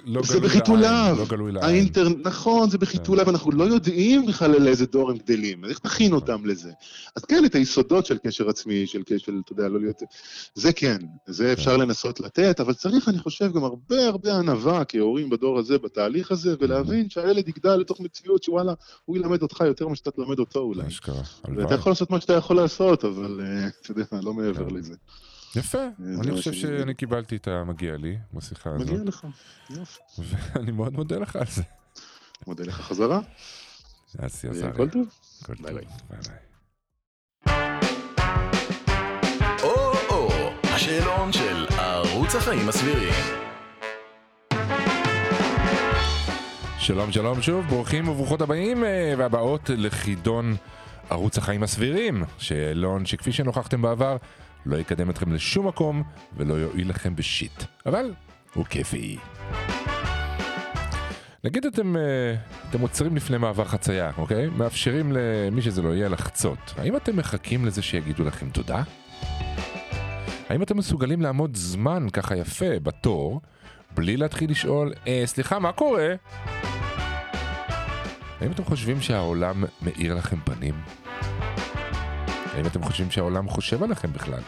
לא 0.05 0.21
זה 0.23 0.39
בחיתוליו. 0.39 1.15
לא 1.19 1.25
גלוי 1.25 1.51
לעין. 1.51 1.65
האינטר... 1.65 2.07
נכון, 2.23 2.69
זה 2.69 2.77
בחיתוליו, 2.77 3.29
אנחנו 3.29 3.51
לא 3.51 3.63
יודעים 3.63 4.25
בכלל 4.25 4.55
על 4.55 4.67
איזה 4.67 4.85
דור 4.85 5.11
הם 5.11 5.17
גדלים, 5.17 5.65
אז 5.65 5.69
איך 5.69 5.79
תכין 5.79 6.13
אותם 6.13 6.45
לזה? 6.45 6.71
אז 7.15 7.25
כן, 7.25 7.45
את 7.45 7.55
היסודות 7.55 8.05
של 8.05 8.17
קשר 8.17 8.49
עצמי, 8.49 8.87
של 8.87 9.03
קשר, 9.03 9.31
אתה 9.45 9.53
יודע, 9.53 9.67
לא 9.67 9.79
להיות... 9.79 10.03
זה 10.55 10.73
כן, 10.73 10.97
זה 11.27 11.53
אפשר 11.53 11.77
לנסות 11.77 12.19
לתת, 12.19 12.59
אבל 12.59 12.73
צריך, 12.73 13.09
אני 13.09 13.19
חושב, 13.19 13.53
גם 13.53 13.63
הרבה 13.63 14.07
הרבה 14.07 14.37
ענווה 14.37 14.85
כהורים 14.85 15.29
בדור 15.29 15.59
הזה, 15.59 15.77
בתהליך 15.77 16.31
הזה, 16.31 16.55
ולהבין 16.59 17.09
שהילד 17.09 17.47
יגדל 17.47 17.75
לתוך 17.75 17.99
מציאות 18.01 18.43
שוואלה, 18.43 18.73
הוא 19.05 19.17
ילמד 19.17 19.41
אותך 19.41 19.63
יותר 19.65 19.87
ממה 19.87 19.95
שאתה 19.95 20.11
תלמד 20.11 20.39
אותו 20.39 20.59
אולי. 20.59 20.87
אשכרה, 20.87 21.15
ואתה 21.15 21.47
הלוואי. 21.47 21.75
יכול 21.75 21.91
לעשות 21.91 22.11
מה 22.11 22.21
שאתה 22.21 22.33
יכול 22.33 22.55
לעשות, 22.55 23.05
אבל 23.05 23.41
אה, 23.43 23.67
אתה 23.67 23.91
יודע, 23.91 24.03
לא 24.23 24.33
מעבר 24.33 24.69
כן. 24.69 24.75
לזה. 24.75 24.93
יפה, 25.55 25.83
אני 26.19 26.31
חושב 26.31 26.53
שאני. 26.53 26.93
קיבלתי 26.93 27.35
את 27.35 27.47
המגיע 27.47 27.97
לי 27.97 28.17
בשיחה 28.33 28.69
הזאת, 28.69 28.89
מגיע 28.89 29.03
לך, 29.03 29.27
יופי. 29.69 29.99
ואני 30.17 30.71
מאוד 30.71 30.93
מודה 30.93 31.17
לך 31.17 31.35
על 31.35 31.45
זה. 31.49 31.63
מודה 32.47 32.63
לך 32.63 32.81
חזרה, 32.81 33.19
אסי 34.17 34.47
עזריה. 34.47 34.71
הכל 34.71 34.89
טוב. 34.89 35.07
הכל 35.41 35.71
טוב. 35.71 35.81
ביי. 36.09 36.14
ביי. 36.14 36.19
ביי 36.19 36.45
השאלון 40.63 41.33
של 41.33 41.65
ערוץ 41.77 42.35
החיים 42.35 42.69
הסבירים. 42.69 43.13
שלום 46.79 47.11
שלום 47.11 47.41
שוב, 47.41 47.65
ברוכים 47.65 48.07
וברוכות 48.07 48.41
הבאים 48.41 48.83
אה, 48.83 49.13
והבאות 49.17 49.69
לחידון 49.69 50.55
ערוץ 51.09 51.37
החיים 51.37 51.63
הסבירים. 51.63 52.23
שאלון 52.37 53.05
שכפי 53.05 53.31
שנוכחתם 53.31 53.81
בעבר, 53.81 54.17
לא 54.65 54.75
יקדם 54.75 55.09
אתכם 55.09 55.33
לשום 55.33 55.67
מקום 55.67 56.03
ולא 56.37 56.53
יועיל 56.53 56.89
לכם 56.89 57.15
בשיט. 57.15 57.63
אבל 57.85 58.13
הוא 58.53 58.65
כיפי. 58.65 59.17
נגיד 61.43 61.65
אתם, 61.65 61.97
אה, 61.97 62.35
אתם 62.69 62.81
עוצרים 62.81 63.15
לפני 63.15 63.37
מעבר 63.37 63.65
חצייה, 63.65 64.11
אוקיי? 64.17 64.49
מאפשרים 64.49 65.11
למי 65.11 65.61
שזה 65.61 65.81
לא 65.81 65.95
יהיה 65.95 66.09
לחצות. 66.09 66.73
האם 66.77 66.95
אתם 66.95 67.17
מחכים 67.17 67.65
לזה 67.65 67.81
שיגידו 67.81 68.23
לכם 68.23 68.49
תודה? 68.49 68.83
האם 70.49 70.63
אתם 70.63 70.77
מסוגלים 70.77 71.21
לעמוד 71.21 71.55
זמן 71.55 72.07
ככה 72.13 72.35
יפה 72.35 72.79
בתור, 72.83 73.41
בלי 73.95 74.17
להתחיל 74.17 74.51
לשאול, 74.51 74.93
אה, 75.07 75.23
סליחה, 75.25 75.59
מה 75.59 75.71
קורה? 75.71 76.15
האם 78.41 78.51
אתם 78.51 78.63
חושבים 78.63 79.01
שהעולם 79.01 79.63
מאיר 79.81 80.15
לכם 80.15 80.37
פנים? 80.43 81.04
האם 82.55 82.65
אתם 82.67 82.83
חושבים 82.83 83.11
שהעולם 83.11 83.49
חושב 83.49 83.83
עליכם 83.83 84.13
בכלל? 84.13 84.41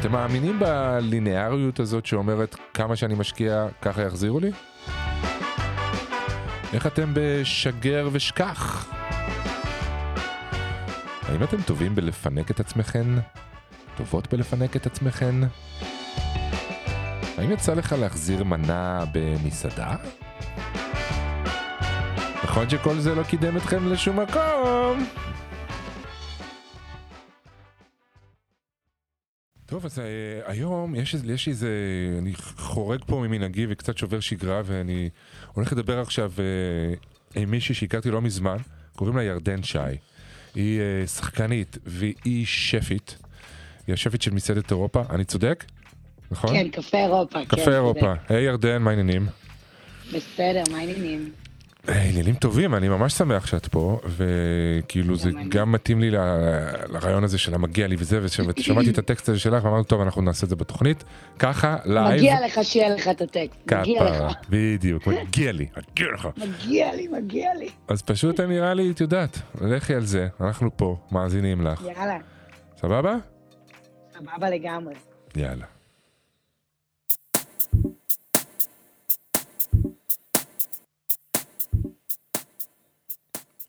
אתם 0.00 0.12
מאמינים 0.12 0.58
בליניאריות 0.58 1.80
הזאת 1.80 2.06
שאומרת 2.06 2.56
כמה 2.74 2.96
שאני 2.96 3.14
משקיע, 3.14 3.66
ככה 3.82 4.02
יחזירו 4.02 4.40
לי? 4.40 4.50
איך 6.72 6.86
אתם 6.86 7.10
בשגר 7.14 8.08
ושכח? 8.12 8.90
האם 11.28 11.42
אתם 11.42 11.62
טובים 11.62 11.94
בלפנק 11.94 12.50
את 12.50 12.60
עצמכם? 12.60 13.16
טובות 13.96 14.32
בלפנק 14.32 14.76
את 14.76 14.86
עצמכם? 14.86 15.40
האם 17.38 17.50
יצא 17.50 17.74
לך 17.74 17.94
להחזיר 18.00 18.44
מנה 18.44 19.04
במסעדה? 19.12 19.94
נכון 22.44 22.70
שכל 22.70 22.98
זה 22.98 23.14
לא 23.14 23.22
קידם 23.22 23.56
אתכם 23.56 23.92
לשום 23.92 24.20
מקום? 24.20 25.06
טוב, 29.72 29.84
אז 29.84 29.98
uh, 29.98 30.02
היום 30.50 30.94
יש, 30.94 31.16
יש 31.24 31.48
איזה... 31.48 31.68
אני 32.18 32.34
חורג 32.56 33.00
פה 33.06 33.20
ממנהגי 33.20 33.66
וקצת 33.68 33.98
שובר 33.98 34.20
שגרה, 34.20 34.62
ואני 34.64 35.08
הולך 35.54 35.72
לדבר 35.72 36.00
עכשיו 36.00 36.32
uh, 36.36 37.38
עם 37.38 37.50
מישהי 37.50 37.74
שהכרתי 37.74 38.10
לא 38.10 38.22
מזמן, 38.22 38.56
קוראים 38.96 39.16
לה 39.16 39.22
ירדן 39.22 39.62
שי. 39.62 39.78
היא 40.54 40.80
uh, 40.80 41.08
שחקנית 41.08 41.78
והיא 41.86 42.46
שפית. 42.46 43.18
היא 43.86 43.92
השפית 43.92 44.22
של 44.22 44.30
מסעדת 44.30 44.70
אירופה, 44.70 45.02
אני 45.10 45.24
צודק? 45.24 45.64
נכון? 46.30 46.50
כן, 46.50 46.68
קפה 46.68 46.98
אירופה. 46.98 47.38
כן, 47.38 47.44
קפה 47.44 47.56
צודק. 47.56 47.72
אירופה. 47.72 48.14
היי 48.28 48.44
ירדן, 48.44 48.82
מה 48.82 48.90
העניינים? 48.90 49.26
בסדר, 50.08 50.62
מה 50.70 50.78
העניינים? 50.78 51.32
אה, 51.88 52.02
עניינים 52.02 52.34
טובים, 52.34 52.74
אני 52.74 52.88
ממש 52.88 53.12
שמח 53.12 53.46
שאת 53.46 53.66
פה, 53.66 54.00
וכאילו 54.04 55.16
זה 55.16 55.30
גם 55.48 55.72
מתאים 55.72 56.00
לי 56.00 56.10
לרעיון 56.10 57.24
הזה 57.24 57.38
של 57.38 57.54
המגיע 57.54 57.86
לי 57.86 57.96
וזה, 57.98 58.20
ושמעתי 58.22 58.90
את 58.92 58.98
הטקסט 58.98 59.28
הזה 59.28 59.38
שלך 59.38 59.64
ואמרתי, 59.64 59.88
טוב, 59.88 60.00
אנחנו 60.00 60.22
נעשה 60.22 60.44
את 60.44 60.50
זה 60.50 60.56
בתוכנית, 60.56 61.04
ככה, 61.38 61.76
live, 61.84 62.16
מגיע 62.16 62.46
לך 62.46 62.58
שיהיה 62.62 62.94
לך 62.94 63.08
את 63.08 63.20
הטקסט. 63.20 63.72
מגיע 63.72 64.04
לך. 64.04 64.34
בדיוק, 64.48 65.06
מגיע 65.06 65.52
לי, 65.52 65.66
מגיע 65.76 66.06
לך. 66.14 66.28
מגיע 66.36 66.94
לי, 66.94 67.08
מגיע 67.08 67.54
לי. 67.54 67.68
אז 67.88 68.02
פשוט 68.02 68.40
נראה 68.40 68.74
לי, 68.74 68.90
את 68.90 69.00
יודעת, 69.00 69.38
לכי 69.60 69.94
על 69.94 70.04
זה, 70.04 70.28
אנחנו 70.40 70.76
פה, 70.76 70.96
מאזינים 71.12 71.62
לך, 71.62 71.82
יאללה, 71.96 72.18
סבבה? 72.80 73.16
סבבה 74.12 74.50
לגמרי. 74.50 74.94
יאללה. 75.36 75.81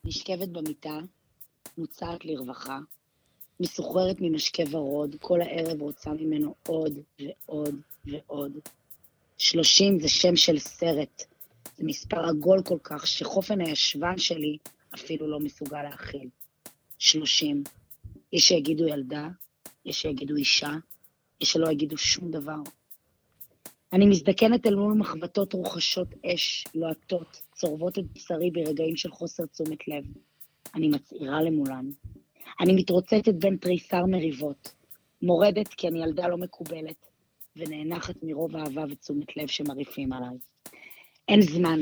נשכבת 0.05 0.49
במיטה, 0.49 0.99
מוצעת 1.77 2.25
לרווחה, 2.25 2.79
מסוחררת 3.59 4.15
ממשקה 4.19 4.63
ורוד, 4.71 5.15
כל 5.21 5.41
הערב 5.41 5.81
רוצה 5.81 6.09
ממנו 6.13 6.55
עוד 6.67 6.93
ועוד 7.19 7.75
ועוד. 8.05 8.51
שלושים 9.37 9.99
זה 9.99 10.09
שם 10.09 10.35
של 10.35 10.59
סרט. 10.59 11.23
זה 11.77 11.83
מספר 11.83 12.25
עגול 12.29 12.63
כל 12.63 12.77
כך, 12.83 13.07
שחופן 13.07 13.61
הישבן 13.61 14.17
שלי 14.17 14.57
אפילו 14.95 15.27
לא 15.27 15.39
מסוגל 15.39 15.83
להכיל. 15.83 16.29
שלושים. 16.99 17.63
יש 18.33 18.47
שיגידו 18.47 18.87
ילדה, 18.87 19.27
יש 19.85 20.01
שיגידו 20.01 20.35
אישה, 20.35 20.71
יש 21.41 21.51
שלא 21.51 21.71
יגידו 21.71 21.97
שום 21.97 22.31
דבר. 22.31 22.59
אני 23.93 24.05
מזדקנת 24.05 24.65
אל 24.65 24.75
מול 24.75 24.93
מחבטות 24.93 25.53
רוחשות 25.53 26.07
אש, 26.25 26.65
לוהטות, 26.75 27.41
צורבות 27.63 27.99
את 27.99 28.03
בשרי 28.13 28.51
ברגעים 28.51 28.95
של 28.95 29.11
חוסר 29.11 29.45
תשומת 29.45 29.87
לב. 29.87 30.03
אני 30.75 30.87
מצעירה 30.87 31.41
למולן. 31.41 31.89
אני 32.61 32.73
מתרוצצת 32.73 33.33
בין 33.33 33.57
תריסר 33.57 34.05
מריבות, 34.05 34.73
מורדת 35.21 35.67
כי 35.67 35.87
אני 35.87 36.03
ילדה 36.03 36.27
לא 36.27 36.37
מקובלת, 36.37 37.05
ונאנחת 37.55 38.15
מרוב 38.23 38.55
אהבה 38.55 38.83
ותשומת 38.89 39.37
לב 39.37 39.47
שמרעיפים 39.47 40.13
עליי. 40.13 40.37
אין 41.27 41.41
זמן. 41.41 41.79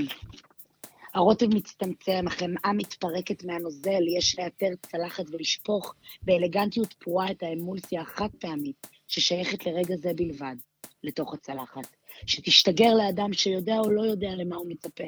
הרוטב 1.14 1.56
מצטמצם, 1.56 2.26
החמאה 2.28 2.74
מתפרקת 2.74 3.44
מהנוזל, 3.44 4.04
יש 4.18 4.40
לאתר 4.40 4.70
צלחת 4.82 5.26
ולשפוך 5.32 5.96
באלגנטיות 6.22 6.94
פרועה 6.94 7.32
את 7.32 7.44
האמולסיה 7.44 8.02
החד 8.02 8.30
פעמית, 8.40 8.88
ששייכת 9.08 9.66
לרגע 9.66 9.96
זה 9.96 10.14
בלבד, 10.16 10.56
לתוך 11.04 11.34
הצלחת. 11.34 11.88
שתשתגר 12.26 12.94
לאדם 12.94 13.34
שיודע 13.34 13.80
או 13.80 13.92
לא 13.92 14.02
יודע 14.02 14.30
למה 14.36 14.56
הוא 14.56 14.70
מצפה. 14.70 15.04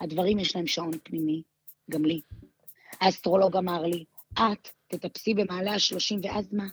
הדברים 0.00 0.38
יש 0.38 0.56
להם 0.56 0.66
שעון 0.66 0.90
פנימי, 1.02 1.42
גם 1.90 2.04
לי. 2.04 2.20
האסטרולוג 3.00 3.56
אמר 3.56 3.82
לי, 3.82 4.04
את 4.34 4.68
תטפסי 4.88 5.34
במעלה 5.34 5.74
השלושים 5.74 6.20
ואז 6.22 6.52
מה? 6.52 6.68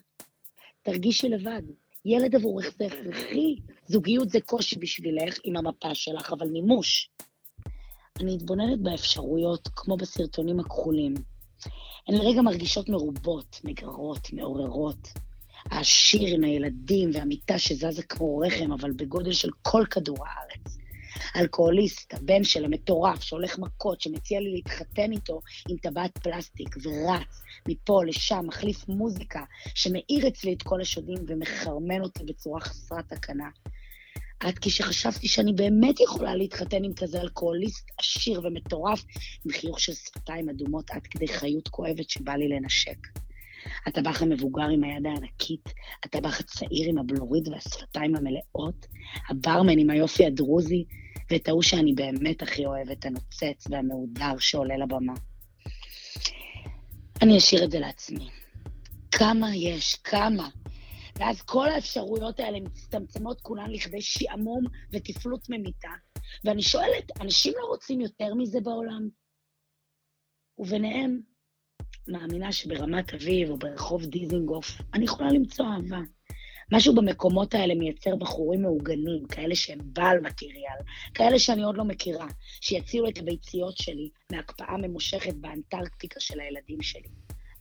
תרגישי 0.82 1.30
לבד. 1.30 1.62
ילד 2.06 2.36
עבורך 2.36 2.70
זה 2.78 2.86
הכרחי, 2.86 3.56
זוגיות 3.88 4.30
זה 4.30 4.42
קושי 4.42 4.80
בשבילך 4.80 5.38
עם 5.44 5.58
המפה 5.58 5.96
שלך, 5.96 6.34
אבל 6.34 6.48
מימוש. 6.48 7.10
אני 8.20 8.36
מתבוננת 8.36 8.80
באפשרויות, 8.80 9.70
כמו 9.76 9.98
בסרטונים 9.98 10.60
הכחולים. 10.60 11.14
הן 12.08 12.16
לרגע 12.16 12.42
מרגישות 12.42 12.90
מרובות, 12.90 13.62
מגרות, 13.64 14.34
מעוררות. 14.34 15.08
העשיר 15.66 16.36
עם 16.36 16.44
הילדים 16.44 17.10
והמיטה 17.14 17.60
שזזה 17.60 18.04
כמו 18.04 18.38
רחם, 18.38 18.72
אבל 18.72 18.92
בגודל 18.92 19.34
של 19.34 19.50
כל 19.62 19.86
כדור 19.92 20.18
הארץ. 20.28 20.78
אלכוהוליסט, 21.36 22.14
הבן 22.14 22.44
של 22.44 22.66
המטורף, 22.66 23.22
שהולך 23.22 23.60
מכות, 23.60 24.02
שמציע 24.02 24.40
לי 24.40 24.52
להתחתן 24.52 25.12
איתו 25.12 25.42
עם 25.70 25.78
טבעת 25.78 26.18
פלסטיק, 26.18 26.76
ורץ 26.84 27.42
מפה 27.68 28.04
לשם, 28.06 28.46
מחליף 28.48 28.88
מוזיקה, 28.88 29.44
שמאיר 29.76 30.28
אצלי 30.28 30.54
את 30.54 30.64
כל 30.64 30.82
השודים 30.82 31.18
ומחרמן 31.28 32.02
אותי 32.02 32.24
בצורה 32.24 32.60
חסרת 32.60 33.14
תקנה. 33.14 33.50
עד 34.40 34.60
כשחשבתי 34.62 35.28
שאני 35.28 35.54
באמת 35.54 36.00
יכולה 36.00 36.36
להתחתן 36.36 36.84
עם 36.84 36.94
כזה 36.94 37.22
אלכוהוליסט 37.22 37.92
עשיר 37.98 38.42
ומטורף, 38.44 39.04
עם 39.46 39.52
חיוך 39.52 39.80
של 39.80 39.94
שפתיים 39.94 40.50
אדומות 40.50 40.92
עד 40.92 41.08
כדי 41.08 41.28
חיות 41.28 41.68
כואבת 41.68 42.10
שבא 42.10 42.34
לי 42.34 42.48
לנשק. 42.48 42.98
הטבח 43.86 44.22
המבוגר 44.22 44.64
עם 44.64 44.84
היד 44.84 45.06
הענקית, 45.06 45.74
הטבח 46.04 46.40
הצעיר 46.40 46.90
עם 46.90 46.98
הבלורית 46.98 47.48
והשפתיים 47.48 48.16
המלאות, 48.16 48.86
הברמן 49.30 49.80
עם 49.80 49.90
היופי 49.90 50.26
הדרוזי, 50.26 50.86
ואת 51.32 51.48
ההוא 51.48 51.64
שאני 51.64 51.94
באמת 51.94 52.42
הכי 52.42 52.66
אוהבת, 52.66 53.06
הנוצץ 53.06 53.68
והמהודר 53.70 54.38
שעולה 54.40 54.78
לבמה. 54.78 55.14
אני 57.22 57.38
אשאיר 57.38 57.64
את 57.64 57.72
זה 57.72 57.80
לעצמי. 57.80 58.30
כמה 59.12 59.56
יש? 59.56 59.96
כמה? 59.96 60.50
ואז 61.20 61.42
כל 61.42 61.70
האפשרויות 61.70 62.40
האלה 62.40 62.60
מצטמצמות 62.60 63.42
כולן 63.42 63.72
לכדי 63.72 64.02
שעמום 64.02 64.64
ותפלות 64.92 65.50
ממיתה. 65.50 65.92
ואני 66.44 66.62
שואלת, 66.64 67.22
אנשים 67.22 67.54
לא 67.58 67.66
רוצים 67.66 68.02
יותר 68.02 68.34
מזה 68.34 68.62
בעולם? 68.62 69.10
וביניהם, 70.58 71.22
מאמינה 72.08 72.52
שברמת 72.52 73.14
אביב 73.14 73.50
או 73.50 73.58
ברחוב 73.58 74.06
דיזינגוף, 74.06 74.72
אני 74.94 75.06
יכולה 75.06 75.32
למצוא 75.32 75.66
אהבה. 75.66 76.00
משהו 76.72 76.96
במקומות 76.96 77.54
האלה 77.54 77.76
מייצר 77.76 78.16
בחורים 78.16 78.62
מעוגנים, 78.62 79.26
כאלה 79.28 79.56
שהם 79.56 79.80
בעל 79.84 80.20
מטריאל, 80.20 80.80
כאלה 81.14 81.40
שאני 81.40 81.64
עוד 81.64 81.78
לא 81.78 81.84
מכירה, 81.84 82.28
שיצילו 82.62 83.10
את 83.10 83.18
הביציות 83.18 83.78
שלי 83.78 84.10
מהקפאה 84.32 84.78
ממושכת 84.78 85.34
באנטרקטיקה 85.34 86.20
של 86.20 86.40
הילדים 86.40 86.82
שלי. 86.82 87.10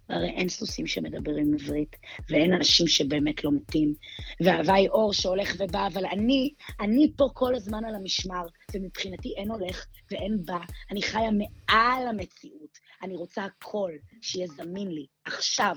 הרי 0.08 0.30
אין 0.30 0.48
סוסים 0.48 0.86
שמדברים 0.86 1.54
עברית, 1.54 1.96
ואין 2.30 2.52
אנשים 2.52 2.88
שבאמת 2.88 3.44
מתים, 3.44 3.94
ואהבה 4.40 4.74
היא 4.74 4.88
אור 4.88 5.12
שהולך 5.12 5.54
ובא, 5.58 5.86
אבל 5.86 6.06
אני, 6.06 6.54
אני 6.80 7.12
פה 7.16 7.28
כל 7.34 7.54
הזמן 7.54 7.84
על 7.84 7.94
המשמר, 7.94 8.46
ומבחינתי 8.74 9.34
אין 9.36 9.50
הולך 9.50 9.86
ואין 10.10 10.44
בא, 10.44 10.58
אני 10.90 11.02
חיה 11.02 11.30
מעל 11.30 12.08
המציאות. 12.08 12.78
אני 13.02 13.16
רוצה 13.16 13.44
הכל 13.44 13.90
שיהיה 14.22 14.46
זמין 14.46 14.88
לי, 14.88 15.06
עכשיו. 15.24 15.76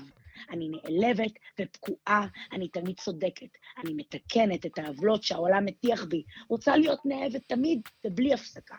אני 0.50 0.68
נעלבת 0.68 1.32
ופגועה, 1.60 2.26
אני 2.52 2.68
תמיד 2.68 3.00
צודקת. 3.00 3.48
אני 3.84 3.94
מתקנת 3.94 4.66
את 4.66 4.78
העוולות 4.78 5.22
שהעולם 5.22 5.64
מטיח 5.64 6.04
בי. 6.04 6.22
רוצה 6.48 6.76
להיות 6.76 7.00
נאהבת 7.04 7.42
תמיד 7.48 7.80
ובלי 8.06 8.34
הפסקה. 8.34 8.76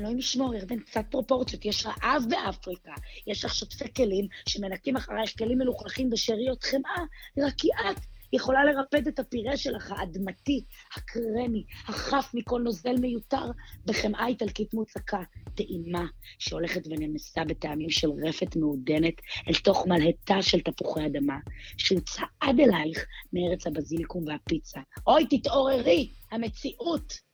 אלוהים 0.00 0.18
ישמור, 0.18 0.54
ירדן, 0.54 0.78
קצת 0.80 1.04
פרופורציות. 1.10 1.64
יש 1.64 1.86
רעב 1.86 2.24
באפריקה, 2.28 2.94
יש 3.26 3.44
לך 3.44 3.54
שוטפי 3.54 3.94
כלים 3.94 4.28
שמנקים 4.48 4.96
אחרייך 4.96 5.38
כלים 5.38 5.58
מלוכלכים 5.58 6.10
בשאריות 6.10 6.62
חמאה, 6.62 7.04
רק 7.38 7.54
כי 7.58 7.68
את 7.90 8.13
יכולה 8.32 8.64
לרפד 8.64 9.06
את 9.06 9.18
הפירה 9.18 9.56
שלך, 9.56 9.92
האדמתי, 9.92 10.64
הקרמי, 10.96 11.64
החף 11.88 12.30
מכל 12.34 12.60
נוזל 12.60 12.94
מיותר, 13.00 13.50
בחמאה 13.86 14.26
איטלקית 14.26 14.74
מוצקה, 14.74 15.22
טעימה, 15.54 16.06
שהולכת 16.38 16.86
ונמסה 16.86 17.44
בטעמים 17.44 17.90
של 17.90 18.08
רפת 18.26 18.56
מעודנת 18.56 19.14
אל 19.48 19.54
תוך 19.54 19.86
מלהטה 19.86 20.42
של 20.42 20.60
תפוחי 20.60 21.06
אדמה, 21.06 21.38
שיוצעד 21.78 22.60
אלייך 22.60 23.06
מארץ 23.32 23.66
הבזיליקום 23.66 24.24
והפיצה. 24.26 24.80
אוי, 25.06 25.26
תתעוררי, 25.30 26.10
המציאות! 26.30 27.24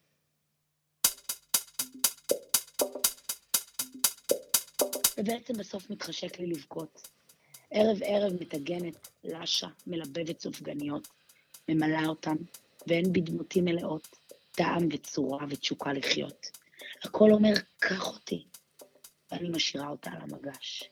ובעצם 5.18 5.54
בסוף 5.58 5.90
מתחשק 5.90 6.40
לי 6.40 6.46
לבכות. 6.46 7.19
ערב-ערב 7.70 8.32
מטגנת, 8.40 9.08
לשה, 9.24 9.68
מלבבת 9.86 10.40
סופגניות, 10.40 11.08
ממלאה 11.68 12.06
אותן, 12.06 12.36
ואין 12.86 13.12
בדמותי 13.12 13.60
מלאות, 13.60 14.08
טעם 14.52 14.88
וצורה 14.92 15.46
ותשוקה 15.50 15.92
לחיות. 15.92 16.46
הכל 17.04 17.30
אומר, 17.32 17.52
קח 17.78 18.06
אותי, 18.12 18.44
ואני 19.32 19.48
משאירה 19.48 19.88
אותה 19.88 20.10
על 20.10 20.20
המגש. 20.20 20.90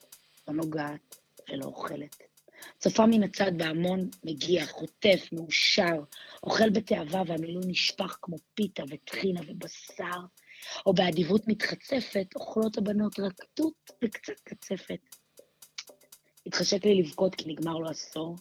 לא 0.48 0.54
נוגעת 0.54 1.16
ולא 1.48 1.64
אוכלת. 1.64 2.16
צופה 2.78 3.06
מן 3.06 3.22
הצד 3.22 3.52
בהמון 3.56 4.10
מגיע, 4.24 4.66
חוטף, 4.66 5.28
מאושר, 5.32 6.02
אוכל 6.42 6.70
בתאווה 6.70 7.22
והמילוי 7.26 7.62
נשפך 7.66 8.18
כמו 8.22 8.36
פיתה 8.54 8.82
וטחינה 8.88 9.40
ובשר, 9.46 10.20
או 10.86 10.92
באדיבות 10.92 11.42
מתחצפת, 11.48 12.26
אוכלות 12.36 12.78
הבנות 12.78 13.20
רק 13.20 13.44
תות 13.54 13.90
וקצת 14.04 14.40
קצפת. 14.44 15.16
התחשק 16.48 16.84
לי 16.84 17.02
לבכות 17.02 17.34
כי 17.34 17.44
נגמר 17.48 17.78
לו 17.78 17.88
עשור. 17.88 18.36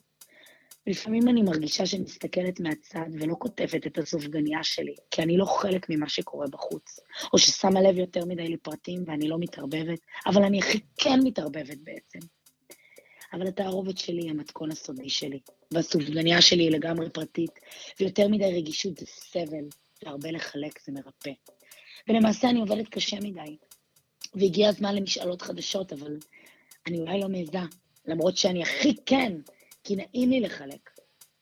ולפעמים 0.87 1.27
אני 1.27 1.41
מרגישה 1.41 1.85
שמסתכלת 1.85 2.59
מהצד 2.59 3.05
ולא 3.19 3.35
כותבת 3.39 3.87
את 3.87 3.97
הסופגניה 3.97 4.63
שלי, 4.63 4.95
כי 5.11 5.21
אני 5.21 5.37
לא 5.37 5.45
חלק 5.45 5.85
ממה 5.89 6.09
שקורה 6.09 6.47
בחוץ, 6.47 6.99
או 7.33 7.37
ששמה 7.37 7.81
לב 7.81 7.97
יותר 7.97 8.25
מדי 8.25 8.47
לפרטים 8.47 9.03
ואני 9.07 9.27
לא 9.27 9.37
מתערבבת, 9.39 9.99
אבל 10.25 10.43
אני 10.43 10.59
הכי 10.59 10.79
כן 10.97 11.19
מתערבבת 11.23 11.77
בעצם. 11.83 12.19
אבל 13.33 13.47
התערובת 13.47 13.97
שלי 13.97 14.21
היא 14.21 14.29
המתכון 14.29 14.71
הסודי 14.71 15.09
שלי, 15.09 15.39
והסופגניה 15.71 16.41
שלי 16.41 16.63
היא 16.63 16.71
לגמרי 16.71 17.09
פרטית, 17.09 17.59
ויותר 17.99 18.27
מדי 18.27 18.53
רגישות 18.57 18.97
זה 18.97 19.05
סבל, 19.05 19.65
והרבה 20.03 20.31
לחלק 20.31 20.79
זה 20.85 20.91
מרפא. 20.91 21.31
ולמעשה 22.09 22.49
אני 22.49 22.59
עובדת 22.59 22.87
קשה 22.89 23.17
מדי, 23.21 23.57
והגיע 24.35 24.69
הזמן 24.69 24.95
למשאלות 24.95 25.41
חדשות, 25.41 25.93
אבל 25.93 26.17
אני 26.87 26.99
אולי 26.99 27.19
לא 27.21 27.29
מעיזה, 27.29 27.59
למרות 28.07 28.37
שאני 28.37 28.63
הכי 28.63 28.95
כן, 29.05 29.33
כי 29.83 29.95
נעים 29.95 30.29
לי 30.29 30.39
לחלק. 30.39 30.89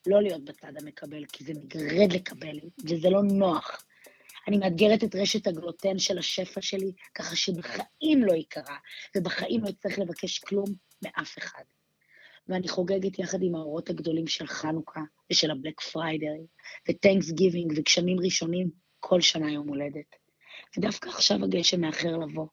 לא 0.07 0.21
להיות 0.21 0.45
בצד 0.45 0.73
המקבל, 0.81 1.25
כי 1.25 1.43
זה 1.43 1.53
מגרד 1.53 2.13
לקבל, 2.13 2.59
וזה 2.85 3.09
לא 3.09 3.23
נוח. 3.23 3.85
אני 4.47 4.57
מאתגרת 4.57 5.03
את 5.03 5.15
רשת 5.15 5.47
הגלוטן 5.47 5.99
של 5.99 6.17
השפע 6.17 6.61
שלי, 6.61 6.91
ככה 7.15 7.35
שבחיים 7.35 8.23
לא 8.23 8.33
ייקרא, 8.33 8.75
ובחיים 9.17 9.63
לא 9.63 9.69
אצטרך 9.69 9.99
לבקש 9.99 10.39
כלום 10.39 10.65
מאף 11.01 11.37
אחד. 11.37 11.63
ואני 12.47 12.67
חוגגת 12.67 13.19
יחד 13.19 13.41
עם 13.41 13.55
האורות 13.55 13.89
הגדולים 13.89 14.27
של 14.27 14.47
חנוכה, 14.47 15.01
ושל 15.31 15.51
ה 15.51 15.56
Black 15.56 15.81
Friday, 15.81 16.45
ו 16.89 17.31
Thanksgiving 17.31 17.73
וגשמים 17.77 18.17
ראשונים 18.19 18.69
כל 18.99 19.21
שנה 19.21 19.51
יום 19.51 19.67
הולדת. 19.67 20.15
ודווקא 20.77 21.09
עכשיו 21.09 21.43
הגשם 21.43 21.81
מאחר 21.81 22.17
לבוא. 22.17 22.47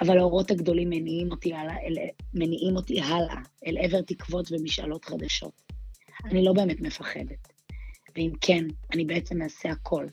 אבל 0.00 0.18
האורות 0.18 0.50
הגדולים 0.50 0.90
מניעים 0.90 1.30
אותי 1.30 1.54
הלאה, 1.54 1.76
אל, 1.76 1.94
מניעים 2.34 2.76
אותי 2.76 3.00
הלאה, 3.00 3.36
אל 3.66 3.78
עבר 3.78 4.00
תקוות 4.02 4.52
ומשאלות 4.52 5.04
חדשות. 5.04 5.62
אני 6.24 6.44
לא 6.44 6.52
באמת 6.52 6.80
מפחדת. 6.80 7.52
ואם 8.16 8.30
כן, 8.40 8.64
אני 8.94 9.04
בעצם 9.04 9.42
אעשה 9.42 9.70
הכל. 9.70 10.06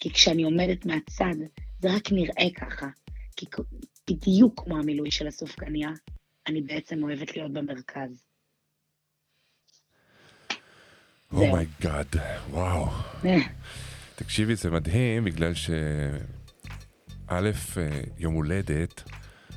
כי 0.00 0.10
כשאני 0.10 0.42
עומדת 0.42 0.86
מהצד, 0.86 1.34
זה 1.80 1.94
רק 1.96 2.12
נראה 2.12 2.50
ככה. 2.56 2.86
כי 3.36 3.46
בדיוק 4.10 4.60
כמו 4.64 4.78
המילוי 4.78 5.10
של 5.10 5.26
הסופגניה, 5.26 5.90
אני 6.46 6.62
בעצם 6.62 7.02
אוהבת 7.02 7.36
להיות 7.36 7.52
במרכז. 7.52 8.24
Oh 11.32 11.50
my 11.50 11.69
god, 11.69 12.06
וואו. 12.50 12.86
אה, 13.24 13.36
תקשיבי, 14.16 14.54
זה 14.54 14.70
מדהים, 14.70 15.24
בגלל 15.24 15.54
ש... 15.54 15.70
א', 17.30 17.50
אה, 17.76 18.00
יום 18.18 18.34
הולדת, 18.34 19.02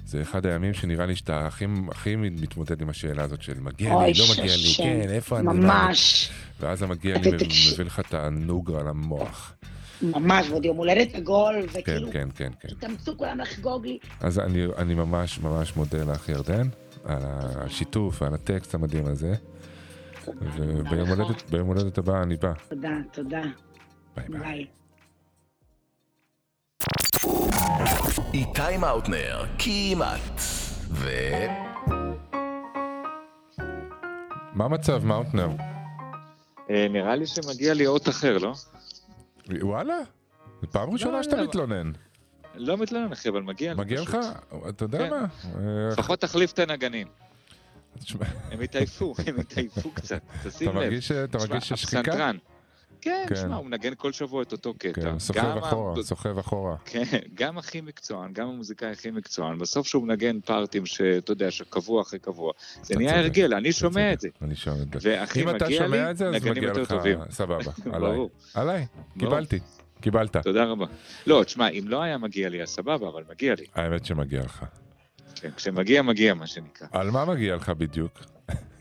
זה 0.05 0.21
אחד 0.21 0.45
הימים 0.45 0.73
שנראה 0.73 1.05
לי 1.05 1.15
שאתה 1.15 1.47
הכי, 1.47 1.65
הכי 1.91 2.15
מתמודד 2.15 2.81
עם 2.81 2.89
השאלה 2.89 3.23
הזאת 3.23 3.41
של 3.41 3.59
מגיע 3.59 3.89
לי, 3.89 4.13
לא 4.19 4.25
מגיע 4.31 4.55
לי, 4.55 4.73
כן, 4.77 5.09
איפה 5.09 5.39
אני? 5.39 5.47
ממש, 5.47 6.29
ואז 6.59 6.83
המגיע 6.83 7.17
לי. 7.17 7.31
מביא 7.73 7.85
לך 7.85 7.99
את 7.99 8.13
הנוק 8.13 8.71
על 8.71 8.87
המוח. 8.87 9.53
ממש, 10.01 10.49
ועוד 10.49 10.65
יום 10.65 10.77
הולדת 10.77 11.15
עגול, 11.15 11.55
כן, 11.71 11.79
וכאילו, 11.79 12.11
כן, 12.11 12.29
כן, 12.35 12.51
כן. 12.59 12.67
התאמצו 12.71 13.17
כולם 13.17 13.39
לחגוג 13.39 13.85
לי. 13.85 13.97
אז 14.19 14.39
אני, 14.39 14.65
אני 14.77 14.93
ממש 14.93 15.39
ממש 15.39 15.75
מודה 15.75 16.03
לך, 16.03 16.29
ירדן, 16.29 16.67
על 17.05 17.21
השיתוף 17.23 18.21
ועל 18.21 18.33
הטקסט 18.33 18.75
המדהים 18.75 19.05
הזה. 19.05 19.35
וביום 20.57 21.09
הולדת, 21.09 21.49
ביום 21.49 21.67
הולדת 21.67 21.97
הבא 21.97 22.23
אני 22.23 22.35
בא. 22.35 22.53
תודה, 22.69 22.89
תודה. 23.11 23.41
ביי 24.15 24.25
ביי. 24.29 24.39
ביי. 24.39 24.65
איתי 28.33 28.77
מאוטנר, 28.79 29.45
כמעט. 29.59 30.41
ו... 30.89 31.09
מה 34.53 34.65
המצב, 34.65 35.05
מאוטנר? 35.05 35.49
אה, 36.69 36.87
נראה 36.89 37.15
לי 37.15 37.25
שמגיע 37.25 37.73
לי 37.73 37.87
אות 37.87 38.09
אחר, 38.09 38.37
לא? 38.37 38.53
וואלה? 39.61 39.97
זו 40.61 40.67
פעם 40.71 40.89
ראשונה 40.89 41.17
לא, 41.17 41.23
שאתה 41.23 41.35
לא. 41.35 41.43
מתלונן. 41.43 41.91
לא 42.55 42.77
מתלונן, 42.77 43.11
אחי, 43.11 43.29
אבל 43.29 43.41
מגיע 43.41 43.73
לי. 43.73 43.79
מגיע 43.79 44.01
לך? 44.01 44.17
אתה 44.69 44.85
יודע 44.85 44.97
כן. 44.97 45.09
מה? 45.09 45.25
אה, 45.55 45.89
לפחות 45.91 46.19
תחליף 46.21 46.51
את 46.51 46.59
הנגנים. 46.59 47.07
הם 48.51 48.61
התעייפו, 48.61 49.13
הם 49.27 49.39
התעייפו 49.39 49.91
קצת, 49.91 50.21
תשים 50.43 50.69
אתה 50.69 50.79
לב. 50.79 50.83
מרגיש 50.83 51.11
אתה 51.11 51.37
מרגיש 51.37 51.69
ששחיקה? 51.69 51.99
הפסנתרן. 51.99 52.37
כן, 53.03 53.25
כן. 53.29 53.35
תשמע, 53.35 53.55
הוא 53.55 53.65
מנגן 53.65 53.93
כל 53.97 54.11
שבוע 54.11 54.41
את 54.41 54.51
אותו 54.51 54.73
קטע. 54.73 55.01
כן, 55.01 55.19
סוחב 55.19 55.39
גם 55.39 55.57
ה- 55.57 55.59
אחורה, 55.59 56.03
סוחב 56.03 56.37
אחורה. 56.37 56.75
כן, 56.85 57.03
גם 57.33 57.57
הכי 57.57 57.81
מקצוען, 57.81 58.33
גם 58.33 58.47
המוזיקאי 58.47 58.89
הכי 58.91 59.11
מקצוען, 59.11 59.57
בסוף 59.57 59.87
שהוא 59.87 60.03
מנגן 60.03 60.39
פארטים 60.41 60.85
שאתה 60.85 61.31
יודע, 61.31 61.51
שקבוע 61.51 62.01
אחרי 62.01 62.19
קבוע. 62.19 62.51
זה 62.81 62.95
נהיה 62.95 63.19
הרגל, 63.19 63.53
אני 63.53 63.71
שומע. 63.71 64.13
את 64.13 64.21
זה. 64.21 64.27
אני 64.41 64.55
שומע 64.55 64.81
את 64.83 65.01
זה. 65.01 65.23
אתה 65.23 65.39
מגיע 65.53 65.87
לי, 65.87 65.97
נגנים 66.31 66.63
יותר 66.63 66.85
טובים. 66.85 67.19
סבבה, 67.29 67.71
עליי. 67.93 68.17
עליי. 68.53 68.85
קיבלתי, 69.19 69.59
קיבלת. 70.01 70.37
תודה 70.37 70.63
רבה. 70.63 70.85
לא, 71.27 71.43
תשמע, 71.43 71.69
אם 71.69 71.83
לא 71.87 72.01
היה 72.01 72.17
מגיע 72.17 72.49
לי, 72.49 72.61
אז 72.63 72.69
סבבה, 72.69 73.07
אבל 73.09 73.23
מגיע 73.29 73.55
לי. 73.57 73.65
האמת 73.75 74.05
שמגיע 74.05 74.41
לך. 74.43 74.65
כן, 75.35 75.49
כשמגיע, 75.55 76.01
מגיע, 76.01 76.33
מה 76.33 76.47
שנקרא. 76.47 76.87
על 76.91 77.11
מה 77.11 77.25
מגיע 77.25 77.55
לך 77.55 77.69
בדיוק? 77.69 78.19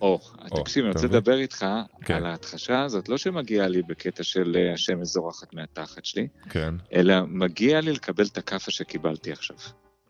או, 0.00 0.20
תקשיב, 0.56 0.84
אני 0.84 0.94
רוצה? 0.94 1.06
לדבר 1.06 1.38
איתך 1.38 1.66
כן. 2.04 2.14
על 2.14 2.26
ההתחשה 2.26 2.82
הזאת, 2.82 3.08
לא 3.08 3.18
שמגיע 3.18 3.68
לי 3.68 3.82
בקטע 3.82 4.22
של 4.22 4.56
אה, 4.56 4.72
השמש 4.74 5.08
זורחת 5.08 5.54
מהתחת 5.54 6.04
שלי, 6.04 6.28
כן, 6.50 6.74
אלא 6.92 7.14
מגיע 7.26 7.80
לי 7.80 7.92
לקבל 7.92 8.26
את 8.26 8.38
הכאפה 8.38 8.70
שקיבלתי 8.70 9.32
עכשיו. 9.32 9.56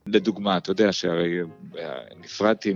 לדוגמה, 0.07 0.57
אתה 0.57 0.70
יודע 0.70 0.92
שהרי 0.92 1.40
אה, 1.78 1.94
נפרדתי 2.20 2.74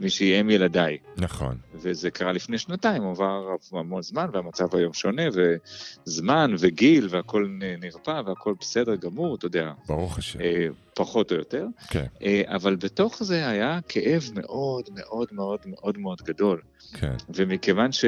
ממישהי 0.00 0.40
אם 0.40 0.50
ילדיי, 0.50 0.98
נכון. 1.16 1.56
וזה 1.74 2.10
קרה 2.10 2.32
לפני 2.32 2.58
שנתיים, 2.58 3.02
עבר 3.02 3.56
המון 3.72 4.02
זמן 4.02 4.26
והמצב 4.32 4.76
היום 4.76 4.92
שונה, 4.92 5.22
וזמן 5.32 6.54
וגיל 6.58 7.06
והכל 7.10 7.48
נרפא 7.80 8.22
והכל 8.26 8.54
בסדר 8.60 8.94
גמור, 8.96 9.34
אתה 9.34 9.46
יודע, 9.46 9.72
ברוך 9.86 10.18
השם. 10.18 10.40
אה, 10.40 10.66
פחות 10.94 11.32
או 11.32 11.36
יותר. 11.36 11.66
כן, 11.88 12.06
אה, 12.22 12.42
אבל 12.46 12.76
בתוך 12.76 13.22
זה 13.22 13.48
היה 13.48 13.78
כאב 13.88 14.30
מאוד 14.34 14.84
מאוד 14.94 15.28
מאוד 15.32 15.58
מאוד 15.66 15.98
מאוד 15.98 16.22
גדול. 16.24 16.60
כן. 16.92 17.16
ומכיוון 17.28 17.92
ש... 17.92 18.04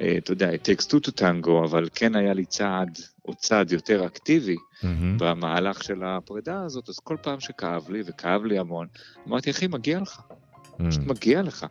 אה, 0.00 0.14
אתה 0.18 0.32
יודע, 0.32 0.50
it 0.50 0.66
takes 0.66 0.86
two 0.86 1.08
to 1.08 1.20
tango, 1.20 1.64
אבל 1.64 1.88
כן 1.94 2.14
היה 2.14 2.34
לי 2.34 2.44
צעד 2.44 2.98
או 3.28 3.34
צעד 3.34 3.72
יותר 3.72 4.06
אקטיבי 4.06 4.56
מהמם. 4.82 5.18
במהלך 5.18 5.82
של 5.82 6.04
הפרידה 6.04 6.62
הזאת, 6.62 6.88
אז 6.88 6.98
כל 6.98 7.16
פעם 7.22 7.40
שכאב 7.40 7.90
לי, 7.90 8.02
וכאב 8.06 8.44
לי 8.44 8.58
המון, 8.58 8.86
אמרתי, 9.28 9.50
אחי, 9.50 9.66
מגיע 9.66 10.00
לך, 10.00 10.20
פשוט 10.88 11.02
Mm. 11.02 11.08
מגיע 11.08 11.42
לך. 11.42 11.66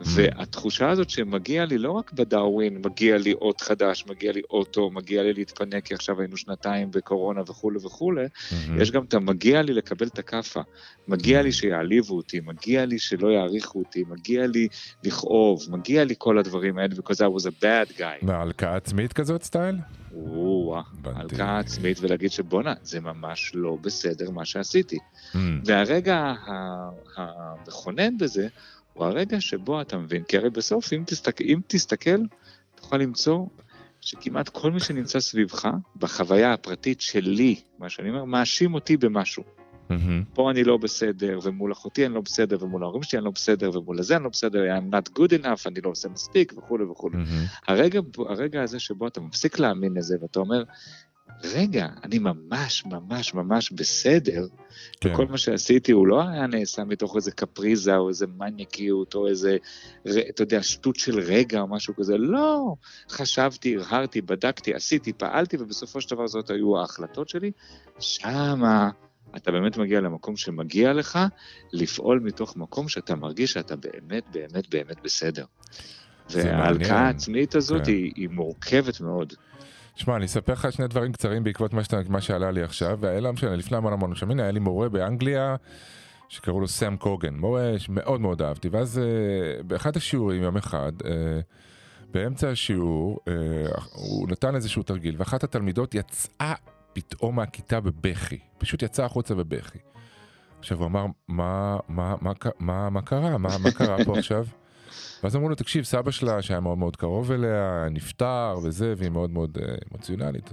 והתחושה 0.00 0.90
הזאת 0.90 1.10
שמגיע 1.10 1.64
לי 1.64 1.78
לא 1.78 1.92
רק 1.92 2.12
בדאווין, 2.12 2.82
מגיע 2.84 3.18
לי 3.18 3.32
אות 3.32 3.60
חדש, 3.60 4.04
מגיע 4.10 4.32
לי 4.32 4.40
אוטו, 4.50 4.90
מגיע 4.90 5.22
לי 5.22 5.32
להתפנק, 5.32 5.84
כי 5.84 5.94
עכשיו 5.94 6.20
היינו 6.20 6.36
שנתיים 6.36 6.90
בקורונה 6.90 7.40
וכולי 7.40 7.78
וכולי, 7.82 8.26
מהמם. 8.52 8.80
יש 8.80 8.90
גם 8.90 9.04
את 9.04 9.14
המגיע 9.14 9.62
לי 9.62 9.72
לקבל 9.72 10.06
את 10.06 10.18
הכאפה. 10.18 10.60
מגיע 11.08 11.42
לי 11.42 11.52
שיעליבו 11.52 12.16
אותי, 12.16 12.40
מגיע 12.40 12.86
לי 12.86 12.98
שלא 12.98 13.28
יעריכו 13.28 13.78
אותי, 13.78 14.04
מגיע 14.08 14.46
לי 14.46 14.68
לכאוב, 15.04 15.66
מגיע 15.70 16.04
לי 16.04 16.14
כל 16.18 16.38
הדברים 16.38 16.78
האלה, 16.78 16.94
because 16.94 17.16
I 17.16 17.40
was 17.40 17.46
a 17.46 17.62
bad 17.62 17.98
guy. 17.98 18.26
מה, 18.26 18.36
הלקאה 18.36 18.76
עצמית 18.76 19.12
כזאת 19.12 19.42
סטייל? 19.42 19.76
וואו. 20.12 20.82
הלקאה 21.04 21.58
עצמית 21.58 21.98
ולהגיד 22.00 22.30
שבואנה, 22.30 22.74
זה 22.82 23.00
ממש 23.00 23.52
לא 23.54 23.76
בסדר 23.80 24.30
מה 24.30 24.44
שעשיתי. 24.44 24.98
Mm. 25.32 25.36
והרגע 25.64 26.34
המכונן 27.16 28.18
בזה, 28.18 28.48
הוא 28.94 29.04
הרגע 29.04 29.40
שבו 29.40 29.80
אתה 29.80 29.98
מבין, 29.98 30.22
כי 30.24 30.36
הרי 30.36 30.50
בסוף, 30.50 30.92
אם, 30.92 31.02
תסתכל, 31.06 31.44
אם 31.44 31.60
תסתכל, 31.66 32.20
תוכל 32.74 32.96
למצוא 32.96 33.46
שכמעט 34.00 34.48
כל 34.48 34.70
מי 34.70 34.80
שנמצא 34.80 35.20
סביבך, 35.20 35.68
בחוויה 35.96 36.52
הפרטית 36.52 37.00
שלי, 37.00 37.60
מה 37.78 37.88
שאני 37.88 38.08
אומר, 38.10 38.24
מאשים 38.24 38.74
אותי 38.74 38.96
במשהו. 38.96 39.42
מהמם. 39.90 40.24
פה 40.34 40.50
אני 40.50 40.64
לא 40.64 40.76
בסדר, 40.76 41.38
ומול 41.42 41.72
אחותי 41.72 42.06
אני 42.06 42.14
לא 42.14 42.20
בסדר, 42.20 42.64
ומול 42.64 42.82
ההורים 42.82 43.02
שלי 43.02 43.18
אני 43.18 43.24
לא 43.24 43.30
בסדר, 43.30 43.78
ומול 43.78 43.98
הזה 43.98 44.16
אני 44.16 44.24
לא 44.24 44.30
בסדר, 44.30 44.78
I'm 44.78 44.94
not 44.94 45.18
good 45.18 45.42
enough, 45.42 45.62
אני 45.66 45.80
לא 45.84 45.90
עושה 45.90 46.08
מספיק, 46.08 46.52
וכולי 46.56 46.84
וכולי. 46.84 47.16
מהמם. 47.16 47.44
הרגע, 47.68 48.00
הרגע 48.28 48.62
הזה 48.62 48.78
שבו 48.78 49.06
אתה 49.06 49.20
מפסיק 49.20 49.58
להאמין 49.58 49.94
לזה, 49.94 50.16
ואתה 50.22 50.40
אומר, 50.40 50.62
רגע, 51.44 51.88
אני 52.04 52.18
ממש 52.18 52.84
ממש 52.86 53.34
ממש 53.34 53.72
בסדר, 53.72 54.46
כן. 55.00 55.12
וכל 55.12 55.26
מה 55.26 55.38
שעשיתי 55.38 55.92
הוא 55.92 56.06
לא 56.06 56.22
היה 56.28 56.46
נעשה 56.46 56.84
מתוך 56.84 57.16
איזה 57.16 57.30
קפריזה 57.30 57.96
או 57.96 58.08
איזה 58.08 58.26
מניאקיות 58.26 59.14
או 59.14 59.28
איזה, 59.28 59.56
אתה 60.28 60.42
יודע, 60.42 60.62
שטות 60.62 60.96
של 60.96 61.20
רגע 61.20 61.60
או 61.60 61.68
משהו 61.68 61.94
כזה, 61.96 62.18
לא. 62.18 62.74
חשבתי, 63.10 63.76
הרהרתי, 63.76 64.20
בדקתי, 64.20 64.74
עשיתי, 64.74 65.12
פעלתי, 65.12 65.56
ובסופו 65.60 66.00
של 66.00 66.10
דבר 66.10 66.26
זאת 66.26 66.50
היו 66.50 66.78
ההחלטות 66.78 67.28
שלי. 67.28 67.50
שמה 68.00 68.90
אתה 69.36 69.52
באמת 69.52 69.76
מגיע 69.76 70.00
למקום 70.00 70.36
שמגיע 70.36 70.92
לך 70.92 71.18
לפעול 71.72 72.20
מתוך 72.20 72.56
מקום 72.56 72.88
שאתה 72.88 73.14
מרגיש 73.14 73.52
שאתה 73.52 73.76
באמת 73.76 74.24
באמת 74.32 74.68
באמת 74.68 74.96
בסדר. 75.04 75.44
וההלקאה. 76.30 76.98
העצמית 76.98 77.54
הזאת 77.54 77.84
כן. 77.84 77.92
היא, 77.92 78.12
היא 78.16 78.28
מורכבת 78.28 79.00
מאוד. 79.00 79.34
שמע, 79.94 80.16
אני 80.16 80.24
אספר 80.24 80.52
לך 80.52 80.72
שני 80.72 80.88
דברים 80.88 81.12
קצרים 81.12 81.44
בעקבות 81.44 81.72
מה, 81.72 81.84
שאתה, 81.84 82.00
מה 82.08 82.20
שעלה 82.20 82.50
לי 82.50 82.62
עכשיו, 82.62 82.98
והיה 83.00 83.20
לא 83.20 83.32
משנה, 83.32 83.56
לפני 83.56 83.76
המון 83.76 83.92
המון 83.92 84.14
שנים, 84.14 84.40
היה 84.40 84.50
לי 84.50 84.60
מורה 84.60 84.88
באנגליה, 84.88 85.56
שקראו 86.28 86.60
לו 86.60 86.68
סאם 86.68 86.96
קוגן, 86.96 87.34
מורה 87.34 87.74
שמאוד 87.78 88.20
מאוד 88.20 88.42
אהבתי, 88.42 88.68
ואז 88.68 88.98
אה, 88.98 89.62
באחד 89.62 89.96
השיעורים, 89.96 90.42
יום 90.42 90.56
אחד, 90.56 90.92
אה, 91.04 91.40
באמצע 92.10 92.50
השיעור, 92.50 93.18
אה, 93.28 93.34
הוא 93.92 94.28
נתן 94.28 94.54
איזשהו 94.54 94.82
תרגיל, 94.82 95.14
ואחת 95.18 95.44
התלמידות 95.44 95.94
יצאה 95.94 96.54
פתאום 96.92 97.36
מהכיתה 97.36 97.80
בבכי, 97.80 98.38
פשוט 98.58 98.82
יצאה 98.82 99.06
החוצה 99.06 99.34
בבכי. 99.34 99.78
עכשיו 100.58 100.78
הוא 100.78 100.86
אמר, 100.86 101.06
מה, 101.28 101.76
מה, 101.88 102.14
מה, 102.20 102.34
ק- 102.34 102.60
מה, 102.60 102.90
מה 102.90 103.02
קרה? 103.02 103.38
מה, 103.38 103.58
מה 103.58 103.70
קרה 103.70 104.04
פה 104.04 104.18
עכשיו? 104.18 104.46
ואז 105.22 105.36
אמרו 105.36 105.48
לו, 105.48 105.54
תקשיב, 105.54 105.84
סבא 105.84 106.10
שלה, 106.10 106.42
שהיה 106.42 106.60
מאוד 106.60 106.78
מאוד 106.78 106.96
קרוב 106.96 107.32
אליה, 107.32 107.86
נפטר 107.90 108.58
וזה, 108.64 108.94
והיא 108.96 109.10
מאוד 109.10 109.30
מאוד 109.30 109.58
אה, 109.62 109.74
אמוציונלית. 109.90 110.52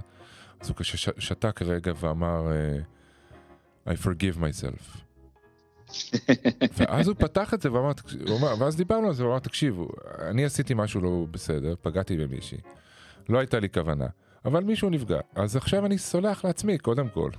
אז 0.60 0.68
הוא 0.68 0.76
שתק 1.18 1.62
רגע 1.62 1.92
ואמר, 2.00 2.52
אה, 2.52 2.78
I 3.94 3.96
forgive 3.96 4.38
myself. 4.38 4.98
ואז 6.76 7.08
הוא 7.08 7.16
פתח 7.18 7.54
את 7.54 7.62
זה 7.62 7.72
ואמר, 7.72 7.92
ואז 8.58 8.76
דיברנו 8.76 9.06
על 9.06 9.14
זה, 9.14 9.22
הוא 9.22 9.30
אמר, 9.30 9.38
תקשיבו, 9.38 9.88
אני 10.20 10.44
עשיתי 10.44 10.74
משהו 10.76 11.00
לא 11.00 11.26
בסדר, 11.30 11.74
פגעתי 11.82 12.16
במישהי, 12.16 12.58
לא 13.28 13.38
הייתה 13.38 13.60
לי 13.60 13.68
כוונה, 13.68 14.06
אבל 14.44 14.64
מישהו 14.64 14.90
נפגע, 14.90 15.20
אז 15.34 15.56
עכשיו 15.56 15.86
אני 15.86 15.98
סולח 15.98 16.44
לעצמי, 16.44 16.78
קודם 16.78 17.08
כל. 17.08 17.30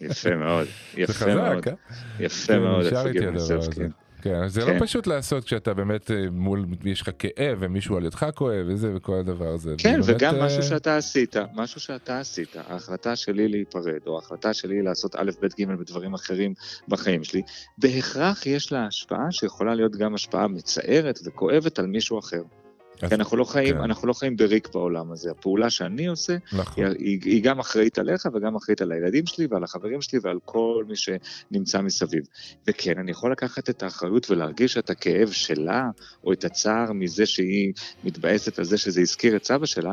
יפה 0.00 0.36
מאוד, 0.36 0.66
זה 0.94 1.00
יפה 1.00 1.12
חזק, 1.12 1.26
מאוד. 1.28 1.68
אה? 1.68 1.72
יפה 2.20 2.52
כן, 2.52 2.62
מאוד, 2.62 2.86
נשאר 2.86 3.04
I 3.04 3.06
איתי 3.06 3.18
forgive 3.18 3.28
הדבר 3.28 3.58
myself, 3.58 3.68
הזה. 3.70 3.88
כן. 4.22 4.48
זה 4.48 4.60
כן. 4.60 4.74
לא 4.74 4.80
פשוט 4.80 5.06
לעשות 5.06 5.44
כשאתה 5.44 5.74
באמת 5.74 6.10
אה, 6.10 6.24
מול, 6.30 6.66
יש 6.84 7.02
לך 7.02 7.10
כאב 7.18 7.58
ומישהו 7.60 7.96
על 7.96 8.04
ידך 8.04 8.26
כואב 8.34 8.64
וזה 8.66 8.92
וכל 8.96 9.14
הדבר 9.14 9.48
הזה. 9.48 9.74
כן, 9.78 10.02
זה 10.02 10.14
וגם 10.14 10.34
באמת, 10.34 10.44
משהו 10.46 10.58
אה, 10.58 10.62
שאתה 10.62 10.96
עשית, 10.96 11.36
משהו 11.54 11.80
שאתה 11.80 12.20
עשית, 12.20 12.56
ההחלטה 12.68 13.16
שלי 13.16 13.48
להיפרד, 13.48 14.00
או 14.06 14.16
ההחלטה 14.16 14.54
שלי 14.54 14.82
לעשות 14.82 15.16
א', 15.16 15.30
ב', 15.42 15.46
ג' 15.60 15.66
בדברים 15.66 16.14
אחרים 16.14 16.54
בחיים 16.88 17.24
שלי, 17.24 17.42
בהכרח 17.78 18.46
יש 18.46 18.72
לה 18.72 18.86
השפעה 18.86 19.26
שיכולה 19.30 19.74
להיות 19.74 19.96
גם 19.96 20.14
השפעה 20.14 20.48
מצערת 20.48 21.18
וכואבת 21.24 21.78
על 21.78 21.86
מישהו 21.86 22.18
אחר. 22.18 22.42
כי 23.08 23.14
אנחנו 23.14 23.36
לא 23.36 23.44
חיים, 23.44 23.74
כן. 23.74 23.80
אנחנו 23.80 24.08
לא 24.08 24.12
חיים 24.12 24.36
בריק 24.36 24.68
בעולם 24.74 25.12
הזה. 25.12 25.30
הפעולה 25.30 25.70
שאני 25.70 26.06
עושה, 26.06 26.36
נכון. 26.52 26.84
היא, 26.84 27.20
היא, 27.24 27.42
גם 27.42 27.58
אחראית 27.58 27.98
עליך 27.98 28.28
וגם 28.34 28.56
אחראית 28.56 28.82
על 28.82 28.92
הילדים 28.92 29.26
שלי 29.26 29.46
ועל 29.50 29.64
החברים 29.64 30.02
שלי 30.02 30.18
ועל 30.22 30.38
כל 30.44 30.84
מי 30.88 30.94
שנמצא 30.96 31.80
מסביב. 31.80 32.22
וכן, 32.66 32.98
אני 32.98 33.10
יכול 33.10 33.32
לקחת 33.32 33.70
את 33.70 33.82
האחריות 33.82 34.30
ולהרגיש 34.30 34.78
את 34.78 34.90
הכאב 34.90 35.30
שלה, 35.30 35.90
או 36.24 36.32
את 36.32 36.44
הצער 36.44 36.92
מזה 36.92 37.26
שהיא 37.26 37.72
מתבאסת 38.04 38.58
על 38.58 38.64
זה 38.64 38.78
שזה 38.78 39.00
הזכיר 39.00 39.36
את 39.36 39.44
סבא 39.44 39.66
שלה. 39.66 39.92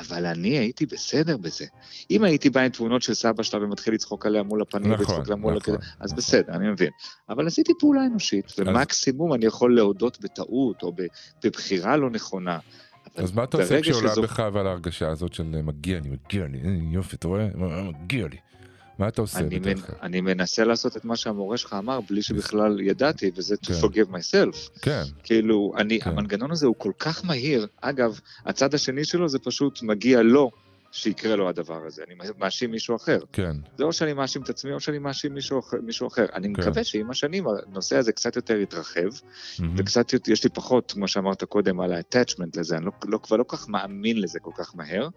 אבל 0.00 0.26
אני 0.26 0.48
הייתי 0.48 0.86
בסדר 0.86 1.36
בזה. 1.36 1.64
אם 2.10 2.24
הייתי 2.24 2.50
בא 2.50 2.60
עם 2.60 2.68
תמונות 2.68 3.02
של 3.02 3.14
סבא 3.14 3.42
שלה 3.42 3.64
ומתחיל 3.64 3.94
לצחוק 3.94 4.26
עליה 4.26 4.42
מול 4.42 4.62
הפנים, 4.62 4.92
נכון, 4.92 4.98
ולצחוק 5.06 5.24
עליה 5.26 5.36
מול 5.36 5.56
נכון, 5.56 5.74
הכזה, 5.74 5.86
אז 6.00 6.10
נכון. 6.12 6.16
בסדר, 6.18 6.52
אני 6.52 6.68
מבין. 6.70 6.90
אבל 7.28 7.46
עשיתי 7.46 7.72
פעולה 7.78 8.06
אנושית, 8.06 8.52
ומקסימום 8.58 9.34
אני 9.34 9.46
יכול 9.46 9.76
להודות 9.76 10.18
בטעות, 10.20 10.82
או 10.82 10.92
בבחירה 11.44 11.96
לא 11.96 12.10
נכונה. 12.10 12.58
אז 13.16 13.32
מה 13.32 13.44
אתה 13.44 13.56
עושה 13.62 13.80
כשעולה 13.82 14.08
שזו- 14.10 14.22
בך 14.22 14.40
אבל 14.40 14.66
ההרגשה 14.66 15.08
הזאת 15.08 15.32
של 15.32 15.42
מגיע 15.62 16.00
לי, 16.00 16.08
מגיע 16.08 16.46
לי, 16.46 16.58
יופי, 16.90 17.16
אתה 17.16 17.28
רואה? 17.28 17.48
מגיע 18.02 18.26
לי. 18.28 18.36
מה 18.98 19.08
אתה 19.08 19.20
עושה 19.20 19.38
אני, 19.38 19.58
מנ... 19.58 19.74
אני 20.02 20.20
מנסה 20.20 20.64
לעשות 20.64 20.96
את 20.96 21.04
מה 21.04 21.16
שהמורה 21.16 21.56
שלך 21.56 21.76
אמר 21.78 22.00
בלי 22.10 22.22
שבכלל 22.22 22.80
ידעתי, 22.80 23.30
וזה 23.34 23.54
to 23.54 23.66
כן. 23.66 23.74
forgive 23.74 24.08
myself. 24.10 24.80
כן, 24.82 25.02
כאילו, 25.22 25.72
אני, 25.76 26.00
כן. 26.00 26.10
המנגנון 26.10 26.50
הזה 26.50 26.66
הוא 26.66 26.74
כל 26.78 26.92
כך 26.98 27.24
מהיר, 27.24 27.66
אגב, 27.80 28.20
הצד 28.46 28.74
השני 28.74 29.04
שלו 29.04 29.28
זה 29.28 29.38
פשוט 29.38 29.82
מגיע 29.82 30.22
לו 30.22 30.50
שיקרה 30.96 31.36
לו 31.36 31.48
הדבר 31.48 31.86
הזה, 31.86 32.02
אני 32.06 32.14
מאשים 32.38 32.70
מישהו 32.70 32.96
אחר. 32.96 33.18
כן. 33.32 33.56
זה 33.78 33.84
או 33.84 33.92
שאני 33.92 34.12
מאשים 34.12 34.42
את 34.42 34.48
עצמי 34.48 34.72
או 34.72 34.80
שאני 34.80 34.98
מאשים 34.98 35.34
מישהו, 35.34 35.60
מישהו 35.82 36.06
אחר. 36.08 36.26
אני 36.34 36.54
כן. 36.54 36.60
מקווה 36.62 36.84
שעם 36.84 37.10
השנים 37.10 37.44
הנושא 37.68 37.96
הזה 37.96 38.12
קצת 38.12 38.36
יותר 38.36 38.56
יתרחב, 38.56 39.00
מהמם. 39.58 39.74
וקצת 39.78 40.06
יש 40.28 40.44
לי 40.44 40.50
פחות, 40.50 40.92
כמו 40.92 41.08
שאמרת 41.08 41.44
קודם, 41.44 41.80
על 41.80 41.92
ה-attachment 41.92 42.50
לזה, 42.56 42.76
אני 42.76 42.84
לא, 42.86 42.92
לא, 43.04 43.18
כבר 43.18 43.36
לא 43.36 43.44
כל 43.44 43.56
כך 43.56 43.68
מאמין 43.68 44.20
לזה 44.20 44.40
כל 44.40 44.50
כך 44.54 44.76
מהר. 44.76 45.08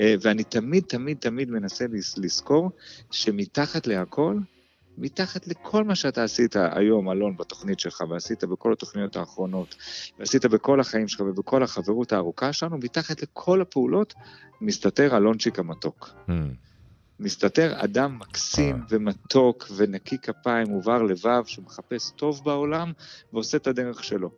אה, 0.00 0.14
ואני 0.20 0.44
תמיד 0.44 0.84
תמיד 0.88 1.16
תמיד 1.20 1.50
מנסה 1.50 1.84
לז- 1.86 2.14
לזכור 2.18 2.70
שמתחת 3.10 3.86
להכל, 3.86 4.36
מתחת 5.00 5.46
לכל 5.46 5.84
מה 5.84 5.94
שאתה 5.94 6.24
עשית 6.24 6.56
היום, 6.56 7.10
אלון, 7.10 7.36
בתוכנית 7.36 7.80
שלך, 7.80 8.00
ועשית 8.10 8.44
בכל 8.44 8.72
התוכניות 8.72 9.16
האחרונות, 9.16 9.74
ועשית 10.18 10.44
בכל 10.46 10.80
החיים 10.80 11.08
שלך 11.08 11.20
ובכל 11.20 11.62
החברות 11.62 12.12
הארוכה 12.12 12.52
שלנו, 12.52 12.78
מתחת 12.78 13.22
לכל 13.22 13.60
הפעולות, 13.60 14.14
מסתתר 14.60 15.16
אלונצ'יק 15.16 15.58
המתוק. 15.58 16.10
מהמם. 16.28 16.69
מסתתר 17.20 17.84
אדם 17.84 18.18
מקסים 18.18 18.76
אה. 18.76 18.80
ומתוק 18.88 19.66
ונקי 19.76 20.18
כפיים 20.18 20.72
ובר 20.72 21.02
לבב 21.02 21.42
שמחפש 21.46 22.10
טוב 22.16 22.44
בעולם 22.44 22.92
ועושה 23.32 23.56
את 23.56 23.66
הדרך 23.66 24.04
שלו. 24.04 24.30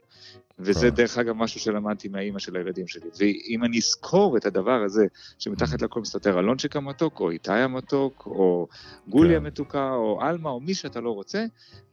וזה 0.58 0.86
אה. 0.86 0.90
דרך 0.90 1.18
אגב 1.18 1.36
משהו 1.36 1.60
שלמדתי 1.60 2.08
מהאימא 2.08 2.38
של 2.38 2.56
הילדים 2.56 2.88
שלי. 2.88 3.08
ואם 3.18 3.64
אני 3.64 3.78
אזכור 3.78 4.36
את 4.36 4.46
הדבר 4.46 4.82
הזה, 4.84 5.06
שמתחת 5.38 5.82
לכל 5.82 6.00
מסתתר 6.00 6.38
אלונצ'יק 6.38 6.76
המתוק, 6.76 7.20
או 7.20 7.30
איתי 7.30 7.52
המתוק, 7.52 8.26
או 8.26 8.68
גולי 9.08 9.30
כן. 9.30 9.36
המתוקה, 9.36 9.90
או 9.90 10.20
עלמה, 10.22 10.50
או 10.50 10.60
מי 10.60 10.74
שאתה 10.74 11.00
לא 11.00 11.10
רוצה, 11.10 11.44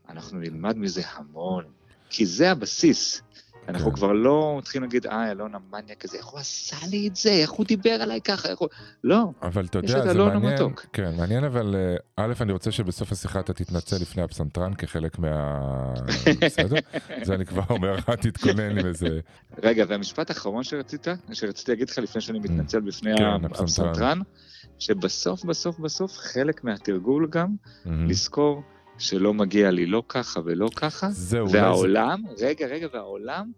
אנחנו 0.10 0.40
נלמד 0.40 0.78
מזה 0.78 1.02
המון. 1.14 1.64
כי 2.10 2.26
זה 2.26 2.52
הבסיס. 2.52 3.22
אנחנו 3.68 3.91
כן. 3.91 3.95
כבר 3.95 4.14
לא 4.14 4.55
מתחילים 4.57 4.84
להגיד, 4.84 5.07
אה, 5.07 5.32
אלון 5.32 5.51
המניאק 5.55 6.05
הזה, 6.05 6.18
איך 6.18 6.26
הוא 6.26 6.39
עשה 6.39 6.78
לי 6.91 7.07
את 7.07 7.16
זה, 7.16 7.30
איך 7.30 7.51
הוא 7.51 7.66
דיבר 7.66 7.89
עליי 7.89 8.22
ככה, 8.22 8.49
איך 8.49 8.60
הוא... 8.60 8.70
לא, 9.03 9.24
אבל 9.41 9.66
אתה 9.66 9.78
יודע, 9.78 10.14
זה 10.14 10.14
מעניין, 10.14 10.45
המתוק. 10.45 10.86
כן, 10.93 11.16
מעניין 11.18 11.43
אבל, 11.43 11.76
אה, 11.76 11.95
א', 12.16 12.34
אני 12.41 12.51
רוצה 12.51 12.72
שבסוף 12.72 13.12
השיחה 13.12 13.39
אתה 13.39 13.53
תתנצל 13.53 13.95
לפני 14.01 14.24
הפסנתרן 14.24 14.74
כחלק 14.74 15.20
מה... 15.20 15.60
בסדר? 16.41 16.76
זה 17.24 17.36
אני 17.36 17.45
כבר 17.45 17.64
אומר, 17.70 17.95
אל 18.10 18.16
תתכונן 18.16 18.80
עם 18.80 18.86
איזה... 18.86 19.20
רגע, 19.64 19.86
והמשפט 19.88 20.30
האחרון 20.30 20.64
שרצית, 20.64 21.07
שרציתי 21.34 21.72
להגיד 21.72 21.89
לך 21.89 21.97
לפני 21.97 22.22
שאני 22.22 22.39
מתנצל 22.39 22.80
בפני 22.80 23.18
כן, 23.18 23.45
הפסנתרן. 23.45 24.20
שבסוף, 24.80 25.45
בסוף, 25.45 25.80
בסוף, 25.80 26.18
חלק 26.18 26.64
מהתרגול 26.64 27.28
גם, 27.30 27.55
מהמם. 27.86 28.10
לזכור 28.10 28.64
שלא 29.00 29.34
מגיע 29.34 29.72
לי 29.72 29.86
לא 29.86 30.04
ככה 30.10 30.39
ולא 30.45 30.70
ככה, 30.76 31.10
זהו, 31.12 31.39
אולי 31.39 31.52
זה- 31.52 31.62
והעולם, 31.64 32.24
רגע, 32.41 32.68
רגע, 32.68 32.88
והעולם, 32.93 33.52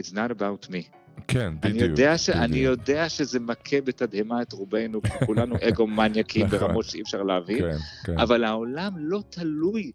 it's 0.00 0.12
not 0.12 0.30
about 0.40 0.70
me. 0.70 0.82
כן, 1.28 1.52
אני 1.62 1.72
בדיוק. 1.72 1.82
יודע, 1.90 2.18
ש... 2.18 2.30
אני 2.30 2.48
בדיוק. 2.48 2.64
יודע 2.78 3.08
שזה 3.08 3.40
מכה 3.40 3.80
בתדהמה 3.84 4.42
את 4.42 4.52
רובנו, 4.52 5.00
כולנו 5.26 5.54
אגו 5.68 5.86
מניאקים 5.86 6.46
נכון. 6.46 6.58
ברמות 6.58 6.84
שאי 6.84 7.02
אפשר 7.02 7.22
להבין, 7.22 7.58
כן, 7.62 7.76
כן. 8.04 8.18
אבל 8.18 8.44
העולם 8.44 8.92
לא 8.98 9.22
תלוי 9.30 9.92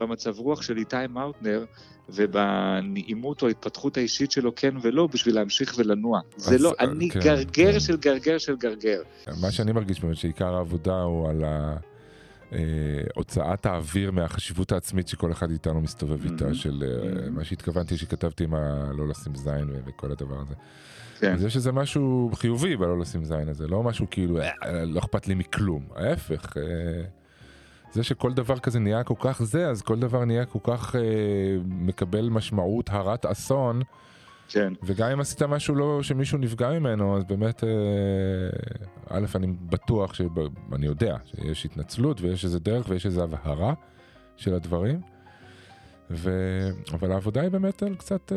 במצב 0.00 0.38
רוח 0.38 0.62
של 0.62 0.76
איתי 0.76 0.96
מאוטנר 1.10 1.64
ובנעימות 2.08 3.42
או 3.42 3.46
ההתפתחות 3.48 3.96
האישית 3.96 4.30
שלו 4.30 4.54
כן 4.54 4.74
ולא 4.82 5.06
בשביל 5.06 5.34
להמשיך 5.34 5.74
ולנוע. 5.78 6.20
זה 6.36 6.54
אז, 6.54 6.60
לא, 6.60 6.74
אה, 6.80 6.84
אני 6.84 7.10
כן, 7.10 7.20
גרגר 7.20 7.72
כן. 7.72 7.80
של 7.80 7.96
גרגר 7.96 8.38
של 8.38 8.56
גרגר. 8.56 9.02
מה 9.40 9.50
שאני 9.50 9.72
מרגיש 9.72 10.00
באמת 10.00 10.16
שעיקר 10.16 10.54
העבודה 10.54 11.00
הוא 11.02 11.30
על 11.30 11.44
ה... 11.44 11.76
אה, 12.52 12.58
הוצאת 13.14 13.66
האוויר 13.66 14.10
מהחשיבות 14.10 14.72
העצמית 14.72 15.08
שכל 15.08 15.32
אחד 15.32 15.50
איתנו 15.50 15.80
מסתובב 15.80 16.24
איתה, 16.24 16.48
Mhm. 16.50 16.54
של 16.54 16.84
אה. 17.24 17.30
מה 17.30 17.44
שהתכוונתי 17.44 17.96
שכתבתי 17.96 18.44
עם 18.44 18.54
הלא 18.54 19.08
לשים 19.08 19.34
זין 19.34 19.70
וכל 19.86 20.12
הדבר 20.12 20.40
הזה. 20.40 20.54
כן. 21.20 21.32
אז 21.32 21.44
יש 21.44 21.56
איזה 21.56 21.72
משהו 21.72 22.30
חיובי 22.34 22.76
בלא 22.76 22.98
לשים 22.98 23.24
זין 23.24 23.48
הזה, 23.48 23.66
לא 23.68 23.82
משהו 23.82 24.06
כאילו, 24.10 24.38
"אה, 24.40 24.50
לא 24.84 24.98
אכפת 25.00 25.28
לי 25.28 25.34
מכלום, 25.34 25.84
ההפך. 25.96 26.56
אה, 26.56 26.62
זה 27.92 28.02
שכל 28.02 28.32
דבר 28.32 28.58
כזה 28.58 28.78
נהיה 28.78 29.04
כל 29.04 29.14
כך 29.20 29.42
זה, 29.42 29.68
אז 29.68 29.82
כל 29.82 29.98
דבר 30.00 30.24
נהיה 30.24 30.44
כל 30.44 30.58
כך 30.62 30.96
אה, 30.96 31.00
מקבל 31.64 32.28
משמעות 32.28 32.90
הרת 32.90 33.26
אסון, 33.26 33.82
כן. 34.48 34.72
וגם 34.82 35.10
אם 35.10 35.20
עשית 35.20 35.42
משהו 35.42 35.74
לא, 35.74 36.02
שמישהו 36.02 36.38
נפגע 36.38 36.70
ממנו, 36.70 37.16
אז 37.16 37.24
באמת, 37.24 37.64
אה, 37.64 37.68
א', 39.08 39.26
אני 39.34 39.46
בטוח, 39.46 40.14
שב, 40.14 40.38
אני 40.72 40.86
יודע 40.86 41.16
שיש 41.24 41.64
התנצלות 41.64 42.20
ויש 42.20 42.44
איזה 42.44 42.58
דרך 42.58 42.88
ויש 42.88 43.06
איזה 43.06 43.22
הבהרה 43.22 43.74
של 44.36 44.54
הדברים. 44.54 45.00
ו... 46.10 46.30
אבל 46.92 47.12
העבודה 47.12 47.40
היא 47.40 47.50
באמת 47.50 47.82
על 47.82 47.94
קצת... 47.94 48.32
אה, 48.32 48.36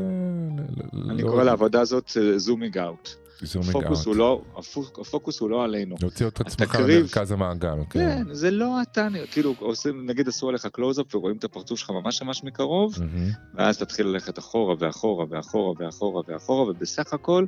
אני 1.12 1.24
לא- 1.24 1.30
קורא 1.30 1.44
לעבודה 1.44 1.82
הזאת 1.82 2.12
זומינג 2.36 2.78
אאוט. 2.78 3.10
הפוקוס. 3.44 4.06
הוא 4.06 4.16
לא, 4.16 4.42
הפוק- 4.58 5.00
הפוקוס 5.00 5.40
הוא 5.40 5.50
לא 5.50 5.64
עלינו. 5.64 5.96
להוציא 6.02 6.28
את 6.28 6.42
עצמך 6.42 6.76
למרכז 6.80 7.32
המעגל, 7.32 7.76
כן. 7.90 8.00
כן, 8.00 8.34
זה 8.34 8.52
לא 8.52 8.82
אתה, 8.82 9.08
כאילו, 9.32 9.56
עושים, 9.60 10.06
נגיד 10.06 10.28
עשו 10.28 10.50
עליך 10.50 10.66
קלוזאפ 10.68 11.16
ורואים 11.16 11.38
את 11.38 11.44
הפרצוף 11.44 11.80
שלך 11.80 11.90
ממש 11.90 12.22
ממש 12.22 12.44
מקרוב, 12.44 12.96
מהמם. 13.00 13.30
ואז 13.56 13.78
תתחיל 13.78 14.08
ללכת 14.08 14.40
אחורה 14.40 14.76
ואחורה 14.80 15.26
ואחורה 15.30 15.74
ואחורה 15.80 16.22
ואחורה, 16.28 16.70
ובסך 16.72 17.14
הכל 17.14 17.46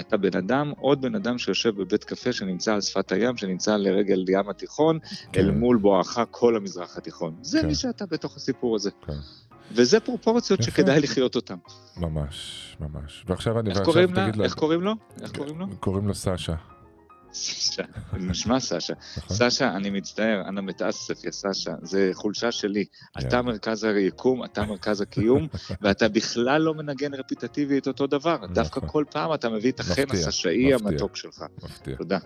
אתה 0.00 0.16
בן 0.16 0.36
אדם, 0.38 0.72
עוד 0.80 1.00
בן 1.02 1.14
אדם 1.14 1.38
שיושב 1.38 1.80
בבית 1.80 2.04
קפה 2.04 2.32
שנמצא 2.32 2.74
על 2.74 2.80
שפת 2.80 3.12
הים, 3.12 3.36
שנמצא 3.36 3.76
לרגל 3.76 4.24
ים 4.28 4.48
התיכון, 4.50 4.98
כן. 5.32 5.40
אל 5.40 5.50
מול 5.50 5.76
בואכה 5.76 6.24
כל 6.24 6.56
המזרח 6.56 6.96
התיכון. 6.96 7.34
זה 7.42 7.60
כן. 7.60 7.66
מי 7.66 7.74
שאתה 7.74 8.06
בתוך 8.06 8.36
הסיפור 8.36 8.76
הזה. 8.76 8.90
כן. 9.06 9.12
וזה 9.74 10.00
פרופורציות 10.00 10.60
יפה. 10.60 10.70
שכדאי 10.70 11.00
לחיות 11.00 11.36
אותן. 11.36 11.54
ממש, 11.96 12.36
ממש. 12.80 13.24
ועכשיו 13.26 13.58
אני... 13.60 13.70
איך 13.70 13.78
ועכשיו 13.78 13.92
קוראים 13.92 14.14
לה? 14.14 14.28
לו- 14.36 14.44
איך 14.44 14.54
קוראים 14.54 14.80
לו? 14.80 14.92
איך 15.22 15.32
קוראים 15.36 15.58
לו? 15.60 15.66
קוראים 15.80 16.08
לו 16.08 16.14
סשה. 16.14 16.54
סשה, 17.34 17.82
נשמע 18.12 18.60
סשה. 18.60 18.94
נכון? 19.16 19.36
סשה, 19.36 19.76
אני 19.76 19.90
מצטער, 19.90 20.42
אנא 20.48 20.60
מתאסף, 20.60 21.24
יא 21.24 21.30
סשה, 21.30 21.70
זה 21.82 22.10
חולשה 22.14 22.52
שלי. 22.52 22.84
אתה 23.18 23.42
מרכז 23.42 23.84
היקום, 23.84 24.44
אתה 24.44 24.64
מרכז 24.64 25.00
הקיום, 25.00 25.48
ואתה 25.82 26.08
בכלל 26.08 26.62
לא 26.62 26.74
מנגן 26.74 27.14
רפיטטיבי 27.14 27.78
את 27.78 27.86
אותו 27.86 28.06
דבר. 28.06 28.36
דווקא 28.52 28.78
נכון. 28.78 28.88
כל 28.88 29.04
פעם 29.10 29.34
אתה 29.34 29.48
מביא 29.48 29.70
את 29.72 29.80
החן 29.80 30.04
הסשאי. 30.10 30.74
המתוק 30.74 31.16
שלך. 31.16 31.44
מפתיע, 31.64 31.96
תודה. 31.96 32.18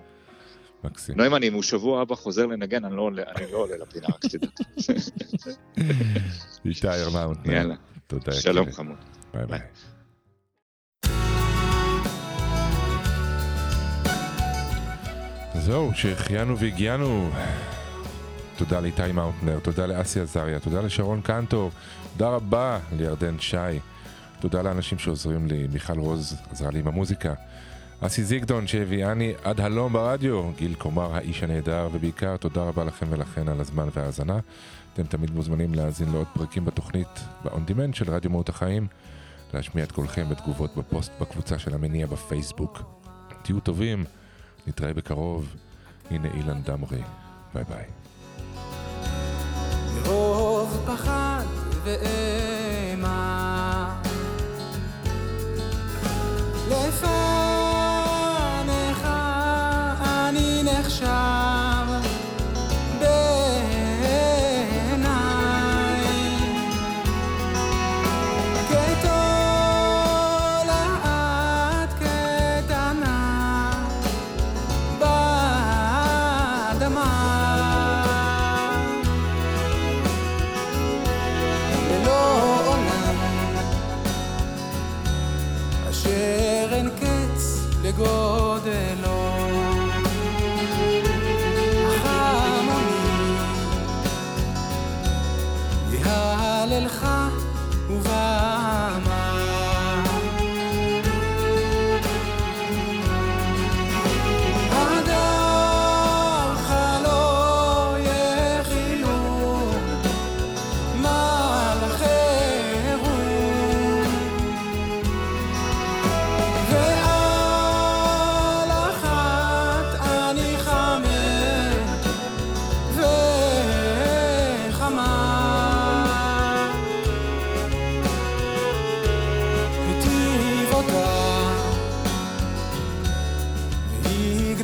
מקסים. 0.86 1.16
נוימן, 1.16 1.42
אם 1.42 1.54
הוא 1.54 1.62
שבוע 1.62 2.02
הבא 2.02 2.14
חוזר 2.14 2.46
לנגן, 2.46 2.84
אני 2.84 2.96
לא 2.96 3.02
עולה 3.02 3.22
לא 3.52 3.66
לפינה, 3.80 4.06
רק 4.08 4.26
שתדע. 4.28 4.48
איתי 6.64 6.88
ארנאוט. 6.88 7.38
יאללה, 7.52 7.74
תודה. 8.06 8.32
שלום. 8.32 8.72
חמוד. 8.72 8.96
ביי 9.34 9.46
ביי. 9.46 9.60
זהו, 15.54 15.90
שהחיינו 15.94 16.58
והגיענו. 16.58 17.30
תודה 18.56 18.80
לאיתי 18.80 19.12
מאוטנר, 19.14 19.58
תודה 19.58 19.86
לאסי 19.86 20.20
עזריה, 20.20 20.60
תודה 20.60 20.80
לשרון 20.80 21.20
קנטור, 21.20 21.70
תודה 22.12 22.28
רבה 22.28 22.78
לירדן 22.96 23.38
שי, 23.38 23.56
תודה 24.40 24.62
לאנשים 24.62 24.98
שעוזרים 24.98 25.46
לי, 25.46 25.66
מיכל 25.72 25.98
רוז 25.98 26.36
עזרה 26.50 26.70
לי 26.70 26.78
עם 26.78 26.88
המוזיקה, 26.88 27.34
אסי 28.00 28.24
זיגדון 28.24 28.66
שהביאני 28.66 29.32
עד 29.44 29.60
הלום 29.60 29.92
ברדיו, 29.92 30.50
גיל 30.56 30.74
קומר 30.74 31.14
האיש 31.14 31.42
הנהדר, 31.42 31.88
ובעיקר 31.92 32.36
תודה 32.36 32.62
רבה 32.62 32.84
לכם 32.84 33.06
ולכן 33.10 33.48
על 33.48 33.60
הזמן 33.60 33.88
וההאזנה. 33.94 34.38
אתם 34.92 35.02
תמיד 35.02 35.30
מוזמנים 35.30 35.74
להאזין 35.74 36.12
לעוד 36.12 36.26
פרקים 36.34 36.64
בתוכנית 36.64 37.08
ב-on 37.44 37.70
demand 37.70 37.96
של 37.96 38.10
רדיו 38.10 38.30
מהות 38.30 38.48
החיים, 38.48 38.86
להשמיע 39.54 39.84
את 39.84 39.92
קולכם 39.92 40.28
בתגובות 40.28 40.76
בפוסט 40.76 41.12
בקבוצה 41.20 41.58
של 41.58 41.74
המניע 41.74 42.06
בפייסבוק. 42.06 42.82
תהיו 43.42 43.60
טובים, 43.60 44.04
נתראה 44.66 44.94
בקרוב. 44.94 45.54
הנה 46.10 46.28
אילן 46.34 46.62
דמרי, 46.62 47.02
ביי 47.54 47.64
ביי. 47.64 47.84
מרוב 50.02 50.82
פחד 50.86 51.44
ואימה 51.84 52.45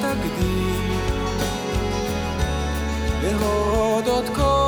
תקדים 0.00 0.90
להודות 3.22 4.24
כל 4.34 4.61